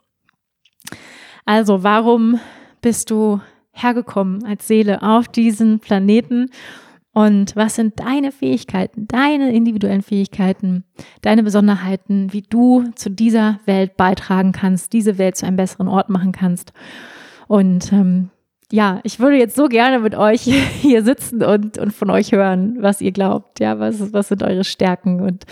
[1.45, 2.41] Also, warum
[2.81, 6.49] bist du hergekommen als Seele auf diesen Planeten?
[7.15, 10.85] Und was sind deine Fähigkeiten, deine individuellen Fähigkeiten,
[11.21, 16.09] deine Besonderheiten, wie du zu dieser Welt beitragen kannst, diese Welt zu einem besseren Ort
[16.09, 16.73] machen kannst.
[17.49, 18.31] Und ähm,
[18.71, 20.43] ja, ich würde jetzt so gerne mit euch
[20.81, 23.61] hier sitzen und, und von euch hören, was ihr glaubt.
[23.61, 25.21] Ja, was, was sind eure Stärken?
[25.21, 25.45] Und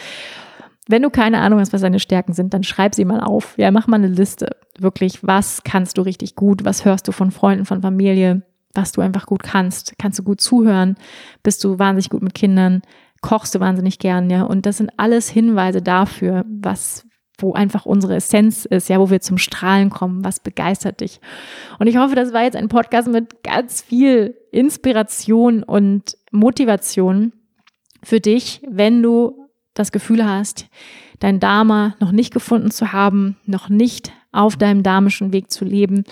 [0.89, 3.59] wenn du keine Ahnung hast, was deine Stärken sind, dann schreib sie mal auf.
[3.59, 4.57] Ja, mach mal eine Liste.
[4.79, 6.65] Wirklich, was kannst du richtig gut?
[6.65, 8.43] Was hörst du von Freunden, von Familie?
[8.75, 9.95] Was du einfach gut kannst.
[9.99, 10.97] Kannst du gut zuhören,
[11.43, 12.83] bist du wahnsinnig gut mit Kindern,
[13.21, 14.43] kochst du wahnsinnig gern, ja.
[14.43, 17.07] Und das sind alles Hinweise dafür, was,
[17.39, 21.21] wo einfach unsere Essenz ist, ja, wo wir zum Strahlen kommen, was begeistert dich.
[21.79, 27.33] Und ich hoffe, das war jetzt ein Podcast mit ganz viel Inspiration und Motivation
[28.03, 30.69] für dich, wenn du das Gefühl hast,
[31.19, 36.05] dein Dharma noch nicht gefunden zu haben, noch nicht auf deinem dharmischen Weg zu leben,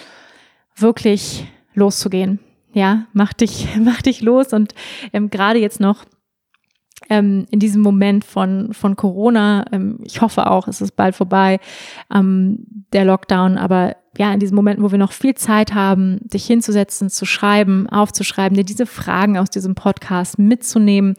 [0.77, 2.41] wirklich loszugehen
[2.73, 4.75] ja, mach dich, mach dich los und
[5.13, 6.05] ähm, gerade jetzt noch
[7.11, 11.61] ähm, in diesem Moment von, von Corona, ähm, ich hoffe auch, es ist bald vorbei,
[12.13, 16.45] ähm, der Lockdown, aber ja, in diesem Moment, wo wir noch viel Zeit haben, dich
[16.47, 21.15] hinzusetzen, zu schreiben, aufzuschreiben, dir diese Fragen aus diesem Podcast mitzunehmen,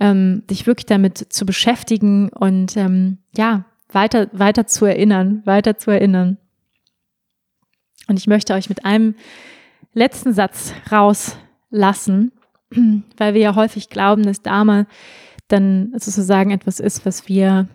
[0.00, 5.92] ähm, dich wirklich damit zu beschäftigen und ähm, ja, weiter, weiter zu erinnern, weiter zu
[5.92, 6.38] erinnern.
[8.08, 9.14] Und ich möchte euch mit einem
[9.94, 12.32] letzten Satz rauslassen,
[13.16, 14.86] weil wir ja häufig glauben, dass Dharma
[15.48, 17.68] dann sozusagen etwas ist, was wir,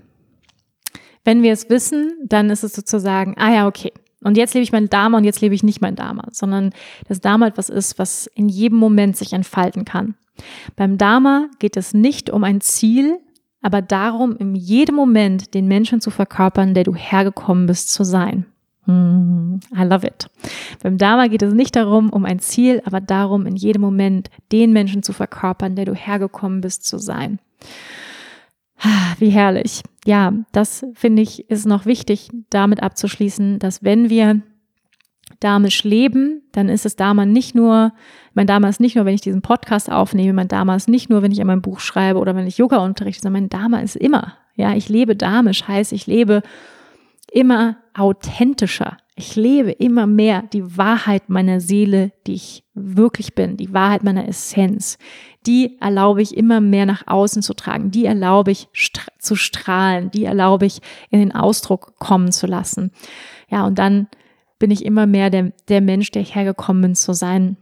[1.23, 3.93] wenn wir es wissen, dann ist es sozusagen, ah ja, okay.
[4.21, 6.71] Und jetzt lebe ich mein Dharma und jetzt lebe ich nicht mein Dharma, sondern
[7.07, 10.15] das Dharma etwas ist, was in jedem Moment sich entfalten kann.
[10.75, 13.19] Beim Dharma geht es nicht um ein Ziel,
[13.61, 18.45] aber darum, in jedem Moment den Menschen zu verkörpern, der du hergekommen bist zu sein.
[18.85, 20.29] Mm, I love it.
[20.81, 24.73] Beim Dharma geht es nicht darum, um ein Ziel, aber darum, in jedem Moment den
[24.73, 27.39] Menschen zu verkörpern, der du hergekommen bist zu sein.
[28.81, 29.83] Ah, wie herrlich.
[30.05, 34.41] Ja, das finde ich ist noch wichtig, damit abzuschließen, dass wenn wir
[35.39, 37.93] damisch leben, dann ist es damals nicht nur,
[38.33, 41.41] mein damals nicht nur, wenn ich diesen Podcast aufnehme, mein damals nicht nur, wenn ich
[41.41, 44.33] an meinem Buch schreibe oder wenn ich Yoga unterrichte, sondern mein damals ist immer.
[44.55, 46.41] Ja, ich lebe damisch, heißt, ich lebe
[47.31, 48.97] immer authentischer.
[49.15, 54.27] Ich lebe immer mehr die Wahrheit meiner Seele, die ich wirklich bin, die Wahrheit meiner
[54.27, 54.97] Essenz.
[55.45, 57.91] Die erlaube ich immer mehr nach außen zu tragen.
[57.91, 60.09] Die erlaube ich stra zu strahlen.
[60.11, 60.79] Die erlaube ich
[61.09, 62.91] in den Ausdruck kommen zu lassen.
[63.49, 64.07] Ja, und dann
[64.57, 67.57] bin ich immer mehr der, der Mensch, der ich hergekommen bin zu sein.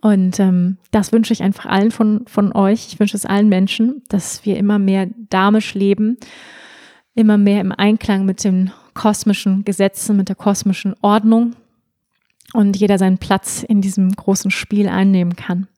[0.00, 2.86] Und ähm, das wünsche ich einfach allen von, von euch.
[2.88, 6.16] Ich wünsche es allen Menschen, dass wir immer mehr damisch leben,
[7.14, 11.54] immer mehr im Einklang mit den kosmischen Gesetzen, mit der kosmischen Ordnung
[12.52, 15.68] und jeder seinen Platz in diesem großen Spiel einnehmen kann.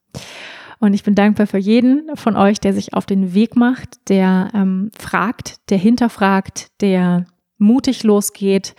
[0.79, 4.51] Und ich bin dankbar für jeden von euch, der sich auf den Weg macht, der
[4.53, 7.27] ähm, fragt, der hinterfragt, der
[7.59, 8.75] mutig losgeht,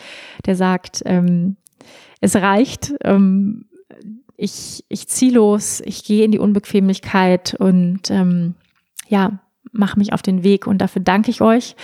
[0.45, 1.55] der sagt, ähm,
[2.19, 3.65] es reicht, ähm,
[4.35, 8.55] ich, ich ziehe los, ich gehe in die Unbequemlichkeit und ähm,
[9.07, 9.39] ja,
[9.71, 10.67] mache mich auf den Weg.
[10.67, 11.75] Und dafür danke ich euch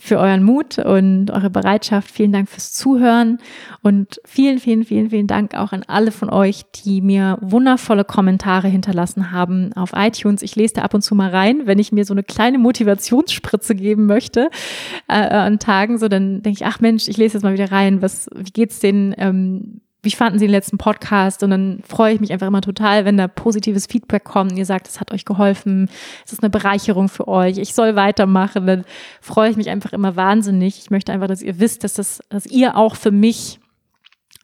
[0.00, 2.10] für euren Mut und eure Bereitschaft.
[2.10, 3.38] Vielen Dank fürs Zuhören
[3.82, 8.68] und vielen, vielen, vielen, vielen Dank auch an alle von euch, die mir wundervolle Kommentare
[8.68, 10.42] hinterlassen haben auf iTunes.
[10.42, 13.74] Ich lese da ab und zu mal rein, wenn ich mir so eine kleine Motivationsspritze
[13.74, 14.50] geben möchte
[15.08, 18.02] äh, an Tagen, so dann denke ich, ach Mensch, ich lese jetzt mal wieder rein.
[18.02, 19.14] Was, wie geht's denn?
[19.18, 21.42] Ähm, wie fanden Sie den letzten Podcast?
[21.42, 24.88] Und dann freue ich mich einfach immer total, wenn da positives Feedback kommt ihr sagt,
[24.88, 25.88] es hat euch geholfen,
[26.26, 28.66] es ist eine Bereicherung für euch, ich soll weitermachen.
[28.66, 28.84] Dann
[29.20, 30.78] freue ich mich einfach immer wahnsinnig.
[30.78, 33.60] Ich möchte einfach, dass ihr wisst, dass das, dass ihr auch für mich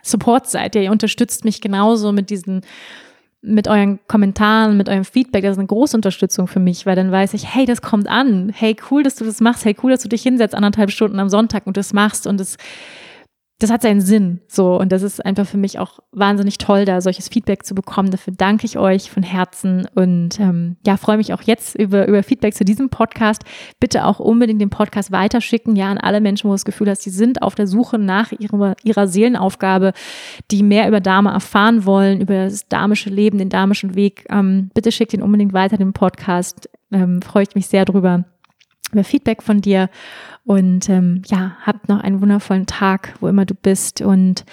[0.02, 0.76] Support seid.
[0.76, 2.62] Ihr unterstützt mich genauso mit diesen
[3.40, 7.12] mit euren Kommentaren, mit eurem Feedback, das ist eine große Unterstützung für mich, weil dann
[7.12, 8.52] weiß ich, hey, das kommt an.
[8.52, 9.64] Hey, cool, dass du das machst.
[9.64, 12.56] Hey, cool, dass du dich hinsetzt anderthalb Stunden am Sonntag und das machst und das
[13.60, 14.40] das hat seinen Sinn.
[14.46, 18.12] So, und das ist einfach für mich auch wahnsinnig toll, da solches Feedback zu bekommen.
[18.12, 22.22] Dafür danke ich euch von Herzen und ähm, ja, freue mich auch jetzt über, über
[22.22, 23.42] Feedback zu diesem Podcast.
[23.80, 27.04] Bitte auch unbedingt den Podcast weiterschicken, ja, an alle Menschen, wo du das Gefühl hast,
[27.04, 29.92] die sind auf der Suche nach ihrer, ihrer Seelenaufgabe,
[30.52, 34.24] die mehr über Dame erfahren wollen, über das damische Leben, den damischen Weg.
[34.30, 36.70] Ähm, bitte schickt ihn unbedingt weiter, den Podcast.
[36.92, 38.24] Ähm, freue ich mich sehr drüber
[38.92, 39.90] über Feedback von dir.
[40.44, 44.00] Und ähm, ja, habt noch einen wundervollen Tag, wo immer du bist.
[44.00, 44.44] Und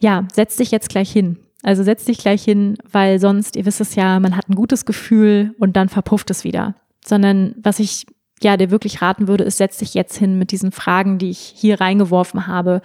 [0.00, 1.38] ja, setz dich jetzt gleich hin.
[1.62, 4.84] Also setz dich gleich hin, weil sonst, ihr wisst es ja, man hat ein gutes
[4.84, 6.74] Gefühl und dann verpufft es wieder.
[7.04, 8.06] Sondern was ich
[8.42, 11.38] ja dir wirklich raten würde, ist, setz dich jetzt hin mit diesen Fragen, die ich
[11.38, 12.82] hier reingeworfen habe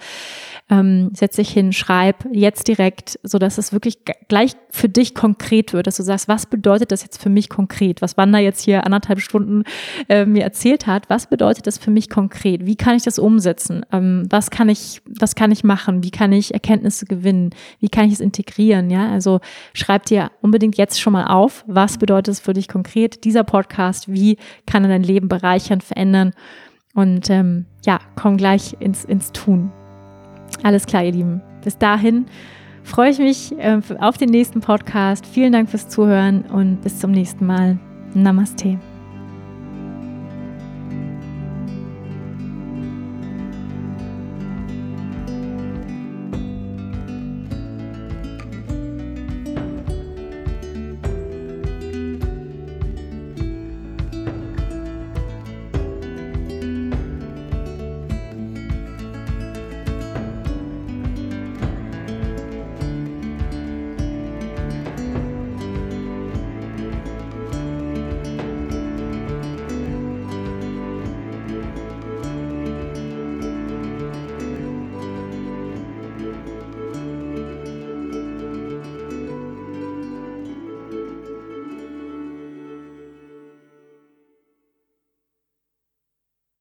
[0.70, 5.72] ähm, setz dich hin, schreib jetzt direkt, so dass es wirklich gleich für dich konkret
[5.72, 8.02] wird, dass du sagst, was bedeutet das jetzt für mich konkret?
[8.02, 9.64] Was Wanda jetzt hier anderthalb Stunden
[10.08, 12.66] äh, mir erzählt hat, was bedeutet das für mich konkret?
[12.66, 13.84] Wie kann ich das umsetzen?
[13.92, 16.02] Ähm, was kann ich, was kann ich machen?
[16.02, 17.50] Wie kann ich Erkenntnisse gewinnen?
[17.80, 18.90] Wie kann ich es integrieren?
[18.90, 19.40] Ja, also
[19.72, 23.24] schreib dir unbedingt jetzt schon mal auf, was bedeutet es für dich konkret?
[23.24, 24.36] Dieser Podcast, wie
[24.66, 26.32] kann er dein Leben bereichern, verändern?
[26.94, 29.70] Und ähm, ja, komm gleich ins, ins Tun.
[30.62, 31.40] Alles klar, ihr Lieben.
[31.62, 32.26] Bis dahin
[32.82, 35.26] freue ich mich äh, auf den nächsten Podcast.
[35.26, 37.78] Vielen Dank fürs Zuhören und bis zum nächsten Mal.
[38.14, 38.78] Namaste.